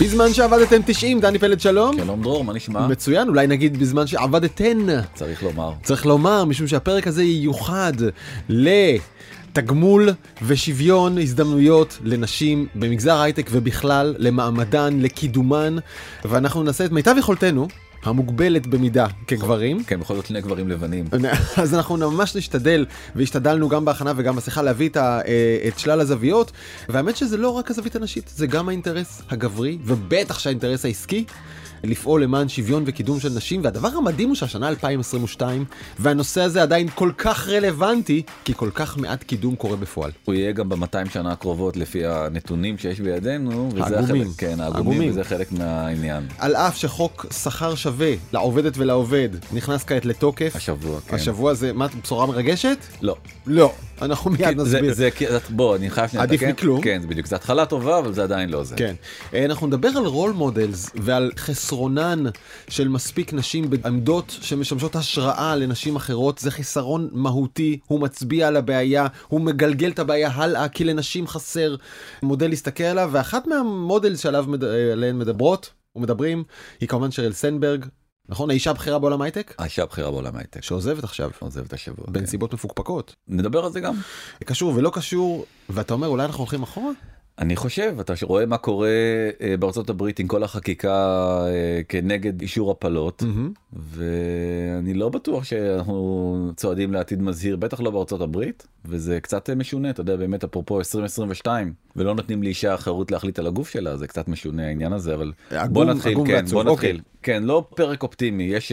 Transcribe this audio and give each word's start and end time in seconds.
בזמן 0.00 0.32
שעבדתם 0.32 0.80
90, 0.86 1.20
דני 1.20 1.38
פלד 1.38 1.60
שלום. 1.60 1.96
שלום 1.96 2.22
דרור, 2.22 2.44
מה 2.44 2.52
נשמע? 2.52 2.86
מצוין, 2.86 3.28
אולי 3.28 3.46
נגיד 3.46 3.78
בזמן 3.78 4.06
שעבדתן. 4.06 4.86
צריך 5.14 5.42
לומר. 5.42 5.72
צריך 5.82 6.06
לומר, 6.06 6.44
משום 6.44 6.66
שהפרק 6.66 7.06
הזה 7.06 7.22
ייוחד 7.22 7.92
לתגמול 8.48 10.08
ושוויון 10.42 11.18
הזדמנויות 11.18 11.98
לנשים 12.04 12.66
במגזר 12.74 13.14
ההייטק 13.14 13.48
ובכלל, 13.52 14.14
למעמדן, 14.18 14.98
לקידומן, 15.00 15.76
ואנחנו 16.24 16.62
נעשה 16.62 16.84
את 16.84 16.92
מיטב 16.92 17.14
יכולתנו. 17.18 17.68
המוגבלת 18.08 18.66
במידה 18.66 19.06
כגברים. 19.26 19.84
כן, 19.84 20.00
בכל 20.00 20.14
זאת 20.14 20.26
שני 20.26 20.40
גברים 20.40 20.68
לבנים. 20.68 21.04
אז 21.62 21.74
אנחנו 21.74 21.96
ממש 21.96 22.36
נשתדל, 22.36 22.86
והשתדלנו 23.16 23.68
גם 23.68 23.84
בהכנה 23.84 24.12
וגם 24.16 24.36
בשיחה 24.36 24.62
להביא 24.62 24.88
את, 24.88 24.96
ה, 24.96 25.20
אה, 25.26 25.68
את 25.68 25.78
שלל 25.78 26.00
הזוויות, 26.00 26.52
והאמת 26.88 27.16
שזה 27.16 27.36
לא 27.36 27.50
רק 27.50 27.70
הזווית 27.70 27.96
הנשית, 27.96 28.32
זה 28.36 28.46
גם 28.46 28.68
האינטרס 28.68 29.22
הגברי, 29.30 29.78
ובטח 29.84 30.38
שהאינטרס 30.38 30.84
העסקי. 30.84 31.24
לפעול 31.84 32.22
למען 32.22 32.48
שוויון 32.48 32.84
וקידום 32.86 33.20
של 33.20 33.28
נשים, 33.28 33.60
והדבר 33.64 33.88
המדהים 33.88 34.28
הוא 34.28 34.36
שהשנה 34.36 34.68
2022, 34.68 35.64
והנושא 35.98 36.40
הזה 36.40 36.62
עדיין 36.62 36.88
כל 36.94 37.10
כך 37.18 37.48
רלוונטי, 37.48 38.22
כי 38.44 38.52
כל 38.56 38.70
כך 38.74 38.98
מעט 38.98 39.22
קידום 39.22 39.56
קורה 39.56 39.76
בפועל. 39.76 40.10
הוא 40.24 40.34
יהיה 40.34 40.52
גם 40.52 40.68
ב-200 40.68 41.10
שנה 41.12 41.32
הקרובות 41.32 41.76
לפי 41.76 42.06
הנתונים 42.06 42.78
שיש 42.78 43.00
בידינו, 43.00 43.68
וזה 43.74 43.98
העגומים. 43.98 44.24
חלק, 44.24 44.38
כן, 44.38 44.60
העגומים, 44.60 45.10
וזה 45.10 45.24
חלק 45.24 45.52
מהעניין. 45.52 46.26
על 46.38 46.56
אף 46.56 46.76
שחוק 46.76 47.26
שכר 47.42 47.74
שווה 47.74 48.14
לעובדת 48.32 48.72
ולעובד 48.76 49.28
נכנס 49.52 49.84
כעת 49.84 50.04
לתוקף. 50.04 50.52
השבוע, 50.56 51.00
כן. 51.00 51.16
השבוע 51.16 51.54
זה, 51.54 51.72
מה, 51.72 51.86
בשורה 52.02 52.26
מרגשת? 52.26 52.78
לא. 53.02 53.16
לא. 53.46 53.72
אנחנו 54.02 54.30
מיד 54.30 54.60
נסביר. 54.60 54.94
זה, 54.94 55.08
זה, 55.18 55.38
בוא, 55.48 55.76
אני 55.76 55.90
חייב 55.90 56.08
שנייה 56.08 56.22
עדיף 56.22 56.42
מכלום. 56.42 56.80
כן, 56.80 57.00
זה 57.00 57.06
בדיוק, 57.06 57.26
זה 57.26 57.36
התחלה 57.36 57.66
טובה, 57.66 57.98
אבל 57.98 58.12
זה 58.12 58.22
עדיין 58.22 58.50
לא 58.50 58.64
זה. 58.64 58.76
כן. 58.76 58.94
אה, 59.34 59.44
אנחנו 59.44 59.66
נדבר 59.66 59.88
על 59.88 60.06
role 60.06 60.32
models 60.32 60.90
ועל 60.94 61.32
חסרונן 61.68 62.24
של 62.68 62.88
מספיק 62.88 63.32
נשים 63.32 63.70
בעמדות 63.70 64.36
שמשמשות 64.40 64.96
השראה 64.96 65.56
לנשים 65.56 65.96
אחרות. 65.96 66.38
זה 66.38 66.50
חיסרון 66.50 67.08
מהותי, 67.12 67.78
הוא 67.86 68.00
מצביע 68.00 68.48
על 68.48 68.56
הבעיה, 68.56 69.06
הוא 69.28 69.40
מגלגל 69.40 69.90
את 69.90 69.98
הבעיה 69.98 70.30
הלאה, 70.30 70.68
כי 70.68 70.84
לנשים 70.84 71.26
חסר 71.26 71.76
מודל 72.22 72.48
להסתכל 72.48 72.84
עליו, 72.84 73.10
ואחת 73.12 73.46
מהמודל 73.46 74.16
שעליו 74.16 74.44
מד... 74.48 74.64
עליהן 74.64 75.18
מדברות 75.18 75.70
ומדברים 75.96 76.44
היא 76.80 76.88
כמובן 76.88 77.10
שריל 77.10 77.32
סנדברג, 77.32 77.84
נכון? 78.28 78.50
האישה 78.50 78.70
הבכירה 78.70 78.98
בעולם 78.98 79.22
הייטק? 79.22 79.54
האישה 79.58 79.82
הבכירה 79.82 80.10
בעולם 80.10 80.36
הייטק. 80.36 80.62
שעוזבת 80.62 81.04
עכשיו. 81.04 81.30
עוזבת 81.38 81.72
השבוע. 81.72 82.06
בנסיבות 82.08 82.50
כן. 82.50 82.54
מפוקפקות. 82.54 83.14
נדבר 83.28 83.64
על 83.64 83.72
זה 83.72 83.80
גם. 83.80 83.94
קשור 84.44 84.72
ולא 84.76 84.90
קשור, 84.94 85.46
ואתה 85.68 85.94
אומר 85.94 86.08
אולי 86.08 86.24
אנחנו 86.24 86.38
הולכים 86.38 86.62
אחורה? 86.62 86.90
אני 87.38 87.56
חושב, 87.56 87.96
אתה 88.00 88.12
רואה 88.22 88.46
מה 88.46 88.58
קורה 88.58 88.88
אה, 89.40 89.56
בארצות 89.58 89.90
הברית 89.90 90.18
עם 90.18 90.26
כל 90.26 90.42
החקיקה 90.42 90.90
אה, 91.46 91.80
כנגד 91.88 92.40
אישור 92.40 92.70
הפלות, 92.70 93.22
mm-hmm. 93.22 93.76
ואני 93.76 94.94
לא 94.94 95.08
בטוח 95.08 95.44
שאנחנו 95.44 96.52
צועדים 96.56 96.92
לעתיד 96.92 97.22
מזהיר, 97.22 97.56
בטח 97.56 97.80
לא 97.80 97.90
בארצות 97.90 98.20
הברית, 98.20 98.66
וזה 98.84 99.20
קצת 99.20 99.50
משונה, 99.50 99.90
אתה 99.90 100.00
יודע, 100.00 100.16
באמת 100.16 100.44
אפרופו 100.44 100.78
2022, 100.78 101.72
ולא 101.96 102.14
נותנים 102.14 102.42
לאישה 102.42 102.76
חירות 102.76 103.10
להחליט 103.10 103.38
על 103.38 103.46
הגוף 103.46 103.68
שלה, 103.68 103.96
זה 103.96 104.06
קצת 104.06 104.28
משונה 104.28 104.66
העניין 104.66 104.92
הזה, 104.92 105.14
אבל 105.14 105.32
עגום, 105.50 105.74
בוא 105.74 105.84
נתחיל, 105.84 106.18
כן, 106.26 106.32
ועצוב. 106.32 106.62
בוא 106.62 106.72
נתחיל. 106.72 106.96
אוקיי. 106.96 107.04
כן, 107.22 107.42
לא 107.42 107.66
פרק 107.74 108.02
אופטימי, 108.02 108.44
יש 108.44 108.72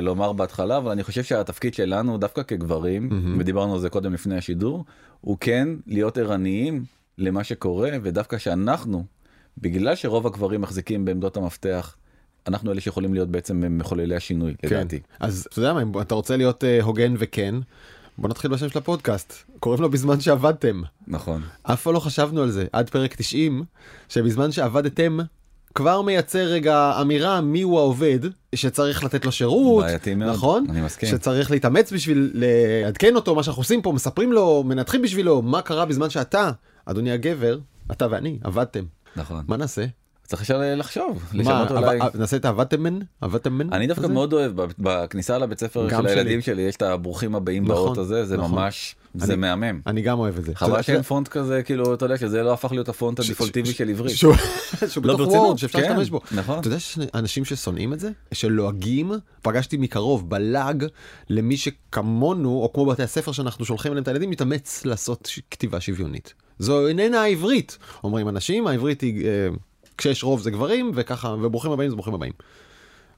לומר 0.00 0.32
בהתחלה, 0.32 0.76
אבל 0.76 0.90
אני 0.90 1.02
חושב 1.02 1.22
שהתפקיד 1.22 1.74
שלנו, 1.74 2.18
דווקא 2.18 2.42
כגברים, 2.42 3.08
mm-hmm. 3.10 3.40
ודיברנו 3.40 3.74
על 3.74 3.80
זה 3.80 3.88
קודם 3.88 4.12
לפני 4.12 4.36
השידור, 4.36 4.84
הוא 5.20 5.36
כן 5.40 5.68
להיות 5.86 6.18
ערניים 6.18 6.84
למה 7.18 7.44
שקורה, 7.44 7.90
ודווקא 8.02 8.38
שאנחנו, 8.38 9.04
בגלל 9.58 9.94
שרוב 9.94 10.26
הגברים 10.26 10.60
מחזיקים 10.60 11.04
בעמדות 11.04 11.36
המפתח, 11.36 11.96
אנחנו 12.46 12.72
אלה 12.72 12.80
שיכולים 12.80 13.14
להיות 13.14 13.28
בעצם 13.28 13.78
מחוללי 13.78 14.16
השינוי, 14.16 14.54
כן. 14.58 14.68
לדעתי. 14.68 15.00
אז 15.20 15.46
אתה 15.50 15.58
יודע 15.58 15.72
מה, 15.72 15.82
אם 15.82 16.00
אתה 16.00 16.14
רוצה 16.14 16.36
להיות 16.36 16.64
uh, 16.64 16.84
הוגן 16.84 17.14
וכן, 17.18 17.54
בוא 18.18 18.28
נתחיל 18.28 18.50
בשם 18.50 18.68
של 18.68 18.78
הפודקאסט, 18.78 19.34
קוראים 19.60 19.82
לו 19.82 19.90
בזמן 19.90 20.20
שעבדתם. 20.20 20.82
נכון. 21.06 21.42
אף 21.62 21.82
פעם 21.82 21.94
לא 21.94 22.00
חשבנו 22.00 22.42
על 22.42 22.50
זה, 22.50 22.66
עד 22.72 22.90
פרק 22.90 23.14
90, 23.14 23.64
שבזמן 24.08 24.52
שעבדתם, 24.52 25.18
כבר 25.74 26.02
מייצר 26.02 26.38
רגע 26.44 26.92
אמירה 27.00 27.40
מי 27.40 27.62
הוא 27.62 27.78
העובד 27.78 28.18
שצריך 28.54 29.04
לתת 29.04 29.24
לו 29.24 29.32
שירות, 29.32 29.84
בעייתי 29.84 30.14
מאוד, 30.14 30.32
נכון? 30.32 30.66
אני 30.68 30.80
מסכים. 30.80 31.08
שצריך 31.08 31.50
להתאמץ 31.50 31.92
בשביל 31.92 32.30
לעדכן 32.34 33.16
אותו 33.16 33.34
מה 33.34 33.42
שאנחנו 33.42 33.60
עושים 33.60 33.82
פה, 33.82 33.92
מספרים 33.92 34.32
לו, 34.32 34.62
מנתחים 34.66 35.02
בשבילו 35.02 35.42
מה 35.42 35.62
קרה 35.62 35.84
בזמן 35.84 36.10
שאתה 36.10 36.50
אדוני 36.84 37.12
הגבר, 37.12 37.58
אתה 37.92 38.06
ואני 38.10 38.38
עבדתם. 38.44 38.84
נכון. 39.16 39.44
מה 39.48 39.56
נעשה? 39.56 39.84
צריך 40.28 40.50
לחשוב, 40.76 41.24
לשנות 41.32 41.70
אולי. 41.70 41.98
נעשה 42.14 42.36
את 42.36 42.44
העבדתם 42.44 42.98
עבדתם 43.20 43.60
אני 43.60 43.86
דווקא 43.86 44.06
מאוד 44.06 44.32
אוהב, 44.32 44.52
בכניסה 44.78 45.38
לבית 45.38 45.60
ספר 45.60 45.88
של 45.88 46.06
הילדים 46.06 46.40
שלי 46.40 46.62
יש 46.62 46.76
את 46.76 46.82
הברוכים 46.82 47.34
הבאים 47.34 47.64
נכון, 47.64 47.74
באות 47.74 47.98
הזה, 47.98 48.24
זה 48.24 48.36
נכון. 48.36 48.50
ממש, 48.50 48.96
זה 49.14 49.36
מהמם. 49.36 49.80
אני 49.86 50.02
גם 50.02 50.18
אוהב 50.18 50.38
את 50.38 50.44
זה. 50.44 50.54
חבל 50.54 50.82
שאין 50.82 51.02
פונט 51.02 51.28
כזה, 51.28 51.62
כאילו, 51.62 51.94
אתה 51.94 52.04
יודע 52.04 52.16
שזה 52.16 52.42
לא 52.42 52.52
הפך 52.52 52.72
להיות 52.72 52.88
הפונט 52.88 53.20
הדיפולטיבי 53.20 53.72
של 53.72 53.88
עברית. 53.88 54.16
שהוא 54.16 54.34
בתוך 55.02 55.20
וורד, 55.20 55.58
שאפשר 55.58 55.80
כן, 55.80 55.88
להשתמש 55.88 56.10
בו. 56.10 56.20
נכון. 56.32 56.58
אתה 56.58 56.68
יודע 56.68 56.78
שיש 56.78 56.98
אנשים 57.14 57.44
ששונאים 57.44 57.92
את 57.92 58.00
זה? 58.00 58.10
שלועגים, 58.34 59.12
פגשתי 59.42 59.76
מקרוב 59.76 60.30
בלעג 60.30 60.86
למי 61.30 61.56
שכמונו, 61.56 62.50
או 62.50 62.72
כמו 62.72 62.86
בתי 62.86 63.02
הספר 63.02 63.32
שאנחנו 63.32 63.64
שולחים 63.64 63.92
אליהם 63.92 64.02
את 64.02 64.08
הילדים, 64.08 64.30
מתאמץ 64.30 64.84
לעשות 64.84 65.30
כתיבה 65.50 65.80
שוויונית. 65.80 66.34
זו 66.58 66.88
איננה 66.88 67.22
העברית, 67.22 67.78
אומרים 68.04 68.28
אנשים, 68.28 68.66
העברית 68.66 69.00
היא, 69.00 69.26
אה, 69.26 69.48
כשיש 69.98 70.24
רוב 70.24 70.40
זה 70.40 70.50
גברים, 70.50 70.92
וככה, 70.94 71.34
וברוכים 71.42 71.72
הבאים 71.72 71.90
זה 71.90 71.96
ברוכים 71.96 72.14
הבאים. 72.14 72.32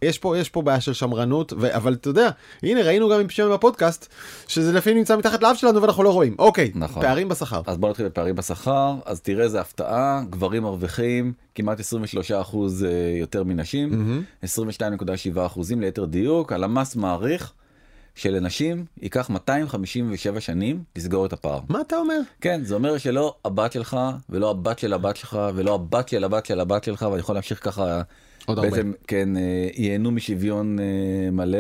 יש 0.03 0.19
פה, 0.19 0.39
יש 0.39 0.49
פה 0.49 0.63
בעיה 0.63 0.81
של 0.81 0.93
שמרנות, 0.93 1.53
ו... 1.59 1.77
אבל 1.77 1.95
אתה 1.95 2.09
יודע, 2.09 2.31
הנה 2.63 2.83
ראינו 2.83 3.09
גם 3.09 3.21
עם 3.21 3.29
שם 3.29 3.51
בפודקאסט, 3.53 4.13
שזה 4.49 4.73
לפעמים 4.73 4.99
נמצא 4.99 5.17
מתחת 5.17 5.43
לאף 5.43 5.57
שלנו 5.57 5.83
ואנחנו 5.83 6.03
לא 6.03 6.13
רואים. 6.13 6.37
אוקיי, 6.39 6.71
נכון. 6.75 7.03
פערים 7.03 7.29
בשכר. 7.29 7.63
אז 7.67 7.77
בוא 7.77 7.91
נתחיל 7.91 8.07
בפערים 8.07 8.35
בשכר, 8.37 8.95
אז 9.05 9.21
תראה 9.21 9.45
איזה 9.45 9.61
הפתעה, 9.61 10.23
גברים 10.31 10.63
מרוויחים 10.63 11.33
כמעט 11.55 11.81
23 11.81 12.31
אחוז 12.33 12.85
אה, 12.85 12.91
יותר 13.21 13.45
מנשים, 13.45 14.17
mm-hmm. 14.43 14.47
22.7 15.37 15.47
אחוזים 15.47 15.81
ליתר 15.81 16.05
דיוק, 16.05 16.53
הלמ"ס 16.53 16.97
מעריך 16.97 17.53
שלנשים 18.15 18.85
ייקח 19.03 19.31
257 19.31 20.41
שנים 20.41 20.83
לסגור 20.97 21.27
את 21.27 21.33
הפער. 21.33 21.61
מה 21.69 21.81
אתה 21.81 21.97
אומר? 21.97 22.21
כן, 22.41 22.65
זה 22.65 22.75
אומר 22.75 22.99
שלא 22.99 23.35
הבת 23.45 23.73
שלך 23.73 23.97
ולא 24.31 24.51
הבת 24.51 24.79
של 24.79 24.93
הבת 24.93 25.17
שלך 25.17 25.39
ולא 25.55 25.75
הבת 25.75 26.09
של 26.09 26.25
הבת 26.25 26.47
של 26.47 26.61
הבת 26.61 26.85
שלך 26.85 27.03
ואני 27.03 27.21
יכול 27.21 27.35
להמשיך 27.35 27.65
ככה. 27.65 28.03
עוד 28.47 28.61
בעצם, 28.61 28.77
הרבה. 28.77 28.99
כן, 29.07 29.37
אה, 29.37 29.69
ייהנו 29.75 30.11
משוויון 30.11 30.79
אה, 30.79 31.31
מלא. 31.31 31.59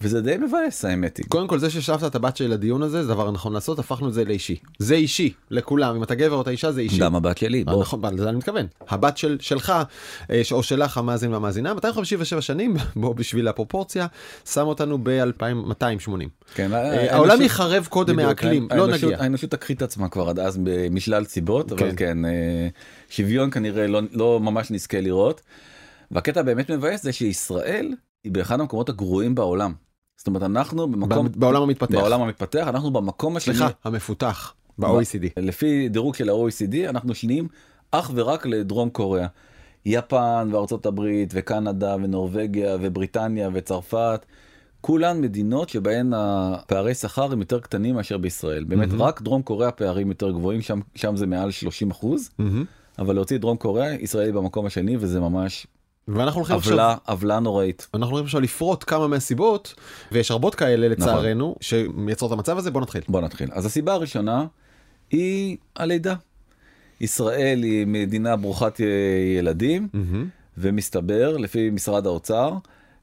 וזה 0.00 0.20
די 0.20 0.36
מבאס 0.36 0.84
האמת 0.84 1.16
היא. 1.16 1.26
קודם 1.28 1.46
כל 1.48 1.58
זה 1.58 1.70
שהשבת 1.70 2.04
את 2.04 2.14
הבת 2.14 2.36
של 2.36 2.52
הדיון 2.52 2.82
הזה 2.82 3.02
זה 3.02 3.08
דבר 3.08 3.30
נכון 3.30 3.52
לעשות 3.52 3.78
הפכנו 3.78 4.08
את 4.08 4.14
זה 4.14 4.24
לאישי 4.24 4.56
זה 4.78 4.94
אישי 4.94 5.32
לכולם 5.50 5.96
אם 5.96 6.02
אתה 6.02 6.14
גבר 6.14 6.36
או 6.36 6.42
אתה 6.42 6.50
אישה 6.50 6.72
זה 6.72 6.80
אישי. 6.80 6.98
גם 6.98 7.16
הבת 7.16 7.38
שלי. 7.38 7.64
בוא. 7.64 7.80
נכון 7.82 8.14
לזה 8.14 8.28
אני 8.28 8.36
מתכוון 8.36 8.66
הבת 8.88 9.16
של 9.16 9.36
שלך 9.40 9.72
אה, 10.30 10.42
או 10.52 10.62
שלך 10.62 10.98
המאזין 10.98 11.32
והמאזינה 11.32 11.74
257 11.74 12.40
שנים 12.40 12.76
בוא 12.96 13.14
בשביל 13.14 13.48
הפרופורציה 13.48 14.06
שם 14.52 14.66
אותנו 14.66 14.98
ב-2280. 15.02 16.10
כן, 16.54 16.72
אה, 16.72 17.14
העולם 17.14 17.42
יחרב 17.42 17.86
קודם 17.90 18.16
מהאקלים 18.16 18.68
לא 18.76 18.86
נגיע. 18.86 19.22
האנושות 19.22 19.50
תקחי 19.50 19.72
את 19.72 19.82
עצמה 19.82 20.08
כבר 20.08 20.28
עד 20.28 20.38
אז 20.38 20.58
משלל 20.90 21.24
סיבות 21.24 21.72
אבל 21.72 21.80
כן, 21.80 21.96
כן 21.96 22.24
אה, 22.24 22.68
שוויון 23.08 23.50
כנראה 23.50 23.86
לא, 23.86 24.00
לא 24.12 24.40
ממש 24.40 24.70
נזכה 24.70 25.00
לראות. 25.00 25.40
והקטע 26.10 26.42
באמת 26.42 26.70
מבאס 26.70 27.02
זה 27.02 27.12
שישראל 27.12 27.94
היא 28.24 28.32
באחד 28.32 28.60
המקומות 28.60 28.88
הגרועים 28.88 29.34
בעולם. 29.34 29.72
זאת 30.20 30.26
אומרת 30.26 30.42
אנחנו 30.42 30.88
במקום 30.88 31.28
בעולם 31.36 31.62
המתפתח 31.62 31.94
בעולם 31.94 32.22
המתפתח 32.22 32.66
אנחנו 32.68 32.90
במקום 32.90 33.36
השני 33.36 33.54
סליחה 33.54 33.70
המפותח 33.84 34.54
ב-OECD 34.78 35.26
לפי 35.36 35.88
דירוג 35.88 36.14
של 36.14 36.28
ה-OECD 36.28 36.88
אנחנו 36.88 37.14
שניים 37.14 37.48
אך 37.90 38.10
ורק 38.14 38.46
לדרום 38.46 38.90
קוריאה. 38.90 39.26
יפן 39.86 40.48
וארצות 40.52 40.86
הברית 40.86 41.30
וקנדה 41.34 41.94
ונורבגיה 41.94 42.76
ובריטניה 42.80 43.48
וצרפת 43.52 44.26
כולן 44.80 45.20
מדינות 45.20 45.68
שבהן 45.68 46.12
הפערי 46.16 46.94
שכר 46.94 47.32
הם 47.32 47.40
יותר 47.40 47.60
קטנים 47.60 47.94
מאשר 47.94 48.18
בישראל 48.18 48.64
באמת 48.64 48.88
mm-hmm. 48.90 49.02
רק 49.02 49.22
דרום 49.22 49.42
קוריאה 49.42 49.70
פערים 49.70 50.08
יותר 50.08 50.30
גבוהים 50.30 50.60
שם 50.62 50.80
שם 50.94 51.16
זה 51.16 51.26
מעל 51.26 51.50
30 51.50 51.90
אחוז 51.90 52.30
mm-hmm. 52.40 52.42
אבל 52.98 53.14
להוציא 53.14 53.38
דרום 53.38 53.56
קוריאה 53.56 53.94
ישראל 53.94 54.32
במקום 54.32 54.66
השני 54.66 54.96
וזה 54.96 55.20
ממש 55.20 55.66
ואנחנו 56.14 56.40
הולכים 56.40 56.56
עכשיו 56.56 56.96
עוולה 57.06 57.40
נוראית 57.40 57.86
אנחנו 57.94 58.10
הולכים 58.10 58.24
עכשיו 58.24 58.40
לפרוט 58.40 58.84
כמה 58.86 59.08
מהסיבות 59.08 59.74
ויש 60.12 60.30
רבות 60.30 60.54
כאלה 60.54 60.88
נכון. 60.88 61.02
לצערנו 61.02 61.48
נכון. 61.48 61.54
שמייצרות 61.60 62.32
את 62.32 62.36
המצב 62.36 62.58
הזה 62.58 62.70
בוא 62.70 62.80
נתחיל 62.80 63.02
בוא 63.08 63.20
נתחיל 63.20 63.48
אז 63.52 63.66
הסיבה 63.66 63.92
הראשונה 63.92 64.46
היא 65.10 65.56
הלידה. 65.76 66.14
ישראל 67.00 67.62
היא 67.62 67.86
מדינה 67.86 68.36
ברוכת 68.36 68.80
ילדים 69.38 69.88
mm-hmm. 69.92 70.16
ומסתבר 70.58 71.36
לפי 71.36 71.70
משרד 71.70 72.06
האוצר 72.06 72.54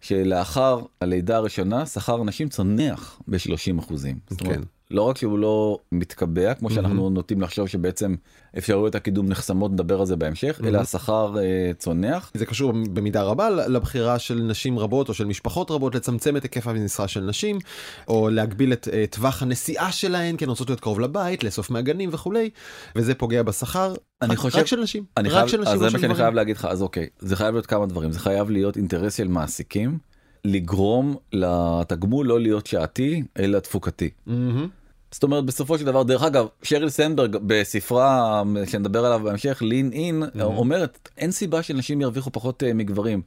שלאחר 0.01 0.81
הלידה 1.01 1.37
הראשונה 1.37 1.85
שכר 1.85 2.23
נשים 2.23 2.49
צונח 2.49 3.21
ב-30 3.27 3.79
אחוזים. 3.79 4.19
כן. 4.37 4.61
לא 4.91 5.01
רק 5.01 5.17
שהוא 5.17 5.39
לא 5.39 5.79
מתקבע 5.91 6.53
כמו 6.53 6.69
שאנחנו 6.69 7.09
נוטים 7.09 7.41
לחשוב 7.41 7.67
שבעצם 7.67 8.15
אפשרויות 8.57 8.95
הקידום 8.95 9.29
נחסמות 9.29 9.71
נדבר 9.71 9.99
על 9.99 10.05
זה 10.05 10.15
בהמשך 10.15 10.61
אלא 10.63 10.77
השכר 10.77 11.35
אה, 11.39 11.71
צונח. 11.77 12.31
זה 12.33 12.45
קשור 12.45 12.71
במידה 12.71 13.23
רבה 13.23 13.49
לבחירה 13.49 14.19
של 14.19 14.35
נשים 14.35 14.79
רבות 14.79 15.09
או 15.09 15.13
של 15.13 15.25
משפחות 15.25 15.71
רבות 15.71 15.95
לצמצם 15.95 16.37
את 16.37 16.43
היקף 16.43 16.67
המשרה 16.67 17.07
של 17.07 17.21
נשים 17.21 17.59
או 18.07 18.29
להגביל 18.29 18.73
את 18.73 18.87
uh, 18.87 19.15
טווח 19.15 19.43
הנסיעה 19.43 19.91
שלהן 19.91 20.37
כי 20.37 20.45
הן 20.45 20.49
רוצות 20.49 20.69
להיות 20.69 20.79
קרוב 20.79 20.99
לבית 20.99 21.43
לאסוף 21.43 21.69
מהגנים 21.69 22.09
וכולי 22.13 22.49
וזה 22.95 23.15
פוגע 23.15 23.43
בשכר 23.43 23.93
אני 24.21 24.33
רק, 24.33 24.37
חושב 24.37 24.59
רק 24.59 24.65
של 24.65 24.81
נשים 24.81 25.03
אני 25.17 25.29
רק 25.29 25.35
חייב, 25.35 25.47
של 25.47 25.61
נשים 25.61 25.73
אז 25.73 25.79
זה 25.79 25.89
מה 25.89 25.99
שאני. 25.99 26.15
חייב 26.15 26.33
להגיד 26.33 26.57
לך 26.57 26.65
אז 26.65 26.81
אוקיי 26.81 27.07
זה 27.19 27.35
חייב 27.35 27.53
להיות 27.53 27.65
כמה 27.65 27.85
דברים 27.85 28.11
זה 28.11 28.19
חייב 28.19 28.49
להיות 28.49 28.77
אינטרס 28.77 29.17
של 29.17 29.27
מעסיקים 29.27 29.97
לגרום 30.45 31.15
לתגמול 31.33 32.27
לא 32.27 32.39
להיות 32.39 32.67
שעתי 32.67 33.23
אלא 33.39 33.59
תפוקתי. 33.59 34.09
מהמם. 34.25 34.67
זאת 35.11 35.23
אומרת 35.23 35.45
בסופו 35.45 35.77
של 35.77 35.85
דבר 35.85 36.03
דרך 36.03 36.23
אגב 36.23 36.47
שריל 36.63 36.89
סנדברג 36.89 37.37
בספרה 37.41 38.43
שנדבר 38.65 39.05
עליו 39.05 39.19
בהמשך 39.23 39.61
לין 39.61 39.91
אין 39.93 40.23
אומרת 40.41 41.09
אין 41.17 41.31
סיבה 41.31 41.63
שנשים 41.63 42.01
ירוויחו 42.01 42.31
פחות 42.31 42.63
אה, 42.63 42.73
מגברים. 42.73 43.21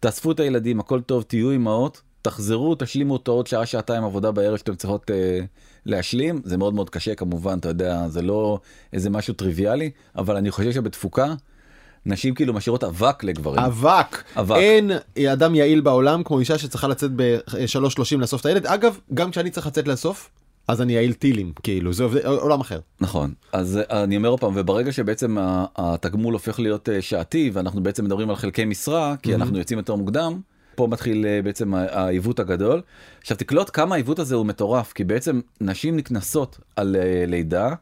תאספו 0.00 0.32
את 0.32 0.40
הילדים 0.40 0.80
הכל 0.80 1.00
טוב 1.00 1.22
תהיו 1.22 1.50
אימהות 1.50 2.02
תחזרו 2.22 2.74
תשלימו 2.78 3.16
את 3.16 3.28
העוד 3.28 3.46
שעה 3.46 3.66
שעתיים 3.66 4.04
עבודה 4.04 4.30
בערב 4.30 4.56
שאתם 4.56 4.74
צריכות 4.74 5.10
אה, 5.10 5.40
להשלים 5.86 6.40
זה 6.44 6.56
מאוד 6.56 6.74
מאוד 6.74 6.90
קשה 6.90 7.14
כמובן 7.14 7.58
אתה 7.58 7.68
יודע 7.68 8.08
זה 8.08 8.22
לא 8.22 8.58
איזה 8.92 9.10
משהו 9.10 9.34
טריוויאלי 9.34 9.90
אבל 10.16 10.36
אני 10.36 10.50
חושב 10.50 10.72
שבתפוקה 10.72 11.34
נשים 12.06 12.34
כאילו 12.34 12.54
משאירות 12.54 12.84
אבק 12.84 13.24
לגברים. 13.24 13.58
אבק. 13.58 14.22
אבק. 14.36 14.56
אין 14.56 14.90
אדם 15.32 15.54
יעיל 15.54 15.80
בעולם 15.80 16.22
כמו 16.22 16.40
אישה 16.40 16.58
שצריכה 16.58 16.88
לצאת 16.88 17.10
ב-3.30 17.16 18.16
לאסוף 18.18 18.40
את 18.40 18.46
הילד 18.46 18.66
אגב 18.66 18.98
גם 19.14 19.30
כשאני 19.30 19.50
צריך 19.50 19.66
לצאת 19.66 19.88
לאסוף 19.88 20.30
אז 20.68 20.82
אני 20.82 20.92
יעיל 20.92 21.12
טילים 21.12 21.52
כאילו 21.62 21.92
זה 21.92 22.04
עולם 22.24 22.60
אחר. 22.60 22.80
נכון 23.00 23.34
אז 23.52 23.80
אה, 23.90 24.02
אני 24.04 24.16
אומר 24.16 24.28
עוד 24.28 24.40
פעם 24.40 24.52
וברגע 24.56 24.92
שבעצם 24.92 25.36
התגמול 25.76 26.34
הופך 26.34 26.60
להיות 26.60 26.88
אה, 26.88 27.02
שעתי 27.02 27.50
ואנחנו 27.52 27.82
בעצם 27.82 28.04
מדברים 28.04 28.30
על 28.30 28.36
חלקי 28.36 28.64
משרה 28.64 29.14
כי 29.22 29.34
אנחנו 29.34 29.58
יוצאים 29.58 29.78
יותר 29.78 29.94
מוקדם. 29.94 30.40
פה 30.74 30.86
מתחיל 30.86 31.26
אה, 31.26 31.42
בעצם 31.42 31.74
העיוות 31.74 32.40
הגדול. 32.40 32.82
עכשיו 33.20 33.36
תקלוט 33.36 33.70
כמה 33.72 33.94
העיוות 33.94 34.18
הזה 34.18 34.34
הוא 34.34 34.46
מטורף 34.46 34.92
כי 34.92 35.04
בעצם 35.04 35.40
נשים 35.60 35.96
נקנסות 35.96 36.58
על 36.76 36.96
לידה. 37.26 37.74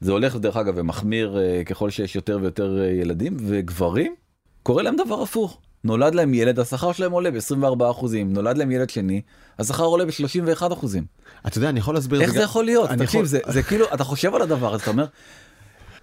זה 0.00 0.12
הולך 0.12 0.36
דרך 0.36 0.56
אגב 0.56 0.74
ומחמיר 0.76 1.38
ככל 1.66 1.90
שיש 1.90 2.16
יותר 2.16 2.38
ויותר 2.42 2.78
ילדים 2.82 3.36
וגברים 3.40 4.14
קורה 4.62 4.82
להם 4.82 4.96
דבר 4.96 5.22
הפוך. 5.22 5.60
נולד 5.84 6.14
להם 6.14 6.34
ילד 6.34 6.58
השכר 6.58 6.92
שלהם 6.92 7.12
עולה 7.12 7.30
ב-24 7.30 7.90
אחוזים 7.90 8.32
נולד 8.32 8.58
להם 8.58 8.70
ילד 8.70 8.90
שני 8.90 9.20
השכר 9.58 9.84
עולה 9.84 10.04
ב-31 10.04 10.72
אחוזים. 10.72 11.04
אתה 11.46 11.58
יודע 11.58 11.68
אני 11.68 11.78
יכול 11.78 11.94
להסביר 11.94 12.20
איך 12.20 12.30
את 12.30 12.34
זה 12.34 12.42
יכול 12.42 12.64
להיות? 12.64 12.90
תקשיב, 12.90 13.04
יכול- 13.04 13.26
זה, 13.26 13.38
זה 13.48 13.62
כאילו, 13.62 13.86
אתה 13.94 14.04
חושב 14.04 14.34
על 14.34 14.42
הדבר 14.42 14.74
הזה, 14.74 14.82
אתה 14.82 14.90
אומר, 14.90 15.06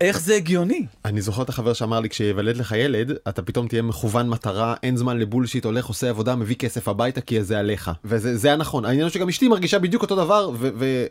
איך 0.01 0.19
זה 0.19 0.35
הגיוני? 0.35 0.85
אני 1.05 1.21
זוכר 1.21 1.41
את 1.41 1.49
החבר 1.49 1.73
שאמר 1.73 1.99
לי 1.99 2.09
כשיוולד 2.09 2.57
לך 2.57 2.71
ילד 2.71 3.11
אתה 3.29 3.41
פתאום 3.41 3.67
תהיה 3.67 3.81
מכוון 3.81 4.29
מטרה 4.29 4.75
אין 4.83 4.97
זמן 4.97 5.17
לבולשיט 5.17 5.65
הולך 5.65 5.85
עושה 5.85 6.09
עבודה 6.09 6.35
מביא 6.35 6.55
כסף 6.55 6.87
הביתה 6.87 7.21
כי 7.21 7.43
זה 7.43 7.59
עליך 7.59 7.91
וזה 8.05 8.37
זה 8.37 8.53
הנכון 8.53 8.85
העניין 8.85 9.09
שגם 9.09 9.29
אשתי 9.29 9.47
מרגישה 9.47 9.79
בדיוק 9.79 10.01
אותו 10.01 10.15
דבר 10.15 10.49
ו... 10.59 10.69
ו... 10.79 11.05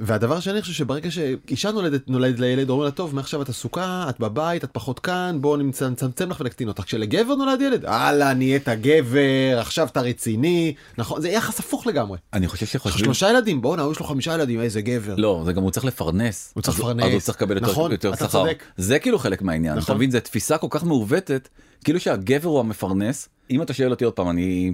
והדבר 0.00 0.36
השני 0.36 0.52
אני 0.52 0.60
חושב 0.62 0.72
שברגע 0.74 1.10
שאישה 1.10 1.70
נולדת 1.70 2.08
נולדת 2.08 2.40
לילד 2.40 2.70
אומרים 2.70 2.84
לה 2.84 2.90
טוב 2.90 3.14
מעכשיו 3.14 3.42
את 3.42 3.48
עסוקה 3.48 4.06
את 4.08 4.20
בבית 4.20 4.64
את 4.64 4.70
פחות 4.72 4.98
כאן 4.98 5.38
בוא 5.40 5.56
נמצא- 5.56 5.88
נצמצם 5.88 6.30
לך 6.30 6.40
ונקטין 6.40 6.68
אותך 6.68 6.82
כשלגבר 6.82 7.34
נולד 7.34 7.60
ילד 7.60 7.84
הלאה 7.84 8.34
נהיית 8.34 8.68
גבר 8.68 9.58
עכשיו 9.58 9.86
אתה 9.86 10.00
רציני 10.00 10.74
נכון 10.98 11.20
זה 11.20 11.28
יחס 11.28 11.58
הפוך 11.60 11.86
לגמרי. 11.86 12.18
אני 12.32 12.48
חושב 12.48 12.66
שחושבים, 12.66 13.04
שלושה 13.04 13.30
ילדים 13.30 13.62
בואנה 13.62 13.84
יש 13.92 13.98
לו 14.00 14.06
חמישה 14.06 14.34
ילדים 14.34 14.60
איזה 14.60 14.80
גבר. 14.80 15.14
לא, 15.18 15.42
זה 15.46 15.52
גם 15.52 15.62
הוא 15.62 15.70
צריך 15.70 15.86
לפרנס. 15.86 16.52
הוא 16.54 16.62
צריך 16.62 16.78
לפרנס. 16.78 17.04
אז 17.04 17.12
הוא 17.12 17.20
צריך 17.20 17.36
לקבל 17.38 17.60
נכון, 17.60 17.92
יותר 17.92 18.14
שכר. 18.14 18.26
צודק. 18.26 18.62
זה 18.76 18.98
כאילו 18.98 19.18
חלק 19.18 19.42
מהעניין, 19.42 19.74
נכון. 19.74 19.84
אתה 19.84 19.94
מבין? 19.94 20.10
זו 20.10 20.20
תפיסה 20.20 20.58
כל 20.58 20.66
כך 20.70 20.84
מעוותת, 20.84 21.48
כאילו 21.84 22.00
שהגבר 22.00 22.48
הוא 22.48 22.60
המפרנס. 22.60 23.28
אם 23.50 23.62
אתה 23.62 23.72
שואל 23.74 23.90
אותי 23.90 24.04
עוד 24.04 24.14
פעם, 24.14 24.30
אני... 24.30 24.72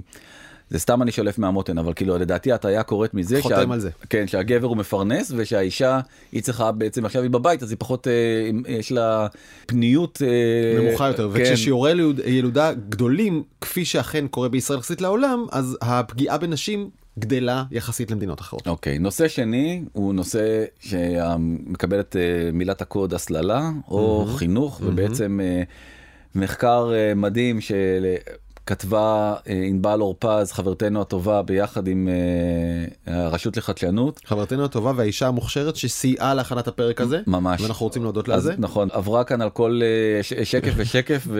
זה 0.69 0.79
סתם 0.79 1.01
אני 1.01 1.11
שולף 1.11 1.37
מהמותן, 1.39 1.77
אבל 1.77 1.93
כאילו 1.93 2.17
לדעתי 2.17 2.51
הטעיה 2.51 2.83
קורית 2.83 3.13
מזה, 3.13 3.41
חותם 3.41 3.71
על 3.71 3.79
זה. 3.79 3.89
כן, 4.09 4.27
שהגבר 4.27 4.67
הוא 4.67 4.77
מפרנס 4.77 5.31
ושהאישה 5.35 5.99
היא 6.31 6.43
צריכה 6.43 6.71
בעצם 6.71 7.05
עכשיו 7.05 7.21
היא 7.21 7.31
בבית 7.31 7.63
אז 7.63 7.71
היא 7.71 7.77
פחות, 7.79 8.07
אה, 8.07 8.13
יש 8.67 8.91
לה 8.91 9.27
פניות 9.65 10.21
אה, 10.25 10.81
נמוכה 10.83 11.07
יותר 11.07 11.31
כן. 11.33 11.41
וכששיעורי 11.41 11.91
ילוד- 11.91 12.19
ילודה 12.25 12.73
גדולים 12.89 13.43
כפי 13.61 13.85
שאכן 13.85 14.27
קורה 14.27 14.49
בישראל 14.49 14.79
יחסית 14.79 15.01
לעולם 15.01 15.45
אז 15.51 15.77
הפגיעה 15.81 16.37
בנשים 16.37 16.89
גדלה 17.19 17.63
יחסית 17.71 18.11
למדינות 18.11 18.41
אחרות. 18.41 18.67
אוקיי, 18.67 18.99
נושא 18.99 19.27
שני 19.27 19.83
הוא 19.93 20.13
נושא 20.13 20.63
שמקבל 20.79 21.99
את 21.99 22.15
אה, 22.15 22.21
מילת 22.53 22.81
הקוד 22.81 23.13
הסללה 23.13 23.69
או 23.87 24.25
חינוך, 24.35 24.81
ובעצם 24.85 25.39
אה, 25.43 25.63
מחקר 26.35 26.91
אה, 26.93 27.13
מדהים 27.15 27.59
שכתבה 27.61 28.44
אה, 28.93 29.35
ענבל 29.47 30.01
אורפז, 30.01 30.51
חברתנו 30.51 31.01
הטובה, 31.01 31.41
ביחד 31.41 31.87
עם 31.87 32.09
אה, 33.07 33.13
הרשות 33.13 33.57
לחדשנות. 33.57 34.21
חברתנו 34.25 34.65
הטובה 34.65 34.91
והאישה 34.95 35.27
המוכשרת 35.27 35.75
שסייעה 35.75 36.33
להכנת 36.33 36.67
הפרק 36.67 37.01
הזה 37.01 37.21
ממש. 37.27 37.61
ואנחנו 37.61 37.85
רוצים 37.85 38.03
להודות 38.03 38.27
לה 38.27 38.35
על 38.35 38.41
זה. 38.41 38.53
נכון, 38.57 38.87
עברה 38.91 39.23
כאן 39.23 39.41
על 39.41 39.49
כל 39.49 39.79
אה, 39.83 40.23
ש- 40.23 40.33
שקף 40.33 40.73
ושקף 40.75 41.27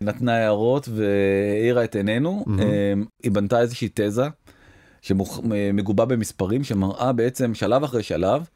ונתנה 0.00 0.36
הערות 0.36 0.88
והאירה 0.94 1.84
את 1.84 1.96
עינינו. 1.96 2.44
היא 3.22 3.32
בנתה 3.32 3.60
איזושהי 3.60 3.88
תזה 3.94 4.26
שמגובה 5.02 6.04
במספרים 6.04 6.64
שמראה 6.64 7.12
בעצם 7.12 7.54
שלב 7.54 7.84
אחרי 7.84 8.02
שלב 8.02 8.48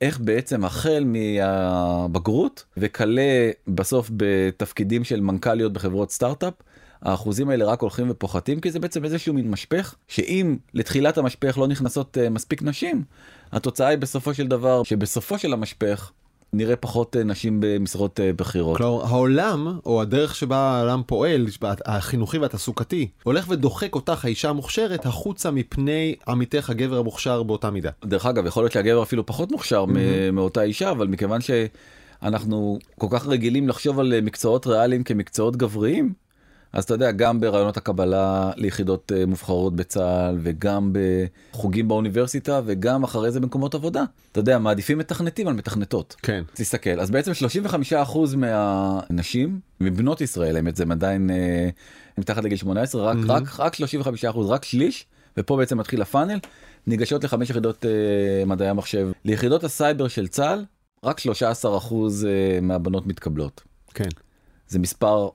איך 0.00 0.20
בעצם 0.20 0.64
החל 0.64 1.04
מהבגרות 1.06 2.64
וכלה 2.76 3.50
בסוף 3.68 4.10
בתפקידים 4.16 5.04
של 5.04 5.20
מנכ"ליות 5.20 5.72
בחברות 5.72 6.10
סטארט-אפ. 6.10 6.54
האחוזים 7.02 7.48
האלה 7.48 7.64
רק 7.64 7.80
הולכים 7.80 8.10
ופוחתים 8.10 8.60
כי 8.60 8.70
זה 8.70 8.80
בעצם 8.80 9.04
איזשהו 9.04 9.34
מין 9.34 9.50
משפך 9.50 9.94
שאם 10.08 10.56
לתחילת 10.74 11.18
המשפך 11.18 11.58
לא 11.58 11.68
נכנסות 11.68 12.18
אה, 12.18 12.30
מספיק 12.30 12.62
נשים 12.62 13.04
התוצאה 13.52 13.88
היא 13.88 13.98
בסופו 13.98 14.34
של 14.34 14.46
דבר 14.46 14.82
שבסופו 14.82 15.38
של 15.38 15.52
המשפך 15.52 16.10
נראה 16.52 16.76
פחות 16.76 17.16
אה, 17.16 17.24
נשים 17.24 17.58
במשרות 17.60 18.20
אה, 18.20 18.32
בכירות. 18.32 18.76
כלומר 18.76 19.04
העולם 19.04 19.78
או 19.86 20.02
הדרך 20.02 20.34
שבה 20.34 20.56
העולם 20.56 21.02
פועל 21.06 21.46
החינוכי 21.86 22.38
והתעסוקתי 22.38 23.08
הולך 23.22 23.46
ודוחק 23.48 23.94
אותך 23.94 24.24
האישה 24.24 24.50
המוכשרת 24.50 25.06
החוצה 25.06 25.50
מפני 25.50 26.14
עמיתך 26.28 26.70
הגבר 26.70 26.98
המוכשר 26.98 27.42
באותה 27.42 27.70
מידה. 27.70 27.90
דרך 28.04 28.26
אגב 28.26 28.46
יכול 28.46 28.62
להיות 28.62 28.72
שהגבר 28.72 29.02
אפילו 29.02 29.26
פחות 29.26 29.52
מוכשר 29.52 29.84
מ- 29.84 30.34
מאותה 30.34 30.62
אישה 30.62 30.90
אבל 30.90 31.06
מכיוון 31.06 31.40
שאנחנו 31.40 32.78
כל 32.98 33.06
כך 33.10 33.26
רגילים 33.26 33.68
לחשוב 33.68 34.00
על 34.00 34.20
מקצועות 34.20 34.66
ריאליים 34.66 35.04
כמקצועות 35.04 35.56
גבריים 35.56 36.21
אז 36.72 36.84
אתה 36.84 36.94
יודע 36.94 37.10
גם 37.10 37.40
ברעיונות 37.40 37.76
הקבלה 37.76 38.50
ליחידות 38.56 39.12
אה, 39.16 39.26
מובחרות 39.26 39.76
בצה"ל 39.76 40.38
וגם 40.42 40.92
בחוגים 41.52 41.88
באוניברסיטה 41.88 42.60
וגם 42.64 43.04
אחרי 43.04 43.30
זה 43.30 43.40
במקומות 43.40 43.74
עבודה 43.74 44.04
אתה 44.32 44.40
יודע 44.40 44.58
מעדיפים 44.58 44.98
מתכנתים 44.98 45.48
על 45.48 45.54
מתכנתות. 45.54 46.16
כן. 46.22 46.42
תסתכל 46.54 47.00
אז 47.00 47.10
בעצם 47.10 47.32
35% 47.92 48.36
מהנשים 48.36 49.60
מבנות 49.80 50.20
ישראל 50.20 50.56
האמת 50.56 50.76
זה 50.76 50.84
עדיין 50.90 51.30
אה, 51.30 51.68
מתחת 52.18 52.44
לגיל 52.44 52.58
18 52.58 53.02
רק 53.02 53.16
רק 53.28 53.60
רק 53.60 53.74
35% 53.74 54.38
רק 54.48 54.64
שליש 54.64 55.06
ופה 55.36 55.56
בעצם 55.56 55.78
מתחיל 55.78 56.02
הפאנל 56.02 56.38
ניגשות 56.86 57.24
לחמש 57.24 57.50
יחידות 57.50 57.86
אה, 57.86 58.44
מדעי 58.46 58.68
המחשב 58.68 59.08
ליחידות 59.24 59.64
הסייבר 59.64 60.08
של 60.08 60.28
צה"ל 60.28 60.64
רק 61.04 61.20
13% 61.20 61.22
אה, 61.24 62.58
מהבנות 62.62 63.06
מתקבלות 63.06 63.62
כן. 63.94 64.08
זה 64.68 64.78
מספר 64.78 65.28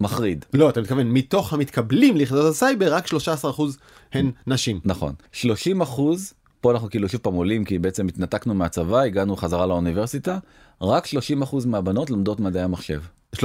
מחריד 0.00 0.44
לא 0.54 0.70
אתה 0.70 0.80
מתכוון 0.80 1.10
מתוך 1.10 1.52
המתקבלים 1.52 2.16
ליחידות 2.16 2.50
הסייבר 2.50 2.94
רק 2.94 3.06
13% 3.06 3.08
הן 4.12 4.30
נשים. 4.46 4.80
נכון 4.84 5.12
30 5.32 5.80
אחוז 5.80 6.34
פה 6.60 6.72
אנחנו 6.72 6.90
כאילו 6.90 7.08
שוב 7.08 7.20
פעם 7.20 7.34
עולים 7.34 7.64
כי 7.64 7.78
בעצם 7.78 8.08
התנתקנו 8.08 8.54
מהצבא 8.54 8.98
הגענו 9.00 9.36
חזרה 9.36 9.66
לאוניברסיטה 9.66 10.38
רק 10.82 11.06
30 11.06 11.42
אחוז 11.42 11.66
מהבנות 11.66 12.10
לומדות 12.10 12.40
מדעי 12.40 12.62
המחשב 12.62 13.00
30% 13.36 13.38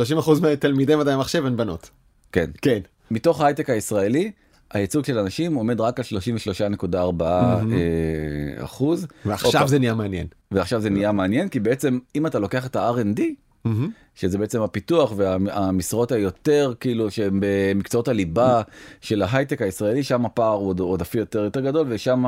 מתלמידי 0.54 0.96
מדעי 0.96 1.14
המחשב 1.14 1.46
הן 1.46 1.58
בנות. 1.58 1.90
כן 2.32 2.50
כן. 2.62 2.80
מתוך 3.12 3.42
ההייטק 3.42 3.70
הישראלי 3.70 4.32
הייצוג 4.74 5.06
של 5.06 5.18
אנשים 5.18 5.54
עומד 5.56 5.82
רק 5.82 6.00
על 6.00 6.06
33.4 6.06 7.24
אה, 7.24 7.64
אחוז 8.64 9.08
ועכשיו 9.26 9.62
או- 9.62 9.68
זה 9.68 9.80
נהיה 9.80 9.94
מעניין. 9.94 10.28
ועכשיו 10.52 10.82
זה 10.82 10.90
נהיה 10.90 11.12
מעניין 11.12 11.50
כי 11.50 11.60
בעצם 11.60 12.00
אם 12.16 12.28
אתה 12.28 12.40
לוקח 12.40 12.66
את 12.66 12.76
ה-R&D 12.76 13.22
שזה 14.16 14.38
בעצם 14.38 14.62
הפיתוח 14.62 15.14
והמשרות 15.16 16.12
היותר 16.12 16.74
כאילו 16.80 17.12
שהם 17.12 17.40
במקצועות 17.42 18.08
הליבה 18.08 18.62
של 19.02 19.22
ההייטק 19.22 19.62
הישראלי 19.62 20.04
שם 20.04 20.26
הפער 20.26 20.54
הוא 20.54 20.68
עוד 20.68 20.80
עודפי 20.80 21.18
יותר 21.18 21.44
יותר 21.44 21.60
גדול 21.60 21.88
ושם 21.90 22.24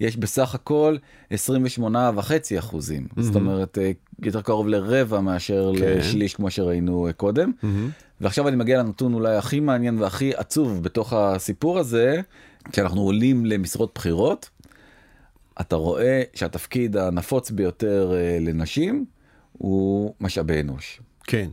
יש 0.00 0.16
בסך 0.16 0.54
הכל 0.54 0.96
28 1.30 2.10
וחצי 2.14 2.58
אחוזים 2.58 3.06
זאת 3.18 3.36
אומרת 3.36 3.78
אה, 3.78 3.90
יותר 4.22 4.40
קרוב 4.40 4.68
לרבע 4.68 5.20
מאשר 5.20 5.72
כן. 5.78 5.98
לשליש 5.98 6.34
כמו 6.34 6.50
שראינו 6.50 7.06
אה, 7.06 7.12
קודם 7.12 7.52
ועכשיו 8.20 8.48
אני 8.48 8.56
מגיע 8.56 8.78
לנתון 8.78 9.14
אולי 9.14 9.36
הכי 9.36 9.60
מעניין 9.60 9.98
והכי 9.98 10.34
עצוב 10.36 10.82
בתוך 10.82 11.12
הסיפור 11.12 11.78
הזה 11.78 12.20
כשאנחנו 12.72 13.00
עולים 13.00 13.46
למשרות 13.46 13.92
בכירות. 13.94 14.50
אתה 15.60 15.76
רואה 15.76 16.22
שהתפקיד 16.34 16.96
הנפוץ 16.96 17.50
ביותר 17.50 18.12
אה, 18.14 18.38
לנשים 18.40 19.04
הוא 19.60 20.14
משאבי 20.20 20.60
אנוש. 20.60 21.00
כן. 21.24 21.48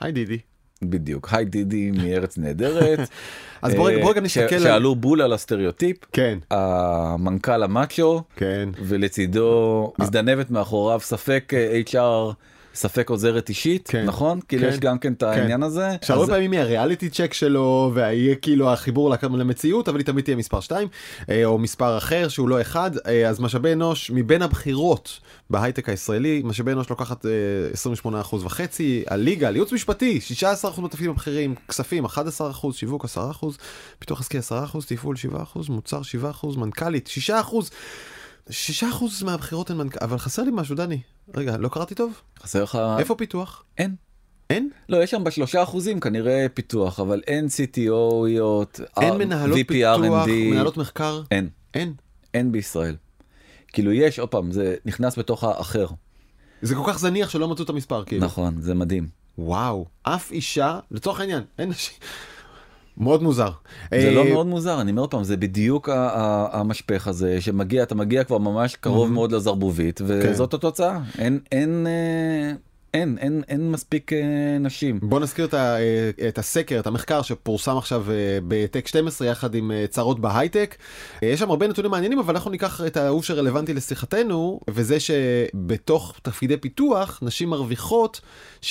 היי 0.00 0.12
דידי. 0.12 0.38
בדיוק, 0.82 1.28
היי 1.32 1.44
דידי 1.44 1.90
מארץ 1.90 2.38
נהדרת. 2.38 2.98
אז 3.62 3.74
בוא 3.74 3.88
רגע- 3.90 4.02
בוא 4.02 4.10
רגע 4.10 4.20
אה, 4.22 4.28
ש- 4.28 4.38
נסתכל 4.38 4.54
על- 4.54 4.62
שעלו 4.62 4.94
בול 4.94 5.22
על 5.22 5.32
הסטריאוטיפ, 5.32 5.96
כן. 6.12 6.38
המנכ"ל 6.50 7.62
המאצ'ו, 7.62 8.22
כן. 8.36 8.68
ולצידו 8.78 9.92
מזדנבת 9.98 10.50
מאחוריו 10.50 11.00
ספק 11.00 11.52
אה, 11.56 11.80
HR, 11.90 12.34
ספק 12.74 13.10
עוזרת 13.10 13.48
אישית, 13.48 13.88
כן. 13.88 14.04
נכון? 14.04 14.40
כאילו 14.48 14.62
כן. 14.62 14.68
יש 14.68 14.78
גם 14.80 14.98
כן 14.98 15.12
את 15.12 15.22
העניין 15.22 15.62
הזה. 15.62 15.88
שהרבה 16.04 16.22
אז- 16.24 16.30
פעמים 16.30 16.52
היא 16.52 16.60
הריאליטי 16.60 17.10
צ'ק 17.10 17.32
שלו 17.34 17.90
ויהיה 17.94 18.34
כאילו 18.34 18.72
החיבור 18.72 19.14
למציאות 19.32 19.88
אבל 19.88 19.98
היא 19.98 20.06
תמיד 20.06 20.24
תהיה 20.24 20.36
מספר 20.36 20.60
2 20.60 20.88
או 21.44 21.58
מספר 21.58 21.98
אחר 21.98 22.28
שהוא 22.28 22.48
לא 22.48 22.60
אחד 22.60 22.90
אה, 23.06 23.28
אז 23.28 23.40
משאבי 23.40 23.72
אנוש 23.72 24.10
מבין 24.14 24.42
הבחירות 24.42 25.20
בהייטק 25.50 25.88
הישראלי 25.88 26.42
משאבי 26.44 26.72
אנוש 26.72 26.90
לוקחת 26.90 27.26
אה, 27.26 27.30
28 27.72 28.20
אחוז 28.20 28.44
וחצי 28.44 29.04
הליגה 29.06 29.48
על 29.48 29.54
ייעוץ 29.56 29.72
משפטי 29.72 30.20
16 30.20 30.70
אחוז 30.70 30.84
בתפקידים 30.84 31.10
הבכירים 31.10 31.54
כספים 31.68 32.04
11 32.04 32.50
אחוז 32.50 32.74
שיווק 32.76 33.04
10 33.04 33.30
אחוז 33.30 33.58
פיתוח 33.98 34.20
עסקי 34.20 34.38
10 34.38 34.64
אחוז 34.64 34.86
תפעול 34.86 35.16
7 35.16 35.42
אחוז 35.42 35.68
מוצר 35.68 36.02
7 36.02 36.30
אחוז 36.30 36.56
מנכ"לית 36.56 37.06
6 37.06 37.30
6 38.50 38.84
אחוז 38.84 39.22
מהבחירות 39.22 39.70
הן 39.70 39.76
מנכ"ל 39.76 39.98
אבל 40.02 40.18
חסר 40.18 40.42
לי 40.42 40.50
משהו 40.54 40.76
דני 40.76 41.00
רגע 41.34 41.56
לא 41.56 41.68
קראתי 41.68 41.94
טוב 41.94 42.20
חסר 42.38 42.62
לך... 42.62 42.78
איפה 42.98 43.14
פיתוח 43.14 43.64
אין. 43.78 43.94
אין 44.50 44.70
לא, 44.88 45.02
יש 45.02 45.10
שם 45.10 45.24
בשלושה 45.24 45.62
אחוזים 45.62 46.00
כנראה 46.00 46.46
פיתוח, 46.54 47.00
אבל 47.00 47.20
אין 47.26 47.46
CTOיות, 47.46 48.82
אין 49.00 49.12
אה, 49.12 49.18
מנהלות 49.18 49.58
פיתוח 49.68 50.00
מנהלות 50.26 50.76
מחקר 50.76 51.22
אין, 51.30 51.48
אין. 51.74 51.94
אין 52.34 52.52
בישראל. 52.52 52.96
כאילו 53.72 53.92
יש, 53.92 54.18
עוד 54.18 54.28
פעם, 54.28 54.52
זה 54.52 54.74
נכנס 54.84 55.18
בתוך 55.18 55.44
האחר. 55.44 55.86
זה 56.62 56.74
כל 56.74 56.82
כך 56.86 56.98
זניח 56.98 57.30
שלא 57.30 57.48
מצאו 57.48 57.64
את 57.64 57.70
המספר 57.70 58.04
כאילו. 58.04 58.24
נכון, 58.24 58.60
זה 58.60 58.74
מדהים. 58.74 59.08
וואו, 59.38 59.86
אף 60.02 60.32
אישה, 60.32 60.78
לצורך 60.90 61.20
העניין, 61.20 61.42
אין 61.58 61.68
נשים. 61.68 61.94
מאוד 63.02 63.22
מוזר. 63.22 63.50
זה 63.90 64.10
לא 64.10 64.24
אה, 64.24 64.32
מאוד 64.32 64.46
מוזר, 64.46 64.80
אני 64.80 64.90
אומר 64.90 65.06
פעם, 65.10 65.24
זה 65.24 65.36
בדיוק 65.36 65.88
המשפך 66.52 67.08
הזה, 67.08 67.40
שמגיע, 67.40 67.82
אתה 67.82 67.94
מגיע 67.94 68.24
כבר 68.24 68.38
ממש 68.38 68.76
קרוב 68.76 69.08
Mhm. 69.08 69.12
מאוד 69.12 69.32
לזרבובית, 69.32 69.98
כן. 69.98 70.04
וזאת 70.08 70.54
התוצאה. 70.54 70.98
אין, 71.52 71.86
אין, 72.94 73.18
אין, 73.20 73.42
אין, 73.48 73.70
מספיק 73.70 74.12
אה, 74.12 74.18
נשים. 74.60 75.00
בוא 75.02 75.20
נזכיר 75.20 75.44
את, 75.44 75.54
ה, 75.54 75.76
אה, 75.76 76.28
את 76.28 76.38
הסקר, 76.38 76.80
את 76.80 76.86
המחקר 76.86 77.22
שפורסם 77.22 77.76
עכשיו 77.76 78.10
אה, 78.10 78.38
בטק 78.48 78.86
12 78.86 79.28
יחד 79.28 79.54
עם 79.54 79.70
אה, 79.70 79.84
צרות 79.86 80.20
בהייטק. 80.20 80.76
אה, 81.22 81.28
יש 81.28 81.40
שם 81.40 81.50
הרבה 81.50 81.68
נתונים 81.68 81.90
מעניינים, 81.90 82.18
אבל 82.18 82.34
אנחנו 82.34 82.50
ניקח 82.50 82.80
את 82.86 82.96
האהוב 82.96 83.24
שרלוונטי 83.24 83.74
לשיחתנו, 83.74 84.60
וזה 84.70 84.96
שבתוך 85.00 86.14
תפקידי 86.22 86.56
פיתוח, 86.56 87.18
נשים 87.22 87.50
מרוויחות 87.50 88.20
17% 88.62 88.66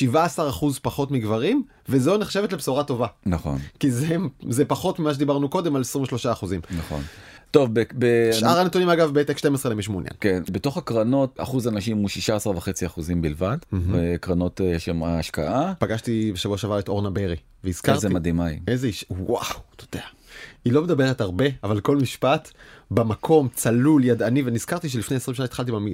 פחות 0.82 1.12
מגברים, 1.12 1.64
וזו 1.90 2.18
נחשבת 2.18 2.54
לבשורה 2.54 2.84
טובה. 2.84 3.08
נכון, 3.26 3.58
כי 3.80 3.92
זה, 3.92 4.16
זה 4.50 4.66
פחות 4.66 5.00
ממה 5.00 5.14
שדיברנו 5.14 5.50
קודם 5.50 5.76
על 5.76 5.82
23%. 5.82 6.26
נכון. 6.72 7.02
טוב, 7.52 7.70
ב, 7.74 7.84
ב, 7.98 8.30
שאר 8.32 8.60
הנתונים 8.60 8.90
אגב 8.90 9.20
בטק 9.20 9.38
12 9.38 9.72
למי 9.72 9.84
שמעוניין. 9.84 10.14
כן, 10.20 10.44
בתוך 10.52 10.78
הקרנות 10.78 11.36
אחוז 11.38 11.68
הנשים 11.68 11.98
הוא 11.98 12.10
16.5 12.56 12.86
אחוזים 12.86 13.22
בלבד, 13.22 13.58
קרנות 14.22 14.62
אה, 14.62 14.80
שהן 14.80 15.04
השקעה. 15.04 15.74
פגשתי 15.80 16.32
בשבוע 16.32 16.58
שעבר 16.58 16.80
את 16.80 16.88
אורנה 16.88 17.10
ברי, 17.10 17.36
והזכרתי... 17.64 17.96
איזה 17.96 18.10
מדהימה 18.10 18.46
היא. 18.46 18.60
איזה 18.68 18.88
אישה, 18.88 19.06
וואו, 19.10 19.60
אתה 19.76 19.84
יודע. 19.84 20.06
היא 20.66 20.74
לא 20.74 20.82
מדברת 20.82 21.22
הרבה, 21.22 21.46
אבל 21.64 21.80
כל 21.80 21.98
משפט 21.98 22.52
במקום, 22.92 23.48
צלול, 23.54 24.06
ידעני, 24.06 24.44
ונזכרתי 24.46 24.90
שלפני 24.90 25.18
20 25.18 25.36
שנה 25.36 25.46
התחלתי 25.46 25.72
במ... 25.72 25.86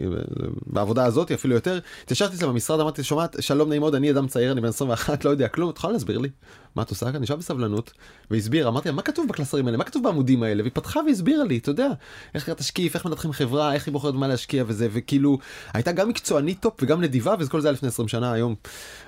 בעבודה 0.66 1.06
הזאת, 1.06 1.32
אפילו 1.32 1.56
יותר. 1.56 1.80
התיישבתי 2.04 2.36
אצלה 2.36 2.48
במשרד, 2.48 2.80
אמרתי, 2.80 3.04
שומעת, 3.04 3.36
שלום 3.40 3.70
נעים 3.70 3.82
מאוד, 3.82 3.96
אני 3.96 4.12
אדם 4.12 4.28
צעיר, 4.28 4.52
אני 4.52 4.62
בן 4.62 4.68
21, 4.68 5.26
לא 5.26 5.30
יודע 5.30 5.48
כלום, 5.48 5.70
את 5.70 5.78
יכולה 5.78 5.94
להסביר 5.94 6.18
לי 6.18 6.30
מה 6.78 6.84
את 6.84 6.90
עושה 6.90 7.12
כאן? 7.12 7.22
ישבה 7.22 7.36
בסבלנות, 7.36 7.92
והסביר, 8.32 8.68
אמרתי 8.68 8.90
לה, 8.90 8.96
מה 8.96 9.02
כתוב 9.02 9.28
בקלסרים 9.28 9.66
האלה? 9.66 9.78
מה 9.78 9.84
כתוב 9.84 10.04
בעמודים 10.04 10.44
האלה? 10.44 10.64
והיא 10.64 10.72
פתחה 10.74 11.00
והסבירה 11.08 11.44
לי, 11.44 11.58
אתה 11.58 11.70
יודע, 11.70 11.88
איך 12.36 12.50
נראה 12.50 12.60
תשקיף, 12.60 12.96
איך 12.96 13.06
מנתחים 13.06 13.32
חברה, 13.32 13.74
איך 13.74 13.88
היא 13.88 13.92
בוחרת 13.92 14.14
במה 14.14 14.28
להשקיע 14.28 14.64
וזה, 14.68 14.88
וכאילו, 14.92 15.38
הייתה 15.74 15.92
גם 15.92 16.10
מקצוענית 16.10 16.60
top 16.60 16.74
וגם 16.82 17.02
נדיבה, 17.02 17.36
וכל 17.40 17.62
זה 17.62 17.68
היה 17.68 17.74
לפני 17.74 17.88
20 17.88 18.08
שנה, 18.08 18.32
היום, 18.32 18.56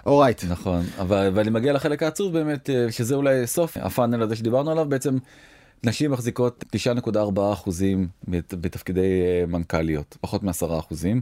אורייט. 0.05 0.43
נכון, 0.49 0.81
אבל 0.97 1.31
ואני 1.33 1.49
מגיע 1.49 1.73
לחלק 1.73 2.03
העצוב 2.03 2.33
באמת, 2.33 2.69
אה, 2.69 2.91
שזה 2.91 3.15
אולי 3.15 3.47
סוף 3.47 3.77
הפאנל 3.77 4.21
הזה 4.21 4.35
שדיברנו 4.35 4.71
עליו, 4.71 4.85
בעצם 4.89 5.17
נשים 5.83 6.11
מחזיקות 6.11 6.63
9.4 6.75 7.17
אחוזים 7.53 8.07
בת- 8.27 8.53
בתפקידי 8.61 9.01
אה, 9.21 9.45
מנכ"ליות, 9.47 10.17
פחות 10.21 10.43
מ-10 10.43 10.51
אחוזים. 10.79 11.21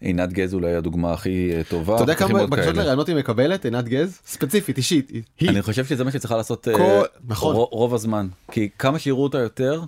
עינת 0.00 0.32
גז 0.32 0.54
אולי 0.54 0.74
הדוגמה 0.74 1.12
הכי 1.12 1.50
אה, 1.56 1.62
טובה. 1.68 1.94
אתה 1.94 2.02
יודע 2.02 2.14
כמה 2.14 2.46
בקשות. 2.46 2.74
לרעיונות 2.76 3.08
היא 3.08 3.16
מקבלת, 3.16 3.64
עינת 3.64 3.84
גז? 3.88 4.18
ספציפית, 4.26 4.76
אישית. 4.76 5.10
היא. 5.40 5.50
אני 5.50 5.62
חושב 5.62 5.84
שזה 5.84 6.04
מה 6.04 6.10
שצריכה 6.10 6.36
לעשות 6.36 6.68
אה, 6.68 6.74
כל- 6.74 7.04
נכון. 7.28 7.54
רו- 7.56 7.64
רוב 7.72 7.94
הזמן, 7.94 8.28
כי 8.50 8.68
כמה 8.78 8.98
שיראו 8.98 9.22
אותה 9.22 9.38
יותר, 9.38 9.82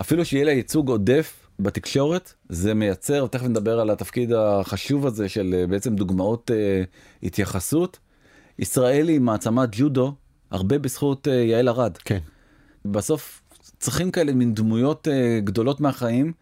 אפילו 0.00 0.24
שיהיה 0.24 0.44
לה 0.44 0.52
ייצוג 0.52 0.88
עודף 0.88 1.34
בתקשורת, 1.58 2.32
זה 2.48 2.74
מייצר, 2.74 3.26
תכף 3.26 3.44
נדבר 3.46 3.80
על 3.80 3.90
התפקיד 3.90 4.32
החשוב 4.32 5.06
הזה 5.06 5.28
של 5.28 5.64
בעצם 5.68 5.96
דוגמאות 5.96 6.50
אה, 6.54 6.82
התייחסות. 7.22 7.98
ישראל 8.58 9.08
היא 9.08 9.20
מעצמת 9.20 9.68
ג'ודו, 9.72 10.14
הרבה 10.50 10.78
בזכות 10.78 11.28
אה, 11.28 11.34
יעל 11.34 11.68
ארד. 11.68 11.96
כן. 12.04 12.18
בסוף 12.84 13.40
צריכים 13.78 14.10
כאלה 14.10 14.32
מין 14.32 14.54
דמויות 14.54 15.08
אה, 15.08 15.40
גדולות 15.44 15.80
מהחיים, 15.80 16.32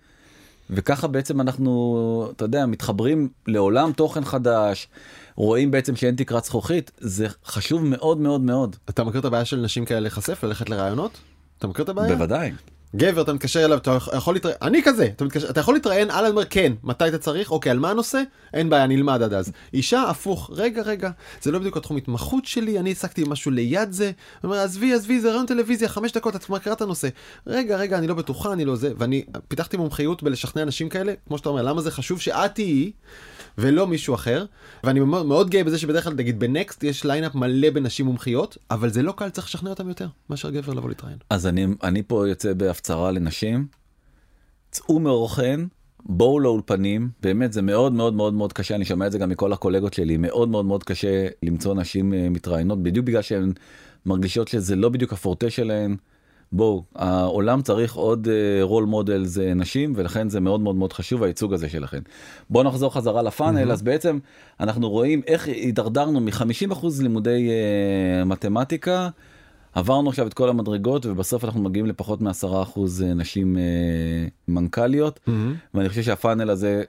וככה 0.70 1.06
בעצם 1.06 1.40
אנחנו, 1.40 2.30
אתה 2.36 2.44
יודע, 2.44 2.66
מתחברים 2.66 3.28
לעולם 3.46 3.92
תוכן 3.92 4.24
חדש, 4.24 4.88
רואים 5.36 5.70
בעצם 5.70 5.96
שאין 5.96 6.16
תקרת 6.16 6.44
זכוכית, 6.44 6.90
זה 6.98 7.26
חשוב 7.44 7.84
מאוד 7.84 8.18
מאוד 8.18 8.40
מאוד. 8.40 8.76
אתה 8.90 9.04
מכיר 9.04 9.20
את 9.20 9.24
הבעיה 9.24 9.44
של 9.44 9.56
נשים 9.56 9.84
כאלה 9.84 10.00
להיחשף, 10.00 10.44
ללכת 10.44 10.70
לראיונות? 10.70 11.18
אתה 11.58 11.66
מכיר 11.66 11.84
את 11.84 11.88
הבעיה? 11.88 12.14
בוודאי. 12.14 12.52
גבר, 12.96 13.22
אתה 13.22 13.32
מתקשר 13.32 13.64
אליו, 13.64 13.78
אתה 13.78 13.98
יכול 14.12 14.34
להתראיין, 14.34 14.58
אני 14.62 14.82
כזה, 14.84 15.06
אתה, 15.16 15.24
מתקשר, 15.24 15.50
אתה 15.50 15.60
יכול 15.60 15.74
להתראיין, 15.74 16.10
אלן 16.10 16.30
אומר 16.30 16.44
כן, 16.44 16.72
מתי 16.82 17.08
אתה 17.08 17.18
צריך, 17.18 17.50
אוקיי, 17.50 17.70
על 17.70 17.78
מה 17.78 17.90
הנושא? 17.90 18.22
אין 18.54 18.70
בעיה, 18.70 18.86
נלמד 18.86 19.22
עד 19.22 19.34
אז. 19.34 19.52
אישה, 19.74 20.02
הפוך, 20.02 20.50
רגע, 20.54 20.82
רגע, 20.82 21.10
זה 21.42 21.50
לא 21.50 21.58
בדיוק 21.58 21.76
התחום 21.76 21.96
התמחות 21.96 22.44
שלי, 22.44 22.78
אני 22.78 22.90
העסקתי 22.90 23.24
משהו 23.26 23.50
ליד 23.50 23.92
זה, 23.92 24.04
הוא 24.40 24.50
אומר, 24.50 24.62
עזבי, 24.62 24.94
עזבי, 24.94 25.20
זה 25.20 25.30
רעיון 25.30 25.46
טלוויזיה, 25.46 25.88
חמש 25.88 26.12
דקות, 26.12 26.36
את 26.36 26.50
מכירה 26.50 26.74
את 26.74 26.80
הנושא. 26.80 27.08
רגע, 27.46 27.76
רגע, 27.76 27.98
אני 27.98 28.06
לא 28.06 28.14
בטוחה, 28.14 28.52
אני 28.52 28.64
לא 28.64 28.76
זה, 28.76 28.92
ואני 28.98 29.24
פיתחתי 29.48 29.76
מומחיות 29.76 30.22
בלשכנע 30.22 30.62
אנשים 30.62 30.88
כאלה, 30.88 31.12
כמו 31.28 31.38
שאתה 31.38 31.48
אומר, 31.48 31.62
למה 31.62 31.80
זה 31.80 31.90
חשוב 31.90 32.20
שאת 32.20 32.54
תהיי, 32.54 32.92
ולא 33.58 33.86
מישהו 33.86 34.14
אחר, 34.14 34.44
ואני 34.84 35.00
מאוד, 35.00 35.26
מאוד 35.26 35.50
גאה 35.50 35.64
בזה 35.64 35.78
שבדרך 35.78 36.04
כלל, 36.04 36.12
נגיד 36.12 36.40
בנקסט 36.40 36.84
יש 36.84 37.04
lineup 37.04 37.34
מלא 37.34 37.70
בנשים 37.70 38.06
מומחיות, 38.06 38.58
אבל 38.70 38.90
זה 38.90 39.02
לא 39.02 39.12
קל, 39.12 39.30
צריך 39.30 39.46
לשכנע 39.46 39.70
אותם 39.70 39.88
יותר, 39.88 40.06
מאשר 40.30 40.50
גבר 40.50 40.72
לבוא 40.72 40.88
להתראיין. 40.88 41.18
אז 41.30 41.46
אני, 41.46 41.66
אני 41.82 42.02
פה 42.06 42.28
יוצא 42.28 42.52
בהפצרה 42.82 43.10
לנשים, 43.10 43.66
צאו 44.70 44.98
מאורכן, 44.98 45.60
בואו 46.04 46.40
לאולפנים, 46.40 47.10
באמת 47.22 47.52
זה 47.52 47.62
מאוד 47.62 47.92
מאוד 47.92 48.14
מאוד 48.14 48.34
מאוד 48.34 48.52
קשה, 48.52 48.74
אני 48.74 48.84
שומע 48.84 49.06
את 49.06 49.12
זה 49.12 49.18
גם 49.18 49.28
מכל 49.28 49.52
הקולגות 49.52 49.94
שלי, 49.94 50.16
מאוד 50.16 50.48
מאוד 50.48 50.64
מאוד 50.64 50.84
קשה 50.84 51.26
למצוא 51.42 51.74
נשים 51.74 52.14
אה, 52.14 52.28
מתראיינות, 52.28 52.82
בדיוק 52.82 53.06
בגלל 53.06 53.22
שהן 53.22 53.52
מרגישות 54.06 54.48
שזה 54.48 54.76
לא 54.76 54.88
בדיוק 54.88 55.12
הפורטה 55.12 55.50
שלהן. 55.50 55.96
בואו, 56.52 56.84
העולם 56.94 57.62
צריך 57.62 57.94
עוד 57.94 58.28
רול 58.62 58.84
מודל 58.84 59.24
זה 59.24 59.54
נשים, 59.54 59.92
ולכן 59.96 60.28
זה 60.28 60.40
מאוד 60.40 60.60
מאוד 60.60 60.76
מאוד 60.76 60.92
חשוב 60.92 61.22
הייצוג 61.22 61.52
הזה 61.54 61.68
שלכם. 61.68 62.00
בואו 62.50 62.64
נחזור 62.64 62.94
חזרה 62.94 63.22
לפאנל, 63.22 63.72
אז 63.72 63.82
בעצם 63.82 64.18
אנחנו 64.60 64.90
רואים 64.90 65.22
איך 65.26 65.46
הידרדרנו 65.46 66.20
מ-50% 66.20 66.86
לימודי 67.02 67.48
אה, 67.50 68.24
מתמטיקה. 68.24 69.08
עברנו 69.72 70.08
עכשיו 70.08 70.26
את 70.26 70.34
כל 70.34 70.48
המדרגות 70.48 71.06
ובסוף 71.06 71.44
אנחנו 71.44 71.62
מגיעים 71.62 71.86
לפחות 71.86 72.20
מ-10% 72.20 72.80
נשים 73.14 73.58
אה, 73.58 73.62
מנכ"ליות. 74.48 75.20
ואני 75.74 75.88
חושב 75.88 76.02
שהפאנל 76.02 76.50
הזה 76.50 76.82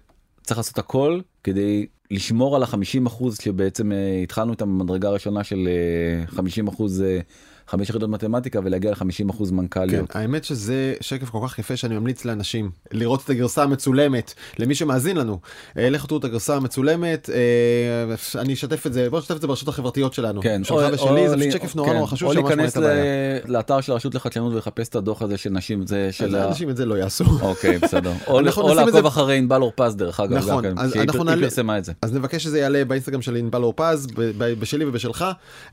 צריך 0.44 0.58
לעשות 0.58 0.78
הכל 0.78 1.20
כדי 1.44 1.86
לשמור 2.12 2.56
על 2.56 2.64
ה-50% 2.64 3.42
שבעצם 3.42 3.92
אה, 3.92 4.20
התחלנו 4.24 4.52
איתם 4.52 4.80
במדרגה 4.80 5.08
הראשונה 5.08 5.44
של 5.44 5.68
אה, 5.68 6.40
50% 6.68 6.82
אה, 7.04 7.20
חמש 7.68 7.90
יחידות 7.90 8.10
מתמטיקה 8.10 8.60
ולהגיע 8.64 8.92
ל-50% 8.92 9.34
כן, 9.50 9.56
מנכ"ליות. 9.56 10.16
האמת 10.16 10.44
שזה 10.44 10.94
שקף 11.02 11.30
כל 11.30 11.40
כך 11.48 11.60
יפה 11.60 11.76
שאני 11.76 11.98
ממליץ 11.98 12.26
לאנשים 12.26 12.72
לראות 12.92 13.22
את 13.26 13.30
הגרסה 13.30 13.64
המצולמת 13.64 14.34
למי 14.60 14.76
שמאזין 14.76 15.18
לנו. 15.18 15.40
אה, 15.78 15.90
לכו 15.90 16.08
תראו 16.08 16.20
את 16.20 16.24
הגרסה 16.24 16.56
המצולמת 16.56 17.30
אה, 17.30 18.42
אני 18.42 18.54
אשתף 18.54 18.88
את 18.88 18.94
זה 18.94 19.10
בוא 19.10 19.20
נשתף 19.20 19.36
את 19.36 19.42
זה 19.42 19.48
ברשתות 19.48 19.70
החברתיות 19.70 20.14
שלנו. 20.14 20.42
כן, 20.42 20.64
שלך 20.64 20.78
ושלי 20.94 21.30
זה 21.30 21.38
פשוט 21.38 21.52
שקף 21.52 21.76
נורא 21.76 21.90
כן, 21.90 21.96
נורא 21.96 22.08
חשוב 22.08 22.34
שממש 22.34 22.52
מראה 22.52 22.68
את 22.68 22.78
הבעיה. 22.78 23.40
לאתר 23.46 23.82
של 23.82 23.92
הרשות 23.92 24.16
לחדשנות 24.16 24.54
ולחפש 24.54 24.88
את 24.88 24.96
הדוח 24.96 25.22
הזה 25.22 25.38
של 25.38 25.50
נשים 25.50 25.88
זה 25.88 26.10
של. 26.12 26.36
אנשים 26.36 26.70
את 26.70 26.78
זה 26.78 26.86
לא 26.86 26.96
יעשו. 26.96 27.24
אוקיי 27.42 27.78
בסדר. 27.78 28.12
או 28.28 28.42
לעקוב 28.42 29.06
אחרי 29.06 29.38
ענבל 29.38 29.62
אורפז 29.62 29.96
דרך 29.96 30.20
אגב. 30.20 30.38
נכון, 30.38 30.64
כן, 30.64 30.74
אז 30.78 30.96
אנחנו 30.96 31.24
נעלה- 31.24 31.42
פרסמה 31.42 31.78
את 31.78 31.86
זה. 31.86 31.92
אז 32.02 32.14
נבקש 32.14 32.44
שזה 32.44 32.60
יעלה 32.60 32.86
באינסטגרם 32.86 33.22
של 33.22 33.36
ענבל 33.36 33.64
אורפז 33.64 34.08
בשלי 34.38 34.86
ובשלך 34.86 35.26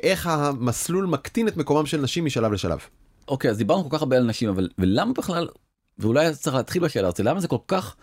איך 0.03 0.27
המסלול 0.27 1.07
מקטין 1.07 1.49
את 1.49 1.57
מקומם 1.57 1.80
של 1.87 2.01
נשים 2.01 2.25
משלב 2.25 2.53
לשלב. 2.53 2.79
אוקיי 3.29 3.51
אז 3.51 3.59
דיברנו 3.59 3.91
כל 3.91 3.97
כך 3.97 4.03
הרבה 4.03 4.17
על 4.17 4.25
נשים 4.25 4.49
אבל 4.49 4.69
ולמה 4.79 5.13
בכלל 5.13 5.49
ואולי 5.99 6.35
צריך 6.35 6.57
להתחיל 6.57 6.83
בשאלה 6.83 7.09
הזאת, 7.09 7.21
למה 7.21 7.41
זה 7.41 7.49
כל 7.49 7.57
כך 7.69 7.97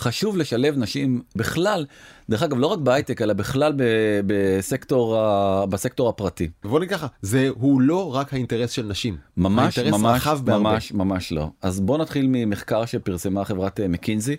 חשוב 0.00 0.36
לשלב 0.36 0.78
נשים 0.78 1.22
בכלל, 1.36 1.86
דרך 2.30 2.42
אגב, 2.42 2.58
לא 2.58 2.66
רק 2.66 2.78
בהייטק, 2.78 3.22
אלא 3.22 3.32
בכלל 3.32 3.72
ב, 3.76 3.82
בסקטור, 4.26 5.18
ה, 5.18 5.66
בסקטור 5.66 6.08
הפרטי. 6.08 6.50
בוא 6.64 6.80
נגיד 6.80 6.90
ככה, 6.90 7.06
זה 7.22 7.48
הוא 7.54 7.80
לא 7.80 8.14
רק 8.14 8.34
האינטרס 8.34 8.70
של 8.70 8.86
נשים. 8.86 9.16
ממש, 9.36 9.78
האינטרס 9.78 10.00
ממש, 10.00 10.16
רחב 10.16 10.40
בהרבה. 10.44 10.70
ממש, 10.70 10.92
ממש 10.92 11.32
לא. 11.32 11.50
אז 11.62 11.80
בוא 11.80 11.98
נתחיל 11.98 12.26
ממחקר 12.28 12.84
שפרסמה 12.84 13.44
חברת 13.44 13.80
אה, 13.80 13.88
מקינזי, 13.88 14.36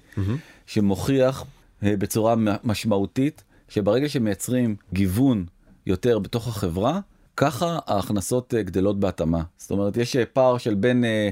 שמוכיח 0.65 1.45
אה, 1.83 1.93
בצורה 1.97 2.35
משמעותית, 2.63 3.43
שברגע 3.69 4.09
שמייצרים 4.09 4.75
גיוון 4.93 5.45
יותר 5.85 6.19
בתוך 6.19 6.47
החברה, 6.47 6.99
ככה 7.37 7.79
ההכנסות 7.87 8.53
אה, 8.53 8.63
גדלות 8.63 8.99
בהתאמה. 8.99 9.43
זאת 9.57 9.71
אומרת, 9.71 9.97
יש 9.97 10.15
אה, 10.15 10.25
פער 10.25 10.57
של 10.57 10.75
בין 10.75 11.05
אה, 11.05 11.29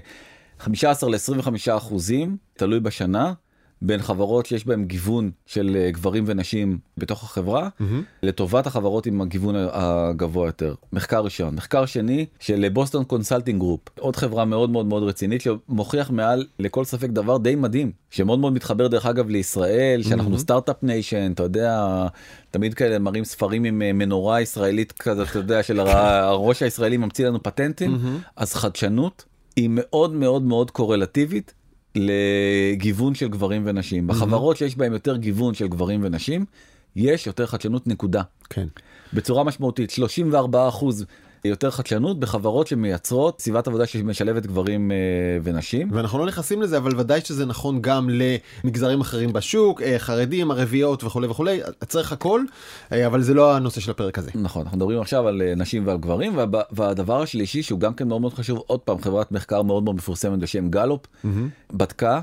15 0.60 1.10
ל-25 1.10 1.78
אחוזים, 1.78 2.38
תלוי 2.54 2.80
בשנה, 2.80 3.34
בין 3.86 4.02
חברות 4.02 4.46
שיש 4.46 4.68
בהן 4.68 4.86
גיוון 4.86 5.32
של 5.46 5.78
אה, 5.80 5.92
גברים 5.92 6.24
ונשים 6.28 6.78
בתוך 6.98 7.24
החברה, 7.24 7.70
לטובת 8.24 8.68
החברות 8.68 9.06
עם 9.06 9.22
הגיוון 9.22 9.56
הגבוה 9.72 10.48
יותר. 10.48 10.76
מחקר 10.94 11.22
ראשון. 11.24 11.56
מחקר 11.56 11.86
שני 11.86 12.26
של 12.40 12.70
Boston 12.74 13.04
Consulting 13.04 13.60
Group, 13.60 13.80
עוד 14.00 14.16
חברה 14.16 14.46
מאוד 14.46 14.70
מאוד 14.70 14.86
מאוד 14.86 15.04
רצינית 15.04 15.42
שמוכיח 15.42 16.10
מעל 16.12 16.46
לכל 16.60 16.86
ספק 16.86 17.10
דבר 17.10 17.38
די 17.38 17.56
מדהים, 17.56 17.92
שמאוד 18.10 18.40
מאוד 18.40 18.54
מתחבר 18.54 18.88
דרך 18.88 19.06
אגב 19.06 19.30
לישראל, 19.30 20.04
שאנחנו 20.04 20.40
start-up 20.40 20.84
nation, 20.84 21.32
אתה 21.32 21.44
יודע, 21.44 21.88
תמיד 22.52 22.74
כאלה 22.74 23.00
מראים 23.00 23.24
ספרים 23.24 23.64
עם 23.64 23.82
אה, 23.82 23.94
מנורה 23.94 24.42
ישראלית 24.42 24.92
כזה, 24.92 25.24
אתה 25.24 25.40
יודע, 25.40 25.64
של 25.64 25.80
הר- 25.80 25.90
הראש 26.24 26.64
הישראלי 26.64 26.98
ממציא 26.98 27.28
לנו 27.28 27.44
פטנטים, 27.44 27.98
אז 28.36 28.54
חדשנות 28.54 29.26
היא 29.56 29.70
מאוד 29.72 30.14
מאוד 30.14 30.42
מאוד 30.42 30.72
קורלטיבית 30.72 31.54
לגיוון 31.96 33.16
של 33.16 33.28
גברים 33.28 33.62
ונשים. 33.66 34.08
בחברות 34.08 34.58
שיש 34.58 34.76
בהם 34.76 34.94
יותר 34.94 35.18
גיוון 35.18 35.54
של 35.54 35.68
גברים 35.68 36.00
ונשים, 36.04 36.46
יש 36.96 37.28
יותר 37.28 37.46
חדשנות 37.46 37.88
נקודה. 37.88 38.22
כן. 38.50 38.68
בצורה 39.14 39.44
משמעותית, 39.44 39.90
34 39.90 40.68
אחוז 40.68 41.06
יותר 41.46 41.72
חדשנות 41.72 42.20
בחברות 42.20 42.68
שמייצרות 42.68 43.42
סביבת 43.42 43.68
עבודה 43.68 43.86
שמשלבת 43.86 44.46
גברים 44.46 44.92
אה, 44.92 44.98
ונשים. 45.44 45.90
ואנחנו 45.92 46.20
לא 46.20 46.26
נכנסים 46.26 46.62
לזה, 46.62 46.78
אבל 46.78 47.00
ודאי 47.00 47.22
שזה 47.22 47.46
נכון 47.46 47.82
גם 47.82 48.10
למגזרים 48.64 49.02
אחרים 49.02 49.34
בשוק, 49.34 49.82
אה, 49.82 50.00
חרדים, 50.00 50.52
ערביות 50.52 51.04
וכולי 51.04 51.28
וכולי, 51.28 51.60
צריך 51.88 52.12
הכל, 52.12 52.42
אה, 52.92 53.08
אבל 53.08 53.22
זה 53.22 53.34
לא 53.34 53.56
הנושא 53.56 53.82
של 53.82 53.92
הפרק 53.92 54.18
הזה. 54.20 54.32
נכון, 54.36 54.62
אנחנו 54.62 54.78
מדברים 54.78 55.02
עכשיו 55.02 55.28
על 55.28 55.42
אה, 55.42 55.56
נשים 55.56 55.88
ועל 55.88 55.98
גברים, 55.98 56.38
והב- 56.38 56.64
והדבר 56.72 57.22
השלישי 57.22 57.64
שהוא 57.64 57.80
גם 57.80 57.94
כן 57.94 58.08
מאוד 58.08 58.22
מאוד 58.22 58.34
חשוב, 58.34 58.64
עוד 58.68 58.80
פעם 58.80 59.02
חברת 59.02 59.32
מחקר 59.32 59.62
מאוד 59.62 59.84
מאוד 59.84 59.96
מפורסמת 59.96 60.40
בשם 60.40 60.70
גלופ, 60.70 61.02
בדקה 61.74 62.22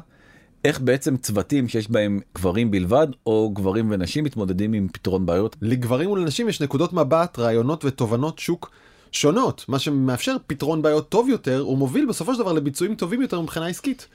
איך 0.65 0.81
בעצם 0.81 1.17
צוותים 1.17 1.69
שיש 1.69 1.91
בהם 1.91 2.21
גברים 2.35 2.71
בלבד, 2.71 3.07
או 3.27 3.50
גברים 3.55 3.87
ונשים 3.91 4.25
מתמודדים 4.25 4.73
עם 4.73 4.89
פתרון 4.93 5.27
בעיות. 5.27 5.57
לגברים 5.62 6.11
ולנשים 6.11 6.49
יש 6.49 6.61
נקודות 6.62 6.93
מבט, 6.93 7.39
רעיונות 7.39 7.85
ותובנות 7.85 8.39
שוק 8.39 8.71
שונות, 9.12 9.64
מה 9.69 9.79
שמאפשר 9.79 10.37
פתרון 10.47 10.83
בעיות 10.83 11.09
טוב 11.09 11.29
יותר, 11.29 11.69
ומוביל 11.69 12.07
בסופו 12.07 12.35
של 12.35 12.40
דבר 12.40 12.52
לביצועים 12.52 12.95
טובים 12.95 13.23
יותר 13.23 13.40
מבחינה 13.40 13.67
עסקית. 13.67 14.09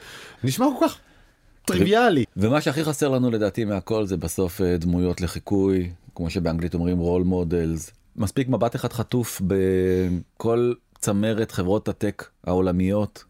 נשמע 0.43 0.65
כל 0.79 0.87
כך 0.87 0.97
טריוויאלי. 1.65 2.23
ומה 2.37 2.61
שהכי 2.61 2.83
חסר 2.83 3.09
לנו 3.09 3.31
לדעתי 3.31 3.65
מהכל 3.65 4.05
זה 4.05 4.17
בסוף 4.17 4.61
אה, 4.61 4.77
דמויות 4.77 5.21
לחיקוי, 5.21 5.91
כמו 6.15 6.29
שבאנגלית 6.29 6.73
אומרים 6.73 6.97
role 6.97 7.23
models. 7.23 7.91
מספיק 8.15 8.47
מבט 8.47 8.75
אחד 8.75 8.93
חטוף 8.93 9.41
בכל 9.47 10.73
צמרת 10.99 11.51
חברות 11.51 11.87
הטק 11.87 12.29
העולמיות. 12.43 13.23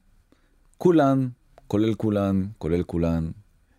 כולן, 0.77 1.27
כולל 1.67 1.93
כולן, 1.93 2.45
כולל 2.57 2.84
כולן, 2.84 3.29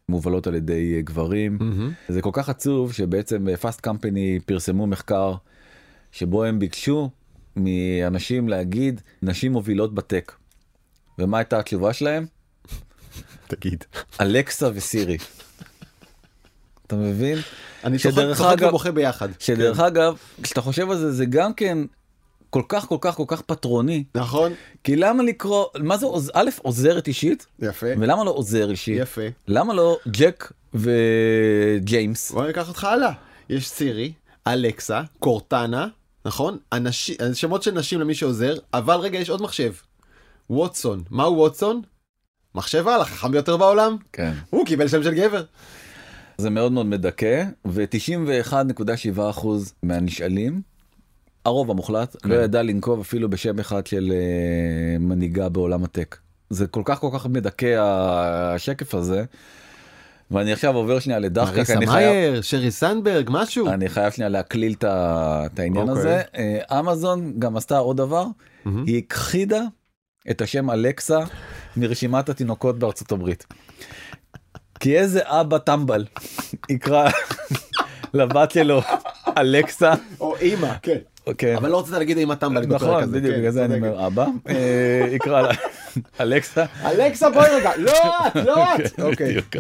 מובלות 0.09 0.47
על 0.47 0.55
ידי 0.55 0.95
אה, 0.97 1.01
גברים. 1.03 1.59
זה 2.09 2.23
כל 2.23 2.31
כך 2.33 2.49
עצוב 2.49 2.93
שבעצם 2.93 3.47
פאסט 3.61 3.81
קמפני 3.81 4.39
פרסמו 4.47 4.87
מחקר 4.87 5.35
שבו 6.13 6.45
הם 6.45 6.59
ביקשו 6.59 7.11
מאנשים 7.57 8.49
להגיד 8.49 9.01
נשים 9.23 9.53
מובילות 9.53 9.95
בטק. 9.95 10.33
ומה 11.19 11.39
הייתה 11.39 11.59
התשובה 11.59 11.93
שלהם? 11.93 12.27
תגיד. 13.49 13.85
אלקסה 14.21 14.69
וסירי. 14.75 15.17
אתה 16.87 16.97
מבין? 16.97 17.39
אני 17.85 17.99
צוחק 17.99 18.57
ובוכה 18.69 18.91
ביחד. 18.93 19.29
שדרך 19.39 19.81
אגב, 19.81 20.17
כשאתה 20.43 20.61
חושב 20.61 20.91
על 20.91 20.99
זה, 20.99 21.13
זה 21.13 21.25
גם 21.27 21.55
כן 21.55 21.79
כל 22.51 22.63
כך 22.69 22.87
כל 22.89 22.97
כך 23.01 23.15
כל 23.15 23.25
כך 23.27 23.41
פטרוני. 23.43 24.05
נכון? 24.15 24.53
כי 24.85 24.97
למה 24.97 25.23
לקרוא, 25.23 25.67
מה 25.79 25.97
זה, 25.97 26.07
עוז- 26.07 26.31
א', 26.35 26.51
עוזרת 26.63 27.09
אישית, 27.09 27.47
יפה. 27.59 27.87
ולמה 27.99 28.25
לא 28.25 28.31
עוזר 28.31 28.71
אישי? 28.71 28.91
יפה. 28.91 29.21
למה 29.49 29.75
לא 29.75 29.99
ג'ק 30.09 30.53
וג'יימס? 30.75 32.31
בוא 32.33 32.47
ניקח 32.47 32.69
אותך 32.69 32.85
הלאה. 32.85 33.13
יש 33.49 33.69
סירי, 33.69 34.13
אלכסה, 34.47 35.03
קורטנה, 35.19 35.89
נכון? 36.27 36.59
אנשים, 36.73 37.17
שמות 37.35 37.63
של 37.63 37.71
נשים 37.71 38.01
למי 38.01 38.15
שעוזר, 38.15 38.55
אבל 38.75 38.95
רגע 38.95 39.19
יש 39.19 39.31
עוד 39.31 39.43
מחשב. 39.43 39.73
ווטסון. 40.51 41.03
מהו 41.11 41.37
ווטסון? 41.37 41.83
מחשב 42.55 42.89
על, 42.89 43.01
החכם 43.01 43.33
ביותר 43.33 43.57
בעולם. 43.57 43.97
כן. 44.13 44.33
הוא 44.51 44.67
קיבל 44.67 44.89
שם 44.89 45.03
של 45.03 45.15
גבר. 45.15 45.45
זה 46.39 46.51
מאוד 46.51 46.73
מאוד 46.73 46.87
מדכא, 46.87 47.45
ו-91.7% 47.65 49.47
מהנשאלים, 49.83 50.63
הרוב 51.45 51.71
המוחלט, 51.71 52.17
לא 52.25 52.35
ידע 52.35 52.63
לנקוב 52.63 53.01
אפילו 53.01 53.31
בשם 53.31 53.59
אחד 53.59 53.87
של 53.87 54.13
אה, 54.13 54.99
מנהיגה 54.99 55.49
בעולם 55.49 55.85
הטק. 55.85 56.17
זה 56.51 56.67
כל 56.67 56.83
כך 56.85 57.01
כל 57.01 57.11
כך 57.15 57.27
מדכא 57.27 57.77
השקף 57.79 58.95
הזה, 58.95 59.25
ואני 60.31 60.53
עכשיו 60.53 60.77
עובר 60.77 60.99
שנייה 60.99 61.19
לדחקה, 61.19 61.53
כי 61.53 61.57
מריסה 61.57 61.75
אני 61.75 61.87
חייב, 61.87 62.11
מאייר, 62.11 62.43
שרי 62.43 62.71
סנדברג, 62.71 63.29
משהו. 63.33 63.69
אני 63.69 63.89
חייב 63.89 64.13
שנייה 64.13 64.29
להקליל 64.29 64.75
את 64.81 64.85
העניין 65.59 65.89
אוקיי. 65.89 66.01
הזה. 66.01 66.23
אה, 66.37 66.81
אמזון 66.81 67.33
גם 67.39 67.57
עשתה 67.57 67.79
עוד 67.79 67.97
דבר, 67.97 68.25
היא 68.87 68.99
הכחידה 68.99 69.61
את 70.31 70.41
השם 70.41 70.71
אלקסה 70.71 71.19
מרשימת 71.77 72.29
התינוקות 72.29 72.79
בארצות 72.79 73.13
הברית. 73.13 73.47
כי 74.81 74.99
איזה 74.99 75.21
אבא 75.25 75.59
טמבל 75.59 76.05
יקרא 76.69 77.09
לבת 78.15 78.51
שלו 78.51 78.81
אלקסה, 79.39 79.93
או 80.21 80.37
אימא, 80.37 80.73
כן. 80.83 80.99
כן, 81.39 81.57
אבל 81.57 81.71
לא 81.71 81.81
רצית 81.81 81.93
להגיד 81.93 82.19
אימא 82.19 82.35
טמבל 82.35 82.67
נכון. 82.67 83.13
בדיוק, 83.13 83.35
כן, 83.35 83.41
בגלל 83.41 83.51
זה 83.51 83.65
אני. 83.65 83.75
אומר 83.75 84.07
אבא, 84.07 84.27
אה, 84.49 85.07
יקרא 85.11 85.41
לה 85.43 85.53
אלקסה, 86.21 86.65
אלכסה 86.85 87.31
בואי 87.31 87.51
רגע, 87.51 87.71
לא 87.77 87.93
את, 88.27 88.37
לא 88.37 88.75
את. 88.75 89.01
אוקיי. 89.01 89.29
בדיוק, 89.29 89.57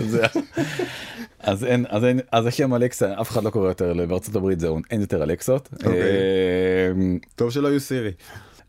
אז 1.40 1.64
אין, 1.64 1.84
אז 1.88 2.04
אין, 2.04 2.20
אז 2.32 2.46
השם 2.46 2.74
אלקסה, 2.74 3.20
אף 3.20 3.30
אחד 3.30 3.44
לא 3.44 3.50
קורא 3.50 3.68
יותר, 3.68 4.06
בארצות 4.08 4.36
הברית 4.36 4.60
זהו, 4.60 4.78
אין 4.90 5.00
יותר 5.00 5.22
אלקסות. 5.22 5.68
אוקיי. 5.72 5.92
אה, 5.92 6.92
טוב 7.34 7.50
שלא 7.50 7.68
יהיו 7.68 7.80
סירי. 7.80 8.10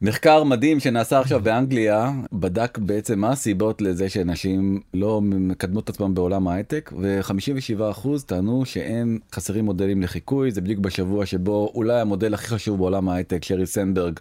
מחקר 0.02 0.44
מדהים 0.44 0.80
שנעשה 0.80 1.20
עכשיו 1.20 1.40
באנגליה 1.40 2.12
בדק 2.34 2.78
בעצם 2.78 3.20
מה 3.20 3.32
הסיבות 3.32 3.82
לזה 3.82 4.10
שנשים 4.10 4.82
לא 4.94 5.22
מקדמות 5.22 5.84
את 5.84 5.90
עצמם 5.90 6.14
בעולם 6.16 6.48
ההייטק 6.48 6.94
ו-57% 7.02 8.08
טענו 8.26 8.66
שאין 8.66 9.20
חסרים 9.34 9.66
מודלים 9.66 10.02
לחיקוי 10.02 10.52
זה 10.52 10.62
בדיוק 10.62 10.80
בשבוע 10.80 11.26
שבו 11.26 11.72
אולי 11.76 12.00
המודל 12.00 12.34
הכי 12.34 12.48
חשוב 12.48 12.78
בעולם 12.78 13.10
ההייטק 13.10 13.44
שרי 13.44 13.66
סנדברג 13.66 14.20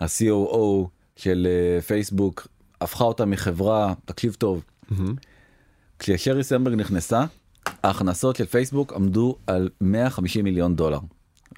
ה-COO 0.00 0.86
של 1.16 1.48
אה, 1.50 1.80
פייסבוק 1.80 2.48
הפכה 2.80 3.04
אותה 3.04 3.24
מחברה 3.24 3.94
תקשיב 4.04 4.34
טוב 4.34 4.64
כששרי 5.98 6.44
סנדברג 6.44 6.74
נכנסה 6.74 7.24
ההכנסות 7.82 8.36
של 8.36 8.46
פייסבוק 8.46 8.92
עמדו 8.92 9.36
על 9.46 9.68
150 9.80 10.44
מיליון 10.44 10.76
דולר. 10.76 10.98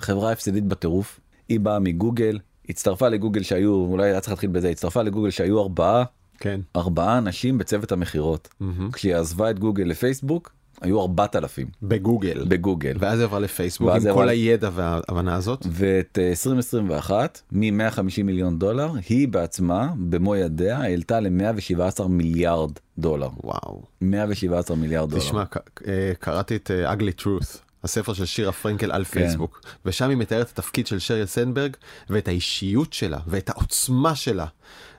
חברה 0.00 0.32
הפסדית 0.32 0.64
בטירוף 0.64 1.20
היא 1.48 1.60
באה 1.60 1.78
מגוגל 1.78 2.38
הצטרפה 2.68 3.08
לגוגל 3.08 3.42
שהיו 3.42 3.72
אולי 3.72 4.10
היה 4.10 4.20
צריך 4.20 4.32
להתחיל 4.32 4.50
בזה 4.50 4.68
הצטרפה 4.68 5.02
לגוגל 5.02 5.30
שהיו 5.30 5.60
ארבעה 5.60 6.04
כן. 6.38 6.60
ארבעה 6.76 7.18
אנשים 7.18 7.58
בצוות 7.58 7.92
המכירות 7.92 8.48
כשהיא 8.92 9.14
עזבה 9.14 9.50
את 9.50 9.58
גוגל 9.58 9.84
לפייסבוק 9.84 10.52
היו 10.80 11.00
4,000 11.00 11.66
בגוגל. 11.82 12.44
בגוגל 12.48 12.96
ואז 12.98 13.18
היא 13.18 13.24
עברה 13.24 13.38
לפייסבוק 13.40 13.90
עם 13.90 14.14
כל 14.14 14.28
הידע 14.28 14.70
וההבנה 14.74 15.34
הזאת. 15.34 15.66
ואת 15.70 16.18
אה, 16.22 16.28
2021 16.28 17.40
מ-150 17.52 18.22
מיליון 18.24 18.58
דולר 18.58 18.92
היא 19.08 19.28
בעצמה 19.28 19.88
במו 19.96 20.36
ידיה 20.36 20.78
העלתה 20.78 21.20
ל-117 21.20 22.06
מיליארד 22.08 22.72
דולר 22.98 23.28
וואו. 23.44 23.82
117 24.00 24.76
מיליארד 24.76 25.10
דולר. 25.10 25.22
תשמע, 25.22 25.44
אה, 25.86 26.12
קראתי 26.18 26.56
את 26.56 26.70
אה, 26.70 26.92
Ugly 26.92 27.22
Truth, 27.22 27.58
הספר 27.84 28.12
של 28.12 28.24
שירה 28.24 28.52
פרנקל 28.52 28.92
על 28.92 29.04
כן. 29.04 29.10
פייסבוק, 29.10 29.60
ושם 29.84 30.08
היא 30.08 30.16
מתארת 30.16 30.46
את 30.46 30.58
התפקיד 30.58 30.86
של 30.86 30.98
שריל 30.98 31.26
סנדברג, 31.26 31.76
ואת 32.10 32.28
האישיות 32.28 32.92
שלה, 32.92 33.18
ואת 33.26 33.48
העוצמה 33.48 34.14
שלה, 34.14 34.46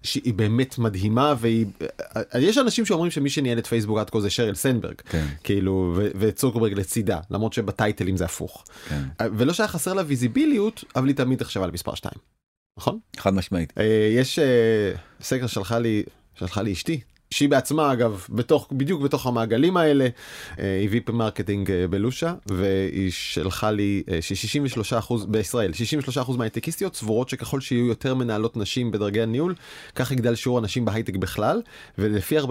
שהיא 0.04 0.34
באמת 0.34 0.78
מדהימה, 0.78 1.34
והיא... 1.40 1.66
יש 2.40 2.58
אנשים 2.58 2.86
שאומרים 2.86 3.12
שמי 3.12 3.30
שניהל 3.30 3.58
את 3.58 3.68
פייסבוק 3.68 4.00
עד 4.00 4.10
כה 4.10 4.22
זה 4.22 4.30
שריל 4.30 4.56
סנדברג, 4.56 4.96
כן. 5.10 5.28
כאילו, 5.44 5.94
ו- 5.98 6.08
וצוקרברג 6.16 6.74
לצידה, 6.74 7.20
למרות 7.32 7.54
שבטייטלים 7.54 8.18
זה 8.18 8.26
הפוך. 8.26 8.66
כן. 8.90 9.02
ולא 9.38 9.54
שהיה 9.54 9.68
חסר 9.68 9.94
לה 9.94 10.04
ויזיביליות, 10.08 10.84
אבל 10.96 11.08
היא 11.08 11.16
תמיד 11.16 11.42
נחשבה 11.42 11.68
למספר 11.68 11.96
2, 11.96 12.14
נכון? 12.78 13.00
חד 13.18 13.34
משמעית. 13.34 13.74
אה, 13.78 14.10
יש 14.16 14.40
אה, 14.40 14.94
סקר 15.22 15.48
שלחה 15.48 15.80
לי, 15.80 16.04
שלחה 16.36 16.62
לי 16.62 16.74
אשתי, 16.74 17.02
שהיא 17.32 17.50
בעצמה 17.50 17.94
אגב 17.94 18.26
בתוך 18.30 18.68
בדיוק 18.72 19.02
בתוך 19.02 19.28
המעגלים 19.28 19.78
האלה 19.78 20.08
אה, 20.60 20.80
היא 20.82 20.90
VP 20.92 21.10
marketing 21.10 21.72
אה, 21.72 21.88
בלושה 21.88 22.34
והיא 22.46 23.12
שלחה 23.12 23.72
לי 23.72 24.04
אה, 24.12 24.22
ש-63% 24.22 25.14
בישראל 25.28 25.72
63% 26.26 26.38
מהייטקיסטיות 26.38 26.96
סבורות 26.96 27.30
שככל 27.30 27.62
שיהיו 27.62 27.86
יותר 27.86 28.16
מנהלות 28.16 28.58
נשים 28.58 28.92
בדרגי 28.92 29.22
הניהול 29.22 29.56
כך 29.96 30.12
יגדל 30.12 30.36
שיעור 30.36 30.58
הנשים 30.58 30.86
בהייטק 30.86 31.16
בכלל 31.16 31.62
ולפי 31.98 32.40
44% 32.40 32.44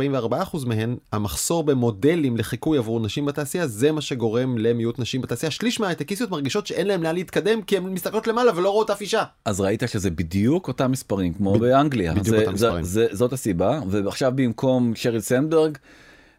מהן 0.67 0.97
המחסור 1.13 1.65
במודלים 1.65 2.37
לחיקוי 2.37 2.79
עבור 2.79 3.01
נשים 3.01 3.27
בתעשייה 3.27 3.67
זה 3.67 3.93
מה 3.93 4.01
שגורם 4.01 4.59
למיעוט 4.59 4.99
נשים 4.99 5.21
בתעשייה 5.21 5.51
שליש 5.51 5.81
מהייטקיסטיות 5.81 6.31
מרגישות 6.31 6.67
שאין 6.67 6.87
להם 6.87 7.03
לאן 7.03 7.15
להתקדם 7.15 7.63
כי 7.63 7.77
הן 7.77 7.85
מסתכלות 7.85 8.27
למעלה 8.27 8.53
ולא 8.57 8.71
רואות 8.71 8.91
אף 8.91 9.01
אישה. 9.01 9.23
אז 9.45 9.61
ראית 9.61 9.83
שזה 9.87 10.11
בדיוק 10.11 10.69
אותם 10.69 10.91
מספרים 10.91 11.33
כמו 11.35 11.53
ב- 11.53 11.59
באנגליה. 11.59 12.13
בדיוק 12.13 12.27
זה, 12.27 12.41
אותם 12.41 12.57
זה, 12.57 12.67
מספרים. 12.67 12.85
זה, 12.85 13.07
זאת 13.13 13.33
הסיבה 13.33 13.81
ועכשיו 13.89 14.33
במקום 14.35 14.70
שריל 14.95 15.21
סנדברג. 15.21 15.79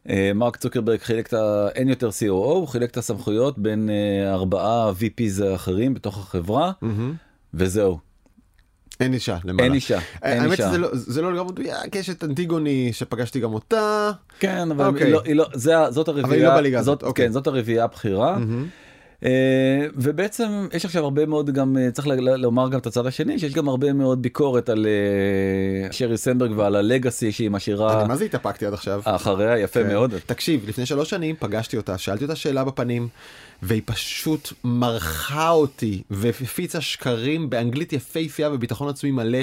אה, 0.09 0.31
מרק 0.35 0.55
צוקרברג 0.57 0.99
חילק 0.99 1.27
את 1.27 1.33
ה... 1.33 1.67
אין 1.75 1.89
יותר 1.89 2.09
COO, 2.09 2.29
הוא 2.31 2.67
חילק 2.67 2.89
את 2.91 2.97
הסמכויות 2.97 3.59
בין 3.59 3.89
אה, 3.89 4.33
ארבעה 4.33 4.91
VPs 4.91 5.43
האחרים 5.45 5.93
בתוך 5.93 6.17
החברה, 6.17 6.71
וזהו. 7.53 7.99
אין 8.99 9.13
אישה 9.13 9.37
למעלה. 9.45 9.63
אין 9.63 9.73
אישה, 9.73 9.99
אין 10.23 10.41
האמת 10.41 10.51
אישה. 10.51 10.69
שזה 10.69 10.77
לא, 10.77 10.89
זה 10.93 11.21
לא 11.21 11.33
לגמרי 11.33 11.51
מדויק, 11.51 11.95
יש 11.95 12.09
את 12.09 12.23
אנטיגוני 12.23 12.89
שפגשתי 12.93 13.39
גם 13.39 13.53
אותה. 13.53 14.11
כן, 14.39 14.71
אבל 14.71 14.85
אוקיי. 14.85 15.03
היא 15.05 15.13
לא, 15.13 15.21
היא 15.25 15.35
לא, 15.35 15.45
זה, 15.53 15.79
ה- 15.79 15.91
זאת 15.91 16.07
הרביעייה, 16.07 16.33
היא 16.47 16.53
לא 16.53 16.55
בליגה 16.55 16.79
הזאת, 16.79 16.99
זאת, 16.99 17.07
אוקיי. 17.07 17.25
כן, 17.25 17.31
זאת 17.31 17.47
הרביעייה 17.47 17.83
הבכירה. 17.83 18.37
אה, 18.37 18.43
ובעצם 19.95 20.67
יש 20.73 20.85
עכשיו 20.85 21.03
הרבה 21.03 21.25
מאוד 21.25 21.49
גם 21.49 21.77
אה, 21.77 21.91
צריך 21.91 22.07
לומר 22.17 22.69
גם 22.69 22.79
את 22.79 22.87
הצד 22.87 23.05
השני 23.05 23.39
שיש 23.39 23.53
גם 23.53 23.69
הרבה 23.69 23.93
מאוד 23.93 24.21
ביקורת 24.21 24.69
על 24.69 24.87
אה, 24.87 25.91
שרי 25.91 26.17
סנברג 26.17 26.51
ועל 26.55 26.75
הלגאסי 26.75 27.31
שהיא 27.31 27.51
משאירה 27.51 28.07
מה 28.07 28.15
זה 28.15 28.25
התאפקתי 28.25 28.65
עד 28.65 28.73
עכשיו? 28.73 29.01
אחריה 29.05 29.59
יפה 29.59 29.83
כן. 29.83 29.87
מאוד 29.87 30.13
תקשיב, 30.25 30.69
לפני 30.69 30.85
שלוש 30.85 31.09
שנים 31.09 31.35
פגשתי 31.39 31.77
אותה, 31.77 31.97
שאלתי 31.97 32.23
אותה 32.23 32.35
שאלה 32.35 32.63
בפנים, 32.63 33.07
והיא 33.61 33.81
פשוט 33.85 34.53
מרחה 34.63 35.49
אותי 35.49 36.01
והפיצה 36.09 36.81
שקרים 36.81 37.49
באנגלית 37.49 37.93
יפהפייה 37.93 38.49
וביטחון 38.51 38.89
עצמי 38.89 39.11
מלא. 39.11 39.39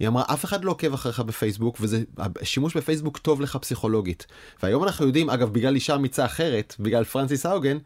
היא 0.00 0.08
אמרה, 0.08 0.22
אף 0.32 0.44
אחד 0.44 0.64
לא 0.64 0.70
עוקב 0.70 0.94
אחריך 0.94 1.20
בפייסבוק, 1.20 1.76
וזה, 1.80 2.02
השימוש 2.18 2.76
בפייסבוק 2.76 3.18
טוב 3.18 3.40
לך 3.40 3.56
פסיכולוגית. 3.56 4.26
והיום 4.62 4.84
אנחנו 4.84 5.06
יודעים, 5.06 5.30
אגב, 5.30 5.52
בגלל 5.52 5.74
אישה 5.74 5.94
אמיצה 5.94 6.24
אחרת, 6.24 6.76
בגלל 6.80 7.04
פרנסיס 7.04 7.46
האוגן, 7.46 7.78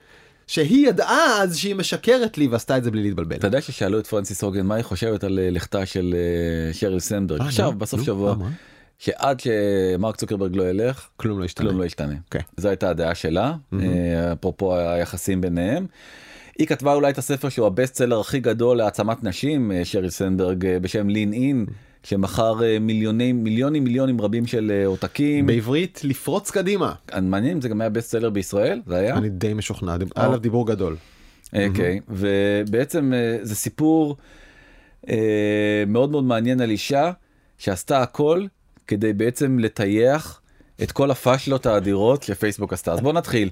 שהיא 0.46 0.88
ידעה 0.88 1.42
אז 1.42 1.56
שהיא 1.56 1.74
משקרת 1.74 2.38
לי 2.38 2.46
ועשתה 2.46 2.76
את 2.76 2.84
זה 2.84 2.90
בלי 2.90 3.02
להתבלבל. 3.02 3.36
אתה 3.36 3.46
יודע 3.46 3.60
ששאלו 3.60 3.98
את 3.98 4.06
פרנסיס 4.06 4.42
הוגן 4.42 4.66
מה 4.66 4.74
היא 4.74 4.84
חושבת 4.84 5.24
על 5.24 5.38
אה, 5.38 5.50
לכתה 5.50 5.86
של 5.86 6.14
אה, 6.14 6.74
שריל 6.74 7.00
סנדברג 7.00 7.40
אה, 7.40 7.46
עכשיו 7.46 7.72
בסוף 7.72 8.02
שבוע? 8.02 8.36
שעד 8.98 9.40
שמרק 9.40 10.16
צוקרברג 10.16 10.56
לא 10.56 10.70
ילך 10.70 11.08
כלום 11.16 11.38
לא 11.40 11.44
השתנה. 11.44 11.66
כלום 11.66 11.80
לא 11.80 11.84
ישתנה. 11.84 12.14
אוקיי. 12.24 12.40
זו 12.56 12.68
הייתה 12.68 12.90
הדעה 12.90 13.14
שלה, 13.14 13.54
אה, 13.72 14.32
אפרופו 14.32 14.76
היחסים 14.76 15.40
ביניהם. 15.40 15.86
היא 16.58 16.66
כתבה 16.66 16.94
אולי 16.94 17.10
את 17.10 17.18
הספר 17.18 17.48
שהוא 17.48 17.66
הבסט 17.66 17.94
סלר 17.94 18.20
הכי 18.20 18.40
גדול 18.40 18.76
להעצמת 18.76 19.24
נשים, 19.24 19.72
שריל 19.84 20.10
סנדברג, 20.10 20.66
בשם 20.82 21.08
לין 21.08 21.32
אין, 21.32 21.66
שמכר 22.08 22.64
אה, 22.64 22.78
מיליונים, 22.78 23.44
מיליונים 23.44 23.84
מיליונים 23.84 24.20
רבים 24.20 24.46
של 24.46 24.72
אה, 24.74 24.86
עותקים. 24.86 25.46
בעברית, 25.46 26.00
לפרוץ 26.04 26.50
קדימה. 26.50 26.92
מעניין 27.22 27.52
אם 27.52 27.60
זה 27.60 27.68
גם 27.68 27.80
היה 27.80 27.90
בסט 27.90 28.10
סלר 28.10 28.30
בישראל, 28.30 28.82
זה 28.86 28.96
היה? 28.96 29.16
אני 29.16 29.28
די 29.28 29.54
משוכנע, 29.54 29.96
דיב- 29.96 30.12
עליו 30.14 30.38
דיבור 30.38 30.66
גדול. 30.66 30.96
אוקיי, 31.68 32.00
ובעצם 32.08 33.12
אה, 33.14 33.38
זה 33.42 33.54
סיפור 33.54 34.16
אה, 35.08 35.84
מאוד 35.86 36.10
מאוד 36.10 36.24
מעניין 36.24 36.60
על 36.60 36.70
אישה 36.70 37.12
שעשתה 37.58 38.02
הכל 38.02 38.46
כדי 38.86 39.12
בעצם 39.12 39.58
לטייח 39.58 40.40
את 40.82 40.92
כל 40.92 41.10
הפאשלות 41.10 41.66
האדירות 41.66 42.22
שפייסבוק 42.22 42.72
עשתה. 42.72 42.92
אז 42.92 43.00
בוא 43.00 43.12
נתחיל. 43.12 43.50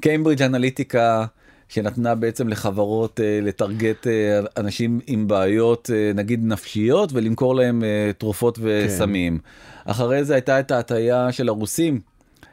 קיימברידג' 0.00 0.42
אנליטיקה 0.42 1.26
שנתנה 1.70 2.14
בעצם 2.14 2.48
לחברות 2.48 3.20
אה, 3.20 3.38
לטרגט 3.42 4.06
אה, 4.06 4.40
אנשים 4.56 5.00
עם 5.06 5.28
בעיות 5.28 5.90
אה, 5.94 6.12
נגיד 6.14 6.44
נפשיות 6.44 7.12
ולמכור 7.12 7.54
להם 7.54 7.82
תרופות 8.18 8.58
וסמים. 8.62 9.38
אחרי 9.84 10.24
זה 10.24 10.34
הייתה 10.34 10.60
את 10.60 10.70
ההטייה 10.70 11.32
של 11.32 11.48
הרוסים 11.48 12.00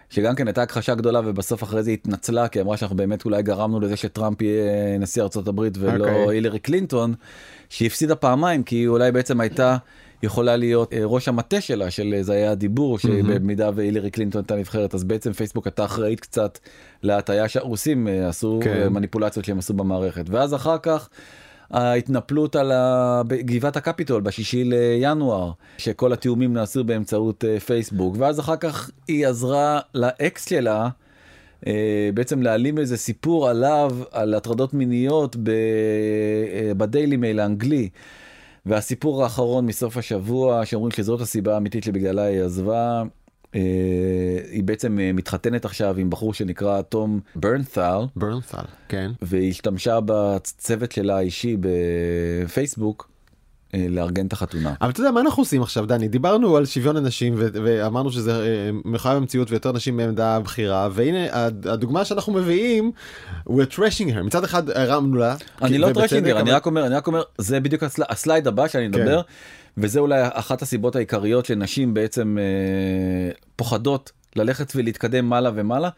שגם 0.09 0.35
כן 0.35 0.47
הייתה 0.47 0.61
הכחשה 0.61 0.95
גדולה 0.95 1.21
ובסוף 1.25 1.63
אחרי 1.63 1.83
זה 1.83 1.91
התנצלה 1.91 2.47
כי 2.47 2.61
אמרה 2.61 2.77
שאנחנו 2.77 2.97
באמת 2.97 3.25
אולי 3.25 3.43
גרמנו 3.43 3.79
לזה 3.79 3.95
שטראמפ 3.95 4.41
יהיה 4.41 4.97
נשיא 4.97 5.23
ארצות 5.23 5.47
הברית 5.47 5.73
ולא 5.79 6.03
אוקיי. 6.03 6.29
הילרי 6.29 6.59
קלינטון 6.59 7.13
שהפסידה 7.69 8.15
פעמיים 8.15 8.63
כי 8.63 8.75
היא 8.75 8.87
אולי 8.87 9.11
בעצם 9.11 9.41
הייתה 9.41 9.77
יכולה 10.23 10.55
להיות 10.55 10.93
אה, 10.93 10.99
ראש 11.03 11.27
המטה 11.27 11.61
שלה 11.61 11.91
של 11.91 12.13
אה, 12.17 12.23
זה 12.23 12.33
היה 12.33 12.51
הדיבור 12.51 12.99
שבמידה 12.99 13.69
והילרי 13.75 14.11
קלינטון 14.11 14.41
הייתה 14.41 14.55
נבחרת 14.55 14.95
אז 14.95 15.03
בעצם 15.03 15.33
פייסבוק 15.33 15.67
הייתה 15.67 15.85
אחראית 15.85 16.19
קצת 16.19 16.59
להטייה 17.03 17.47
שהרוסים 17.47 18.07
אה, 18.07 18.29
עשו 18.29 18.59
כן. 18.63 18.81
אה, 18.81 18.89
מניפולציות 18.89 19.45
שהם 19.45 19.59
עשו 19.59 19.73
במערכת 19.73 20.29
ואז 20.29 20.53
אחר 20.53 20.77
כך. 20.77 21.09
ההתנפלות 21.71 22.55
על 22.55 22.71
בגבעת 23.27 23.77
הקפיטול 23.77 24.21
בשישי 24.21 24.63
לינואר 24.63 25.51
שכל 25.77 26.13
התיאומים 26.13 26.53
נעשו 26.53 26.83
באמצעות 26.83 27.45
אה, 27.45 27.59
פייסבוק 27.59 28.15
ואז 28.19 28.39
אחר 28.39 28.55
כך 28.55 28.91
היא 29.07 29.27
עזרה 29.27 29.79
לאקס 29.95 30.49
שלה 30.49 30.89
אה, 31.67 32.09
בעצם 32.13 32.41
להעלים 32.41 32.77
איזה 32.77 32.97
סיפור 32.97 33.49
עליו 33.49 33.91
על 34.11 34.33
הטרדות 34.33 34.73
מיניות 34.73 35.35
אה, 35.35 36.73
בדיילי 36.73 37.17
מייל 37.17 37.39
האנגלי. 37.39 37.89
והסיפור 38.67 39.23
האחרון 39.23 39.65
מסוף 39.65 39.97
השבוע 39.97 40.65
שאומרים 40.65 40.91
שזאת 40.91 41.21
הסיבה 41.21 41.53
האמיתית 41.53 41.83
שבגללה 41.83 42.23
היא 42.23 42.41
עזבה. 42.41 43.03
אה, 43.55 43.61
היא 44.51 44.63
בעצם 44.63 44.99
אה, 44.99 45.11
מתחתנת 45.13 45.65
עכשיו 45.65 45.97
עם 45.97 46.09
בחור 46.09 46.33
שנקרא 46.33 46.81
תום 46.81 47.19
ברנת'ל 47.35 48.05
ברנסל, 48.15 48.57
כן. 48.89 49.11
והיא 49.21 49.49
השתמשה 49.49 49.99
בצוות 50.05 50.91
שלה 50.91 51.17
האישי 51.17 51.57
בפייסבוק 51.59 53.09
לארגן 53.89 54.27
את 54.27 54.33
החתונה. 54.33 54.73
אבל 54.81 54.89
אתה 54.89 54.99
יודע 54.99 55.11
מה 55.11 55.21
אנחנו 55.21 55.41
עושים 55.41 55.61
עכשיו 55.61 55.85
דני 55.85 56.07
דיברנו 56.07 56.57
על 56.57 56.65
שוויון 56.65 56.97
הנשים 56.97 57.33
ואמרנו 57.37 58.11
שזה 58.11 58.31
אה, 58.41 58.45
מחויב 58.85 59.17
המציאות 59.17 59.51
ויותר 59.51 59.71
נשים 59.71 59.97
בעמדה 59.97 60.39
בכירה 60.39 60.89
והנה 60.91 61.45
הד- 61.45 61.67
הדוגמה 61.67 62.05
שאנחנו 62.05 62.33
מביאים 62.33 62.91
we're 63.49 63.73
trashing 63.75 64.09
her 64.15 64.23
מצד 64.23 64.43
אחד 64.43 64.69
הרמנו 64.69 65.15
לה. 65.17 65.35
אני 65.61 65.77
לא 65.77 65.85
ובצדק, 65.87 66.01
trashing 66.01 66.27
her, 66.27 66.39
אני 66.39 66.51
רק 66.51 66.65
אומר, 66.65 66.85
אני 66.85 66.95
רק 66.95 67.07
אומר, 67.07 67.21
זה 67.37 67.59
בדיוק 67.59 67.83
הסל- 67.83 68.03
ה 68.09 68.16
slide 68.16 68.47
הבא 68.47 68.67
שאני 68.67 68.91
כן. 68.91 68.99
מדבר, 69.01 69.21
וזה 69.77 69.99
אולי 69.99 70.19
אחת 70.23 70.61
הסיבות 70.61 70.95
העיקריות 70.95 71.45
שנשים 71.45 71.93
בעצם 71.93 72.37
אה, 72.39 73.31
פוחדות 73.55 74.11
ללכת 74.35 74.73
ולהתקדם 74.75 75.25
מעלה 75.29 75.51
ומעלה, 75.55 75.89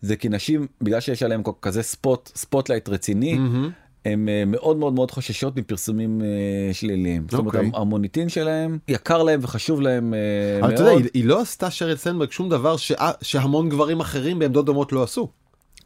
זה 0.00 0.16
כי 0.16 0.28
נשים, 0.28 0.66
בגלל 0.82 1.00
שיש 1.00 1.22
עליהם 1.22 1.42
כזה 1.62 1.82
spot, 1.82 2.30
spotlight 2.36 2.88
רציני, 2.88 3.34
מהמם. 3.34 3.70
הן 4.04 4.28
אה, 4.28 4.42
מאוד 4.46 4.76
מאוד 4.76 4.92
מאוד 4.92 5.10
חוששות 5.10 5.56
מפרסומים 5.56 6.22
אה, 6.22 6.26
שליליים. 6.74 7.26
זאת 7.30 7.38
אומרת, 7.40 7.54
אוקיי. 7.54 7.70
המוניטין 7.74 8.28
שלהם 8.28 8.78
יקר 8.88 9.22
להם 9.22 9.40
וחשוב 9.42 9.80
להם 9.80 10.14
אה, 10.14 10.18
אבל 10.60 10.68
מאוד. 10.68 10.72
אתה 10.72 10.82
יודע 10.82 10.92
היא- 10.92 11.10
היא 11.14 11.24
לא 11.24 11.40
עשתה 11.40 11.70
שריל 11.70 11.96
סנדברג 11.96 12.30
שום 12.30 12.48
דבר 12.48 12.76
שה- 12.76 12.94
שהמון 13.22 13.68
גברים 13.68 14.00
אחרים 14.00 14.38
בעמדות 14.38 14.66
דומות 14.66 14.92
לא 14.92 15.02
עשו. 15.02 15.28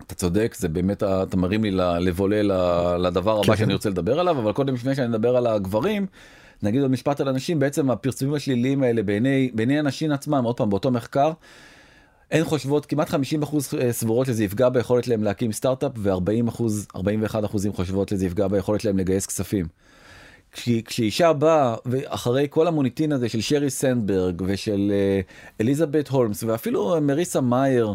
אתה 0.06 0.14
צודק 0.14 0.54
זה 0.58 0.68
באמת 0.68 1.02
אתה 1.02 1.36
מרים 1.36 1.64
לי 1.64 1.70
ל- 1.70 1.98
לבולה 1.98 2.42
ל- 2.42 3.06
לדבר 3.06 3.38
הבא 3.38 3.46
כן. 3.46 3.56
שאני 3.56 3.72
רוצה 3.74 3.90
לדבר 3.90 4.20
עליו 4.20 4.38
אבל 4.38 4.52
קודם 4.52 4.74
לפני 4.74 4.94
שאני 4.94 5.06
אדבר 5.06 5.36
על 5.36 5.46
הגברים 5.46 6.06
נגיד 6.62 6.82
עוד 6.82 6.90
משפט 6.90 7.20
על 7.20 7.28
הנשים 7.28 7.58
בעצם 7.58 7.90
הפרסומים 7.90 8.34
השליליים 8.34 8.82
האלה 8.82 9.02
בעיני 9.02 9.50
בעיני 9.54 9.78
הנשים 9.78 10.12
עצמם 10.12 10.44
עוד 10.44 10.56
פעם 10.56 10.70
באותו 10.70 10.90
מחקר. 10.90 11.32
הן 12.30 12.44
חושבות 12.44 12.86
כמעט 12.86 13.08
50 13.08 13.42
אחוז 13.42 13.68
סבורות 13.90 14.26
שזה 14.26 14.44
יפגע 14.44 14.68
ביכולת 14.68 15.08
להם 15.08 15.24
להקים 15.24 15.52
סטארט-אפ 15.52 15.92
ו-40 15.98 16.48
אחוז 16.48 16.86
41 16.96 17.44
אחוזים 17.44 17.72
חושבות 17.72 18.08
שזה 18.08 18.26
יפגע 18.26 18.48
ביכולת 18.48 18.84
להם 18.84 18.98
לגייס 18.98 19.26
כספים. 19.26 19.66
כש- 20.52 20.68
כשאישה 20.84 21.32
באה 21.32 21.74
ואחרי 21.86 22.46
כל 22.50 22.66
המוניטין 22.66 23.12
הזה 23.12 23.28
של 23.28 23.40
שרי 23.40 23.70
סנדברג 23.70 24.42
ושל 24.46 24.92
אה, 24.94 25.20
אליזבת 25.60 26.08
הולמס 26.08 26.42
ואפילו 26.42 26.94
אה, 26.94 27.00
מריסה 27.00 27.40
מאייר 27.40 27.94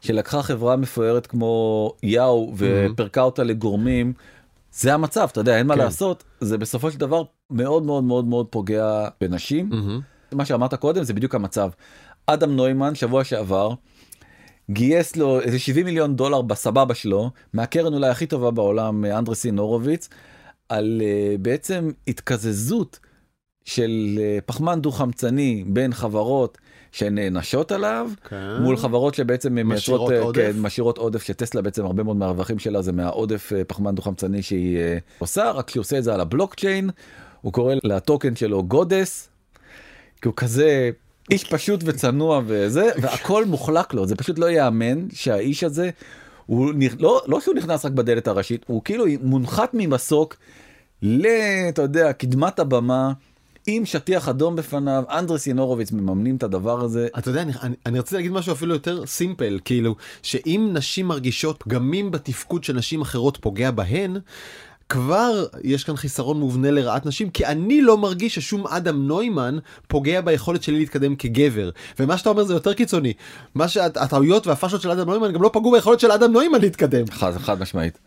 שלקחה 0.00 0.42
חברה 0.42 0.76
מפוארת 0.76 1.26
כמו 1.26 1.92
יאו 2.02 2.52
ופרקה 2.56 3.22
אותה 3.22 3.42
לגורמים 3.44 4.12
זה 4.72 4.94
המצב 4.94 5.28
אתה 5.32 5.40
יודע 5.40 5.58
אין 5.58 5.66
מה 5.66 5.74
כן. 5.74 5.80
לעשות 5.80 6.24
זה 6.40 6.58
בסופו 6.58 6.90
של 6.90 6.98
דבר 6.98 7.22
מאוד 7.50 7.82
מאוד 7.82 8.04
מאוד 8.04 8.24
מאוד 8.24 8.46
פוגע 8.50 9.08
בנשים 9.20 9.70
מה 10.32 10.44
שאמרת 10.44 10.74
קודם 10.74 11.04
זה 11.04 11.12
בדיוק 11.14 11.34
המצב. 11.34 11.70
אדם 12.26 12.56
נוימן 12.56 12.94
שבוע 12.94 13.24
שעבר 13.24 13.74
גייס 14.70 15.16
לו 15.16 15.40
איזה 15.40 15.58
70 15.58 15.86
מיליון 15.86 16.16
דולר 16.16 16.42
בסבבה 16.42 16.94
שלו 16.94 17.30
מהקרן 17.52 17.94
אולי 17.94 18.08
הכי 18.08 18.26
טובה 18.26 18.50
בעולם 18.50 19.04
אה, 19.04 19.18
אנדרסין 19.18 19.58
הורוביץ 19.58 20.08
על 20.68 21.02
uh, 21.04 21.38
בעצם 21.42 21.90
התקזזות 22.08 22.98
של 23.64 23.90
uh, 24.16 24.40
פחמן 24.46 24.80
דו 24.80 24.92
חמצני 24.92 25.64
בין 25.66 25.92
חברות 25.92 26.58
שנענשות 26.92 27.72
עליו 27.72 28.10
כן. 28.28 28.56
מול 28.60 28.76
חברות 28.76 29.14
שבעצם 29.14 29.68
משאירות 29.68 30.10
מייצרות, 30.10 30.26
עודף. 30.26 30.52
כן, 30.52 30.60
משאירות 30.60 30.98
עודף 30.98 31.22
שטסלה 31.22 31.62
בעצם 31.62 31.84
הרבה 31.84 32.02
מאוד 32.02 32.16
מהרווחים 32.16 32.58
שלה 32.58 32.82
זה 32.82 32.92
מהעודף 32.92 33.52
אה, 33.52 33.64
פחמן 33.64 33.94
דו 33.94 34.02
חמצני 34.02 34.42
שהיא 34.42 34.78
אה, 34.78 34.98
עושה 35.18 35.50
רק 35.50 35.70
שהיא 35.70 35.80
עושה 35.80 35.98
את 35.98 36.04
זה 36.04 36.14
על 36.14 36.20
הבלוקצ'יין 36.20 36.90
הוא 37.40 37.52
קורא 37.52 37.74
לטוקן 37.84 38.36
שלו 38.36 38.62
גודס 38.62 39.28
כי 40.22 40.28
הוא 40.28 40.34
כזה 40.36 40.90
איש 41.30 41.44
פשוט 41.44 41.80
וצנוע 41.84 42.40
וזה 42.46 42.90
והכל 43.02 43.44
מוחלק 43.44 43.94
לו. 43.94 44.06
זה 44.06 44.16
פשוט 44.16 44.38
לא 44.38 44.46
ייאמן 44.46 45.06
שהאיש 45.12 45.64
הזה 45.64 45.90
הוא 46.46 46.72
לא 46.98 47.22
לא 47.26 47.40
שהוא 47.40 47.54
נכנס 47.54 47.84
רק 47.84 47.92
בדלת 47.92 48.28
הראשית 48.28 48.64
הוא 48.66 48.82
כאילו 48.84 49.04
מונחת 49.22 49.70
ממסוק 49.72 50.36
ל... 51.02 51.26
אתה 51.68 51.82
יודע 51.82 52.12
קדמת 52.12 52.58
הבמה 52.58 53.12
עם 53.66 53.84
שטיח 53.84 54.28
אדום 54.28 54.56
בפניו 54.56 55.04
אנדרס 55.10 55.46
ינורוביץ 55.46 55.92
מממנים 55.92 56.36
את 56.36 56.42
הדבר 56.42 56.80
הזה. 56.80 57.08
אתה 57.18 57.30
יודע, 57.30 57.42
אני, 57.42 57.52
אני, 57.62 57.74
אני 57.86 57.98
רציתי 57.98 58.14
להגיד 58.14 58.32
משהו 58.32 58.52
אפילו 58.52 58.74
יותר 58.74 59.06
סימפל, 59.06 59.58
כאילו, 59.64 59.96
שאם 60.22 60.70
נשים 60.72 61.08
מרגישות 61.08 61.62
פגמים 61.62 62.10
בתפקוד 62.10 62.64
של 62.64 62.72
נשים 62.72 63.00
אחרות 63.02 63.38
פוגע 63.40 63.70
בהן, 63.70 64.16
כבר 64.88 65.46
יש 65.64 65.84
כאן 65.84 65.96
חיסרון 65.96 66.40
מובנה 66.40 66.70
לרעת 66.70 67.06
נשים, 67.06 67.30
כי 67.30 67.46
אני 67.46 67.82
לא 67.82 67.98
מרגיש 67.98 68.34
ששום 68.34 68.66
אדם 68.66 69.06
נוימן 69.06 69.58
פוגע 69.88 70.20
ביכולת 70.20 70.62
שלי 70.62 70.78
להתקדם 70.78 71.16
כגבר. 71.16 71.70
ומה 71.98 72.18
שאתה 72.18 72.30
אומר 72.30 72.44
זה 72.44 72.54
יותר 72.54 72.74
קיצוני. 72.74 73.12
מה 73.54 73.68
שהטעויות 73.68 74.46
והפאשות 74.46 74.80
של 74.80 74.90
אדם 74.90 75.06
נוימן 75.10 75.32
גם 75.32 75.42
לא 75.42 75.50
פגעו 75.52 75.72
ביכולת 75.72 76.00
של 76.00 76.12
אדם 76.12 76.32
נוימן 76.32 76.60
להתקדם. 76.60 77.06
חד, 77.10 77.32
חד 77.38 77.60
משמעית. 77.60 77.98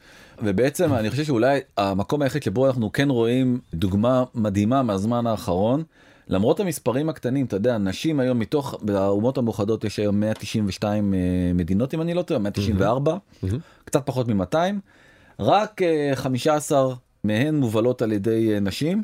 ובעצם 0.43 0.93
אני 0.93 1.09
חושב 1.09 1.23
שאולי 1.23 1.59
המקום 1.77 2.21
היחיד 2.21 2.43
שבו 2.43 2.67
אנחנו 2.67 2.91
כן 2.91 3.09
רואים 3.09 3.59
דוגמה 3.73 4.23
מדהימה 4.35 4.83
מהזמן 4.83 5.27
האחרון. 5.27 5.83
למרות 6.29 6.59
המספרים 6.59 7.09
הקטנים 7.09 7.45
אתה 7.45 7.55
יודע 7.55 7.77
נשים 7.77 8.19
היום 8.19 8.39
מתוך 8.39 8.75
האומות 8.95 9.37
המאוחדות 9.37 9.83
יש 9.83 9.99
היום 9.99 10.19
192 10.19 11.13
אה, 11.13 11.19
מדינות 11.53 11.93
אם 11.93 12.01
אני 12.01 12.13
לא 12.13 12.21
טועה 12.21 12.39
194 12.39 13.17
קצת 13.85 14.05
פחות 14.05 14.27
מ-200 14.27 14.55
רק 15.39 15.81
אה, 15.81 16.11
15 16.15 16.95
מהן 17.23 17.55
מובלות 17.55 18.01
על 18.01 18.11
ידי 18.11 18.53
אה, 18.53 18.59
נשים. 18.59 19.03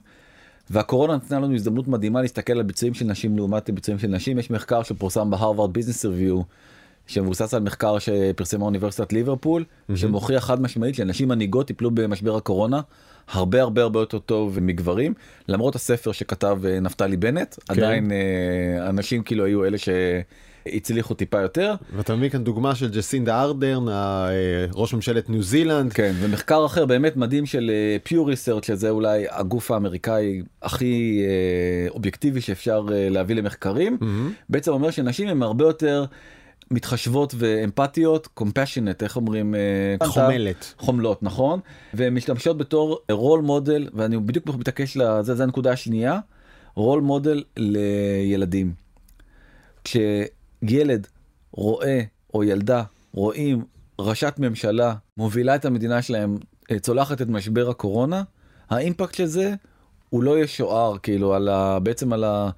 והקורונה 0.70 1.16
נתנה 1.16 1.40
לנו 1.40 1.56
הזדמנות 1.56 1.88
מדהימה 1.88 2.22
להסתכל 2.22 2.54
על 2.54 2.64
ביצועים 2.64 2.94
של 2.94 3.06
נשים 3.06 3.38
לעומת 3.38 3.70
ביצועים 3.70 4.00
של 4.00 4.08
נשים. 4.08 4.40
יש 4.40 4.52
מחקר 4.52 4.84
שפורסם 4.84 5.30
בהרווארד 5.30 5.74
ביזנס 5.74 6.06
ריוויו 6.06 6.42
שמבוסס 7.08 7.54
על 7.54 7.64
מחקר 7.64 8.00
שפרסמה 8.00 8.66
אוניברסיטת 8.66 9.14
ליברפול 9.14 9.64
שמוכיח 9.96 10.46
חד 10.46 10.62
משמעית 10.62 10.96
שנשים 10.96 11.28
מנהיגות 11.28 11.68
טיפלו 11.68 11.92
במשבר 11.92 12.36
הקורונה 12.36 12.82
הרבה 13.28 13.62
הרבה 13.62 13.82
הרבה 13.82 14.00
יותר 14.00 14.20
טוב 14.20 14.60
מגברים 14.62 15.14
למרות 15.48 15.76
הספר 15.76 16.12
שכתב 16.12 16.60
אה, 16.66 16.80
נפתלי 16.80 17.18
בנט 17.18 17.56
עדיין 17.70 18.12
אה, 18.12 18.88
הנשים 18.88 19.24
כאילו 19.24 19.46
היו 19.46 19.66
אלה 19.66 19.78
שהצליחו 20.66 21.14
טיפה 21.14 21.42
יותר. 21.42 21.76
ואתה 21.96 22.16
מביא 22.16 22.30
כאן 22.30 22.44
דוגמה 22.44 22.76
של 22.76 22.90
ג'סינדה 22.90 23.42
ארדרן, 23.42 23.90
אה, 23.90 24.30
ראש 24.74 24.94
ממשלת 24.94 25.30
ניו 25.30 25.44
זילנד. 25.44 25.94
כן 25.94 26.14
ומחקר 26.20 26.66
אחר 26.66 26.86
באמת 26.86 27.18
מדהים 27.18 27.46
של 27.46 27.72
Pew 28.04 28.30
Research 28.30 28.66
שזה 28.66 28.90
אולי 28.90 29.26
הגוף 29.30 29.72
האמריקאי 29.72 30.42
הכי 30.62 31.24
אה, 31.28 31.90
אובייקטיבי 31.90 32.42
שאפשר 32.42 32.86
אה, 32.92 33.10
להביא 33.10 33.36
למחקרים 33.36 33.98
בעצם 34.50 34.72
אומר 34.72 34.92
שנשים 34.92 35.28
הן 35.28 35.42
הרבה 35.42 35.66
יותר 35.66 36.06
מתחשבות 36.72 37.34
ואמפתיות 37.38 38.28
compassionate 38.40 39.04
איך 39.04 39.16
אומרים 39.16 39.56
אה, 39.56 40.08
חומלת. 40.08 40.74
חומלות 40.78 41.24
נכון 41.24 41.60
והן 41.94 42.14
משתמשות 42.14 42.58
בתור 42.58 43.00
role 43.12 43.42
model 43.42 43.90
ואני 43.94 44.18
בדיוק 44.18 44.48
מתעקש 44.48 44.98
לזה 44.98 45.36
זה 45.36 45.44
הנקודה 45.44 45.72
השנייה 45.72 46.20
רול 46.76 47.02
מודל 47.02 47.44
לילדים. 47.58 48.74
כשילד 50.68 51.08
רואה 51.52 52.02
או 52.34 52.44
ילדה 52.44 52.84
רואים 53.14 53.64
ראשת 54.00 54.34
ממשלה 54.38 54.94
מובילה 55.18 55.56
את 55.56 55.66
המדינה 55.66 56.02
שלהם 56.02 56.38
אה, 56.72 56.80
צולחת 56.80 57.22
את 57.22 57.28
משבר 57.28 57.70
הקורונה 57.70 58.24
האימפקט 58.70 59.14
של 59.14 59.26
זה 59.26 59.54
הוא 60.10 60.24
לא 60.24 60.40
ישוער 60.40 60.98
כאילו 60.98 61.34
על 61.34 61.50
ה... 61.50 61.80
בעצם 61.80 62.14
על 62.14 62.24
ה... 62.24 62.50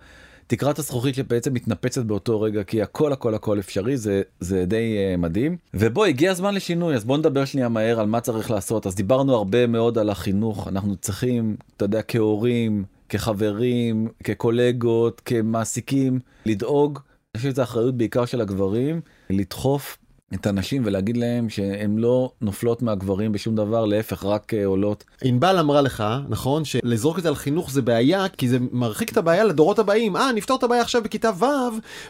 תקרת 0.47 0.79
הזכוכית 0.79 1.15
שבעצם 1.15 1.53
מתנפצת 1.53 2.05
באותו 2.05 2.41
רגע 2.41 2.63
כי 2.63 2.81
הכל 2.81 3.13
הכל 3.13 3.35
הכל 3.35 3.59
אפשרי 3.59 3.97
זה 3.97 4.21
זה 4.39 4.65
די 4.65 4.97
uh, 4.97 5.17
מדהים 5.17 5.57
ובוא 5.73 6.05
הגיע 6.05 6.31
הזמן 6.31 6.53
לשינוי 6.53 6.95
אז 6.95 7.05
בוא 7.05 7.17
נדבר 7.17 7.45
שנייה 7.45 7.69
מהר 7.69 7.99
על 7.99 8.07
מה 8.07 8.21
צריך 8.21 8.51
לעשות 8.51 8.87
אז 8.87 8.95
דיברנו 8.95 9.35
הרבה 9.35 9.67
מאוד 9.67 9.97
על 9.97 10.09
החינוך 10.09 10.67
אנחנו 10.67 10.95
צריכים 10.95 11.55
אתה 11.77 11.85
יודע 11.85 12.01
כהורים 12.07 12.83
כחברים 13.09 14.07
כקולגות 14.23 15.21
כמעסיקים 15.25 16.19
לדאוג. 16.45 16.99
אני 17.35 17.39
חושב 17.39 17.51
שזו 17.51 17.63
אחריות 17.63 17.97
בעיקר 17.97 18.25
של 18.25 18.41
הגברים 18.41 19.01
לדחוף 19.29 19.97
את 20.33 20.47
הנשים 20.47 20.81
ולהגיד 20.85 21.17
להם 21.17 21.49
שהן 21.49 21.97
לא 21.97 22.31
נופלות 22.41 22.81
מהגברים 22.81 23.31
בשום 23.31 23.55
דבר 23.55 23.85
להפך 23.85 24.25
רק 24.25 24.53
אה, 24.53 24.65
עולות 24.65 25.03
ענבל 25.23 25.59
אמרה 25.59 25.81
לך, 25.81 26.03
נכון, 26.29 26.65
שלזרוק 26.65 27.17
את 27.17 27.23
זה 27.23 27.29
על 27.29 27.35
חינוך 27.35 27.71
זה 27.71 27.81
בעיה, 27.81 28.29
כי 28.29 28.49
זה 28.49 28.57
מרחיק 28.71 29.11
את 29.11 29.17
הבעיה 29.17 29.43
לדורות 29.43 29.79
הבאים. 29.79 30.15
אה, 30.15 30.31
נפתור 30.31 30.57
את 30.57 30.63
הבעיה 30.63 30.81
עכשיו 30.81 31.03
בכיתה 31.03 31.29
ו', 31.39 31.45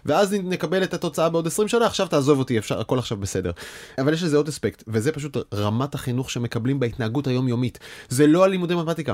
ואז 0.06 0.34
נקבל 0.34 0.84
את 0.84 0.94
התוצאה 0.94 1.30
בעוד 1.30 1.48
20 1.48 1.68
שנה, 1.68 1.86
עכשיו 1.86 2.08
תעזוב 2.08 2.40
אותי, 2.40 2.58
אפשר, 2.58 2.80
הכל 2.80 3.00
עכשיו 3.00 3.18
בסדר. 3.18 3.52
אבל 3.98 4.14
יש 4.14 4.24
לזה 4.24 4.38
עוד 4.38 4.48
אספקט, 4.48 4.84
וזה 4.88 5.12
פשוט 5.12 5.38
רמת 5.54 5.96
החינוך 5.96 6.32
שמקבלים 6.32 6.80
בהתנהגות 6.80 7.28
היומיומית. 7.28 7.80
זה 8.10 8.28
לא 8.28 8.44
הלימודי 8.44 8.76
מתמטיקה, 8.76 9.14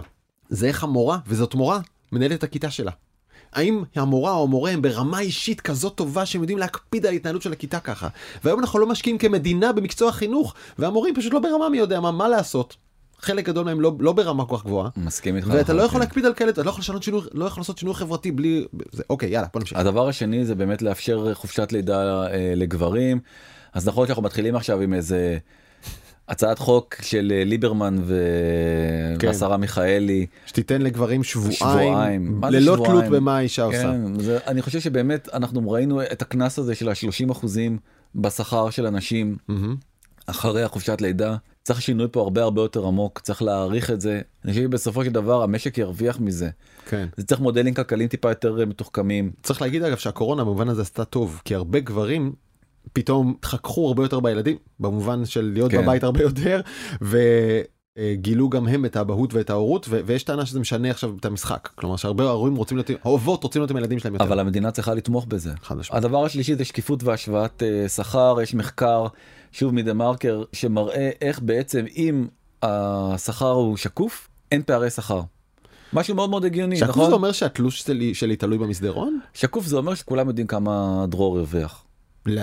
זה 0.50 0.68
איך 0.68 0.84
המורה, 0.84 1.18
וזאת 1.28 1.56
מורה, 1.56 1.80
מנהלת 2.12 2.34
את 2.34 2.44
הכיתה 2.44 2.72
שלה. 2.72 2.92
האם 3.54 3.84
המורה 3.96 4.32
או 4.32 4.44
המורה 4.44 4.72
הם 4.72 4.82
ברמה 4.82 5.20
אישית 5.20 5.62
כזאת 5.62 5.96
טובה 5.96 6.26
שהם 6.26 6.42
יודעים 6.42 6.58
להקפיד 6.58 7.06
על 7.06 7.14
ההתנהלות 7.14 7.42
של 7.42 7.52
הכיתה 7.52 7.80
ככה? 7.80 8.08
והיום 8.44 8.60
אנחנו 8.60 8.80
לא 8.80 8.88
משקיעים 8.88 9.18
כמדינה 9.18 9.74
במקצוע 9.74 10.10
החינוך, 10.10 10.54
והמורים 10.80 11.16
פשוט 11.16 11.34
לא 11.34 11.40
ברמה 11.40 11.70
מי 11.70 11.78
יודע 11.78 12.00
מה, 12.00 12.12
מה 12.12 12.28
לעשות. 12.28 12.76
חלק 13.20 13.46
גדול 13.46 13.66
מהם 13.66 13.82
לא, 13.82 13.94
לא 14.00 14.14
ברמה 14.14 14.46
כל 14.46 14.58
כך 14.58 14.64
גבוהה. 14.64 14.90
מסכים 14.98 15.36
איתך. 15.36 15.48
ואתה 15.52 15.74
לא. 15.74 15.84
יכול 15.84 16.00
להקפיד 16.00 16.26
על 16.26 16.34
כאלה, 16.34 16.50
אתה 16.50 16.64
לא 16.64 16.70
יכול 16.70 16.82
לשנות 16.82 17.04
שינוי, 17.04 17.22
לא 17.34 17.46
יכול 17.46 17.62
לעשות 17.62 17.78
שינוי 17.78 17.96
חברתי 17.96 18.32
בלי... 18.32 18.66
זה, 18.92 19.04
אוקיי, 19.10 19.30
יאללה, 19.30 19.48
בוא 19.54 19.60
נמשיך. 19.62 19.78
הדבר 19.78 20.08
השני 20.08 20.46
זה 20.46 20.56
באמת 20.56 20.82
לאפשר 20.82 21.34
חופשת 21.34 21.72
לידה 21.72 22.28
אה, 22.28 22.54
לגברים 22.56 23.20
אז 23.74 23.88
נכון 23.88 24.08
שאנחנו 24.08 24.24
מתחילים 24.24 24.56
עכשיו 24.56 24.82
עם 24.82 24.94
איזה 24.94 25.38
הצעת 26.32 26.60
חוק 26.60 26.96
של 27.02 27.32
אה, 27.36 27.44
ליברמן. 27.44 27.98
כן. 29.20 29.28
והשרה 29.28 29.58
מיכאלי 29.58 30.26
שתיתן 30.46 30.82
לגברים 30.82 31.24
שבועיים, 31.24 31.54
שבועיים. 31.54 32.42
ללא 32.50 32.74
שבועיים? 32.74 33.00
תלות 33.00 33.12
במה 33.12 33.38
האישה 33.38 33.64
עושה. 33.64 33.82
כן, 33.82 34.20
זה, 34.20 34.40
אני 34.48 34.62
חושב 34.62 34.80
שבאמת 34.80 35.30
אנחנו 35.34 35.72
ראינו 35.72 36.02
את 36.04 36.22
הקנס 36.22 36.60
הזה 36.60 36.76
של 36.76 36.90
ה-30 36.90 37.32
אחוזים 37.32 37.78
בשכר 38.16 38.70
של 38.70 38.88
אנשים 38.88 39.38
מהמם. 39.48 39.76
אחרי 40.26 40.64
החופשת 40.64 41.02
לידה 41.02 41.36
צריך 41.64 41.82
שינוי 41.82 42.08
פה 42.12 42.22
הרבה 42.22 42.44
הרבה 42.44 42.62
יותר 42.62 42.86
עמוק 42.86 43.20
צריך 43.20 43.42
להעריך 43.42 43.92
את 43.92 44.02
זה 44.02 44.22
אני 44.46 44.52
חושב 44.52 44.64
שבסופו 44.64 45.06
של 45.06 45.12
דבר 45.12 45.44
המשק 45.44 45.78
ירוויח 45.78 46.20
מזה 46.20 46.50
כן. 46.86 47.08
זה 47.18 47.26
צריך 47.26 47.42
מודלים 47.42 47.74
כלכליים 47.74 48.10
טיפה 48.10 48.30
יותר 48.30 48.60
אה, 48.60 48.66
מתוחכמים 48.66 49.32
צריך 49.44 49.62
להגיד 49.62 49.84
אגב 49.84 49.98
שהקורונה 49.98 50.44
במובן 50.44 50.70
הזה 50.70 50.82
עשתה 50.82 51.06
טוב, 51.06 51.42
כי 51.46 51.56
הרבה 51.56 51.80
גברים 51.80 52.34
פתאום 52.94 53.34
התחככו 53.40 53.88
הרבה 53.88 54.04
יותר 54.04 54.20
בילדים, 54.20 54.58
במובן 54.80 55.26
של 55.26 55.52
להיות 55.54 55.72
כן. 55.72 55.82
בבית 55.82 56.04
הרבה 56.04 56.22
יותר, 56.22 56.62
וגילו 57.02 58.50
גם 58.50 58.68
הם 58.68 58.86
את 58.86 58.96
האבהות 58.96 59.34
ואת 59.34 59.50
ההורות, 59.50 59.86
ו- 59.90 60.00
ויש 60.06 60.24
טענה 60.24 60.46
שזה 60.46 60.60
משנה 60.60 60.90
עכשיו 60.90 61.16
את 61.20 61.26
המשחק. 61.26 61.70
כלומר 61.76 61.96
שהרבה 61.96 62.24
ההורים 62.24 62.56
רוצים 62.56 62.78
להיות, 62.78 62.90
האבות 63.04 63.44
רוצים 63.44 63.60
להיות 63.62 63.72
עם 63.72 63.78
הילדים 63.78 64.00
שלהם 64.00 64.14
יותר. 64.14 64.26
אבל 64.26 64.40
המדינה 64.40 64.72
צריכה 64.72 64.94
לתמוך 64.94 65.26
בזה. 65.26 65.52
הדבר 65.92 66.26
השלישי 66.26 66.56
זה 66.56 66.66
שקיפות 66.66 67.04
והשוואת 67.04 67.64
אה, 67.64 67.90
שכר 67.90 68.38
יש 68.44 68.54
מחקר 68.54 69.06
שוב 69.52 69.74
מדה 69.74 69.94
מרקר 69.94 70.44
שמראה 70.54 71.10
איך 71.22 71.40
בעצם 71.40 71.86
אם 71.96 72.28
השכר 72.64 73.52
הוא 73.52 73.78
שקוף 73.78 74.30
אין 74.52 74.64
פערי 74.64 74.90
שכר. 74.90 75.22
משהו 75.94 76.16
מאוד 76.16 76.30
מאוד 76.30 76.46
הגיוני 76.46 76.78
שקוף 76.78 76.90
נכון? 76.90 77.10
זה 77.10 77.14
אומר 77.16 77.32
שהתלוש 77.32 77.82
שלי, 77.82 78.14
שלי 78.14 78.36
תלוי 78.36 78.58
במסדרון? 78.58 79.20
שקוף 79.34 79.66
זה 79.66 79.78
אומר 79.78 79.96
שכולם 79.96 80.28
יודעים 80.28 80.48
כמה 80.48 81.06
דרור 81.10 81.38
הרוויח. 81.38 81.84
לא. 82.26 82.42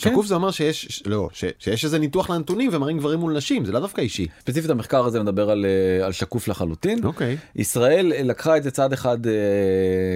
שקוף 0.00 0.26
זה 0.26 0.34
אומר 0.34 0.50
שיש, 0.50 1.02
לא, 1.06 1.28
ש- 1.32 1.44
שיש 1.58 1.84
איזה 1.84 1.98
ניתוח 1.98 2.30
לנתונים 2.30 2.70
ומראים 2.72 2.98
גברים 2.98 3.18
מול 3.20 3.36
נשים, 3.36 3.64
זה 3.64 3.72
לאו 3.72 3.80
דווקא 3.80 4.00
אישי. 4.00 4.26
ספציפית 4.40 4.70
המחקר 4.70 5.04
הזה 5.04 5.22
מדבר 5.22 5.50
על, 5.50 5.66
אה, 6.00 6.06
על 6.06 6.12
שקוף 6.12 6.48
לחלוטין. 6.48 7.04
אוקיי. 7.04 7.36
ישראל 7.56 8.12
אה, 8.12 8.22
לקחה 8.22 8.56
את 8.56 8.62
זה 8.62 8.70
צעד 8.70 8.92
אחד 8.92 9.26
אה, 9.26 9.32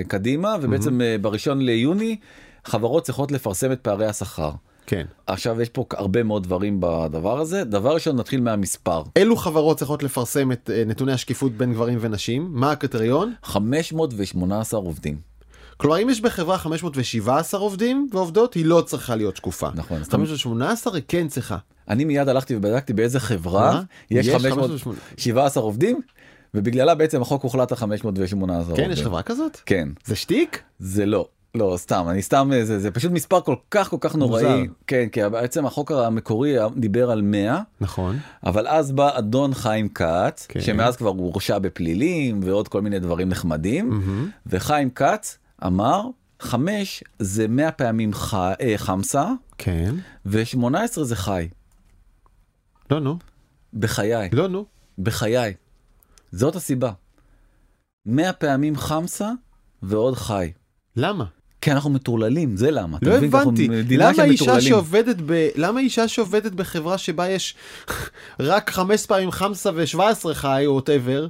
קדימה 0.08 0.56
ובעצם 0.62 1.00
אה, 1.00 1.16
בראשון 1.20 1.60
ליוני 1.62 2.16
חברות 2.64 3.04
צריכות 3.04 3.32
לפרסם 3.32 3.72
את 3.72 3.80
פערי 3.80 4.06
השכר. 4.06 4.50
כן. 4.86 5.06
עכשיו 5.26 5.62
יש 5.62 5.68
פה 5.68 5.84
הרבה 5.92 6.22
מאוד 6.22 6.42
דברים 6.42 6.76
בדבר 6.80 7.40
הזה 7.40 7.64
דבר 7.64 7.94
ראשון 7.94 8.16
נתחיל 8.16 8.40
מהמספר 8.40 9.02
אילו 9.16 9.36
חברות 9.36 9.76
צריכות 9.78 10.02
לפרסם 10.02 10.52
את 10.52 10.70
נתוני 10.86 11.12
השקיפות 11.12 11.52
בין 11.52 11.72
גברים 11.72 11.98
ונשים? 12.00 12.48
מה 12.52 12.70
הקריטריון? 12.72 13.32
518 13.42 14.80
עובדים. 14.80 15.33
כלומר 15.84 16.02
אם 16.02 16.10
יש 16.10 16.20
בחברה 16.20 16.58
517 16.58 17.60
עובדים 17.60 18.08
ועובדות 18.12 18.54
היא 18.54 18.64
לא 18.64 18.82
צריכה 18.86 19.16
להיות 19.16 19.36
שקופה. 19.36 19.68
נכון, 19.74 20.00
אז 20.00 20.08
518 20.08 20.94
היא 20.94 21.02
כן 21.08 21.28
צריכה. 21.28 21.56
אני 21.88 22.04
מיד 22.04 22.28
הלכתי 22.28 22.56
ובדקתי 22.56 22.92
באיזה 22.92 23.20
חברה 23.20 23.72
מה? 23.74 23.82
יש 24.10 24.26
יש 24.26 24.34
517 24.34 25.62
עובדים 25.62 26.00
ובגללה 26.54 26.94
בעצם 26.94 27.22
החוק 27.22 27.42
הוחלט 27.42 27.72
על 27.72 27.78
518 27.78 28.76
כן 28.76 28.90
יש 28.90 29.02
חברה 29.02 29.22
כזאת? 29.22 29.60
כן 29.66 29.88
זה 30.04 30.16
שטיק? 30.16 30.62
זה 30.78 31.06
לא 31.06 31.28
לא 31.54 31.74
סתם 31.76 32.06
אני 32.08 32.22
סתם 32.22 32.50
זה 32.62 32.78
זה 32.78 32.90
פשוט 32.90 33.12
מספר 33.12 33.40
כל 33.40 33.56
כך 33.70 33.90
כל 33.90 33.96
כך 34.00 34.16
נוראי 34.16 34.42
מוזר. 34.42 34.72
כן 34.86 35.08
כי 35.12 35.20
בעצם 35.32 35.66
החוק 35.66 35.92
המקורי 35.92 36.54
דיבר 36.76 37.10
על 37.10 37.22
100 37.22 37.60
נכון. 37.80 38.18
אבל 38.46 38.68
אז 38.68 38.92
בא 38.92 39.18
אדון 39.18 39.54
חיים 39.54 39.88
כץ 39.88 40.46
כן. 40.48 40.60
שמאז 40.60 40.96
כבר 40.96 41.10
הוא 41.10 41.26
הורשע 41.26 41.58
בפלילים 41.58 42.40
ועוד 42.42 42.68
כל 42.68 42.82
מיני 42.82 42.98
דברים 42.98 43.28
נחמדים 43.28 43.88
מהמם. 43.88 44.30
וחיים 44.46 44.90
כץ 44.90 45.38
אמר 45.66 46.02
חמש 46.40 47.04
זה 47.18 47.48
100 47.48 47.72
פעמים 47.72 48.14
ח... 48.14 48.34
אה, 48.34 48.74
חמסה, 48.76 49.32
כן. 49.58 49.94
ו-18 50.26 51.02
זה 51.02 51.16
חי. 51.16 51.48
לא, 52.90 53.00
נו. 53.00 53.18
בחיי. 53.74 54.28
לא, 54.32 54.48
נו. 54.48 54.66
בחיי. 54.98 55.54
זאת 56.32 56.56
הסיבה. 56.56 56.92
100 58.06 58.32
פעמים 58.32 58.76
חמסה 58.76 59.30
ועוד 59.82 60.14
חי. 60.14 60.52
למה? 60.96 61.24
כי 61.60 61.72
אנחנו 61.72 61.90
מטורללים, 61.90 62.56
זה 62.56 62.70
למה. 62.70 62.98
לא 63.02 63.14
הבנתי. 63.14 63.68
למה 63.98 64.24
אישה. 64.24 64.60
שעובדת 64.60 65.16
ב... 65.26 65.48
למה 65.56 65.80
אישה 65.80 66.08
שעובדת 66.08 66.52
בחברה 66.52 66.98
שבה 66.98 67.28
יש 67.28 67.54
רק 68.40 68.70
חמש 68.70 69.06
פעמים 69.06 69.30
חמסה 69.30 69.70
ו-17 69.74 70.34
חי 70.34 70.62
או 70.66 70.72
וואטאבר, 70.72 71.26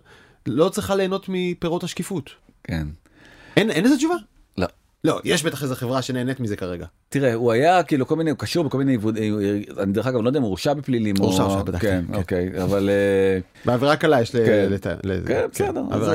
לא 0.47 0.69
צריכה 0.69 0.95
ליהנות 0.95 1.27
מפירות 1.29 1.85
השקיפות? 1.85 2.31
כן. 2.65 2.89
אין, 3.57 3.71
אין 3.71 3.85
איזה 3.85 3.97
תשובה? 3.97 4.15
לא. 4.59 4.67
לא, 5.05 5.21
יש 5.25 5.45
בטח 5.45 5.63
איזה 5.63 5.77
חברה 5.77 6.03
שנהנית 6.03 6.41
מזה 6.41 6.57
כרגע. 6.57 6.87
תראה, 7.09 7.35
הוא 7.35 7.53
היה 7.53 7.83
כאילו 7.83 8.07
כל 8.07 8.17
מיני, 8.17 8.31
הוא 8.31 8.39
קשור 8.39 8.65
בכל 8.65 8.79
מיני 8.79 8.97
אה, 8.97 9.11
אה, 9.21 9.83
אני 9.83 9.93
דרך 9.93 10.07
אגב 10.07 10.21
לא 10.21 10.29
יודע 10.29 10.39
אם 10.39 10.43
הוא 10.43 10.49
הורשע 10.49 10.73
בפלילים 10.73 11.17
או... 11.21 11.25
הורשע, 11.25 11.43
הורשע, 11.43 11.63
בדקתי, 11.63 11.87
כן, 11.87 12.05
כן. 12.09 12.15
אוקיי, 12.15 12.63
אבל... 12.63 12.91
אה, 12.91 13.39
בעבירה 13.65 13.97
קלה 13.97 14.21
יש. 14.21 14.31
כן. 14.31 14.67
לת... 14.71 14.87
ל... 14.87 15.27
כן, 15.27 15.47
בסדר. 15.53 15.83
אז 15.91 16.11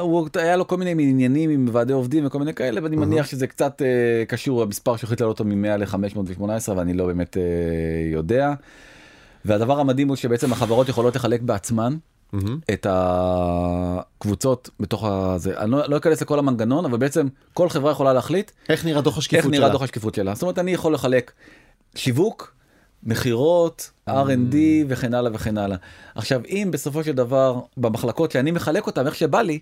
הוא 0.00 0.28
היה 0.34 0.56
לו 0.56 0.66
כל 0.66 0.76
מיני 0.76 0.90
עניינים 0.90 1.50
עם 1.50 1.68
ועדי 1.72 1.92
עובדים 1.92 2.26
וכל 2.26 2.38
מיני 2.38 2.54
כאלה, 2.54 2.82
ואני 2.82 2.96
מניח 2.96 3.26
שזה 3.26 3.46
קצת 3.46 3.82
קשור, 4.28 4.62
המספר 4.62 4.96
שהחליט 4.96 5.20
לעלות 5.20 5.40
אותו 5.40 5.50
מ-100 5.50 5.76
ל-518, 5.76 6.70
ואני 6.76 6.94
לא 6.94 7.06
באמת 7.06 7.36
יודע. 8.12 8.54
והדבר 9.44 9.80
המדהים 9.80 10.08
הוא 10.08 10.16
שבעצם 10.16 10.52
החברות 10.52 10.88
יכולות 10.88 11.16
לחלק 11.16 11.42
בעצמן 11.42 11.96
מהמם. 12.34 12.58
את 12.72 12.86
הקבוצות 12.90 14.70
בתוך 14.80 15.04
הזה. 15.04 15.58
אני 15.58 15.70
לא 15.70 15.82
לא 15.88 15.96
אכנס 15.96 16.22
לכל 16.22 16.38
המנגנון, 16.38 16.84
אבל 16.84 16.98
בעצם 16.98 17.26
כל 17.52 17.68
חברה 17.68 17.92
יכולה 17.92 18.12
להחליט 18.12 18.50
איך 18.68 18.84
נראה 18.84 19.00
דוח 19.00 19.18
השקיפות 19.18 19.44
איך 19.44 19.54
שלה? 19.54 19.58
נראה 19.58 19.72
דוח 19.72 19.82
השקיפות 19.82 20.14
שלה. 20.14 20.34
זאת 20.34 20.42
אומרת, 20.42 20.58
אני 20.58 20.70
יכול 20.70 20.94
לחלק 20.94 21.32
שיווק, 21.94 22.54
מכירות, 23.02 23.90
R&D 24.10 24.54
וכן 24.88 25.14
הלאה 25.14 25.30
וכן 25.34 25.58
הלאה. 25.58 25.76
עכשיו, 26.14 26.40
אם 26.48 26.68
בסופו 26.72 27.04
של 27.04 27.12
דבר, 27.12 27.60
במחלקות 27.76 28.30
שאני 28.30 28.50
מחלק 28.50 28.86
אותם 28.86 29.06
איך 29.06 29.14
שבא 29.14 29.42
לי, 29.42 29.58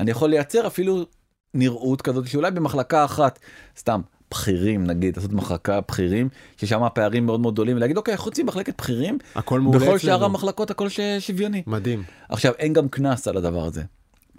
אני 0.00 0.10
יכול 0.10 0.30
לייצר 0.30 0.66
אפילו 0.66 1.06
נראות 1.54 2.02
כזאת 2.02 2.26
שאולי 2.26 2.50
במחלקה 2.50 3.04
אחת, 3.04 3.38
סתם, 3.78 4.00
בכירים 4.30 4.86
נגיד, 4.86 5.16
לעשות 5.16 5.32
מחלקה 5.32 5.80
בכירים, 5.88 6.28
ששם 6.56 6.82
הפערים 6.82 7.26
מאוד 7.26 7.40
מאוד 7.40 7.54
גדולים, 7.54 7.76
ולהגיד, 7.76 7.96
אוקיי, 7.96 8.16
חוץ 8.16 8.38
ממחלקת 8.38 8.74
בכירים, 8.78 9.18
הכל 9.34 9.60
מעולה 9.60 9.78
בכל 9.78 9.98
שאר. 9.98 10.24
המחלקות 10.24 10.70
הכל 10.70 10.88
ש- 10.88 11.00
שוויוני. 11.18 11.62
מדהים. 11.66 12.02
עכשיו, 12.28 12.52
אין 12.58 12.72
גם 12.72 12.88
קנס 12.88 13.28
על 13.28 13.36
הדבר 13.36 13.64
הזה. 13.64 13.82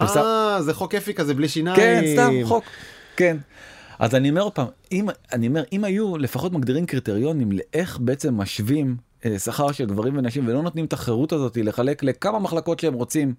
אה, 0.00 0.62
זה 0.62 0.74
חוק 0.74 0.94
אפי 0.94 1.14
כזה 1.14 1.34
בלי 1.34 1.48
שיניים. 1.48 1.76
כן, 1.76 2.02
סתם 2.12 2.32
חוק. 2.44 2.64
כן. 3.16 3.36
אז 3.98 4.14
אני 4.14 4.30
אומר 4.30 4.42
עוד 4.42 4.52
פעם, 4.52 4.66
אם, 4.92 5.08
אני 5.32 5.48
אומר, 5.48 5.62
אם 5.72 5.84
היו 5.84 6.18
לפחות 6.18 6.52
מגדירים 6.52 6.86
קריטריונים 6.86 7.52
לאיך 7.52 7.98
בעצם 8.00 8.34
משווים 8.36 8.96
אה, 9.24 9.38
שכר 9.38 9.72
של 9.72 9.86
גברים 9.86 10.18
ונשים 10.18 10.48
ולא 10.48 10.62
נותנים 10.62 10.84
את 10.84 10.92
החירות 10.92 11.32
הזאת 11.32 11.58
לחלק 11.62 12.02
לכמה 12.02 12.38
מחלקות 12.38 12.80
שהם 12.80 12.94
רוצים 12.94 13.34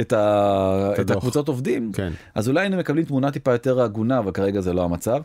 את, 0.00 0.12
ה... 0.12 0.92
את. 1.00 1.10
הקבוצות 1.10 1.48
עובדים, 1.48 1.92
כן. 1.92 2.12
אז 2.34 2.48
אולי 2.48 2.60
היינו 2.60 2.76
מקבלים 2.76 3.04
תמונה 3.04 3.30
טיפה 3.30 3.52
יותר 3.52 3.80
הגונה, 3.80 4.18
אבל 4.18 4.30
כרגע 4.30 4.60
זה 4.60 4.72
לא 4.72 4.84
המצב. 4.84 5.20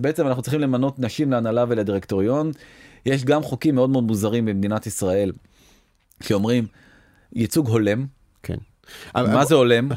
בעצם 0.00 0.26
אנחנו 0.26 0.42
צריכים 0.42 0.60
למנות 0.60 0.98
נשים 0.98 1.30
להנהלה 1.32 1.64
ולדירקטוריון. 1.68 2.52
יש 3.06 3.24
גם 3.24 3.42
חוקים 3.42 3.74
מאוד 3.74 3.90
מאוד 3.90 4.04
מוזרים 4.04 4.44
במדינת 4.44 4.86
ישראל, 4.86 5.32
שאומרים 6.22 6.66
ייצוג 7.32 7.68
הולם. 7.68 8.06
כן. 8.42 8.54
מה 9.14 9.44
זה 9.44 9.54
הולם? 9.54 9.88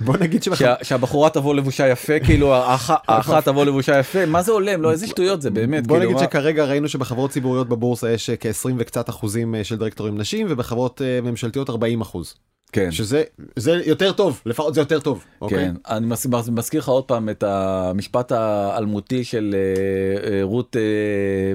בוא 0.00 0.16
נגיד 0.16 0.42
שהבחורה 0.82 1.30
תבוא 1.30 1.54
לבושה 1.54 1.88
יפה 1.88 2.20
כאילו 2.20 2.54
האח- 2.54 2.90
האחת 3.08 3.44
תבוא 3.44 3.64
לבושה 3.64 3.98
יפה 3.98 4.26
מה 4.26 4.42
זה 4.42 4.52
הולם 4.52 4.82
לא 4.82 4.90
איזה 4.90 5.06
שטויות 5.06 5.42
זה 5.42 5.50
באמת 5.50 5.86
בוא 5.86 5.98
כאילו, 5.98 6.10
נגיד 6.12 6.22
שכרגע 6.28 6.64
ראינו 6.64 6.88
שבחברות 6.88 7.30
ציבוריות 7.30 7.68
בבורסה 7.68 8.10
יש 8.10 8.30
אה, 8.30 8.36
כ-20 8.36 8.68
וקצת 8.78 9.08
אחוזים 9.08 9.54
אה, 9.54 9.64
של 9.64 9.78
דירקטורים 9.78 10.18
נשים 10.18 10.46
ובחברות 10.50 11.02
אה, 11.02 11.20
ממשלתיות 11.20 11.70
40 11.70 12.00
אחוז. 12.00 12.34
כן 12.72 12.90
שזה 12.90 13.22
זה 13.56 13.82
יותר 13.86 14.12
טוב 14.12 14.42
לפחות 14.46 14.74
זה 14.74 14.80
יותר 14.80 15.00
טוב. 15.00 15.24
אוקיי? 15.40 15.58
כן 15.58 15.74
אני 15.88 16.06
מז- 16.06 16.26
מז- 16.26 16.50
מזכיר 16.50 16.80
לך 16.80 16.88
עוד 16.88 17.04
פעם 17.04 17.28
את 17.28 17.42
המשפט 17.42 18.32
האלמותי 18.32 19.24
של 19.24 19.54
אה, 19.54 20.30
אה, 20.32 20.42
רות 20.42 20.76
אה, 20.76 20.82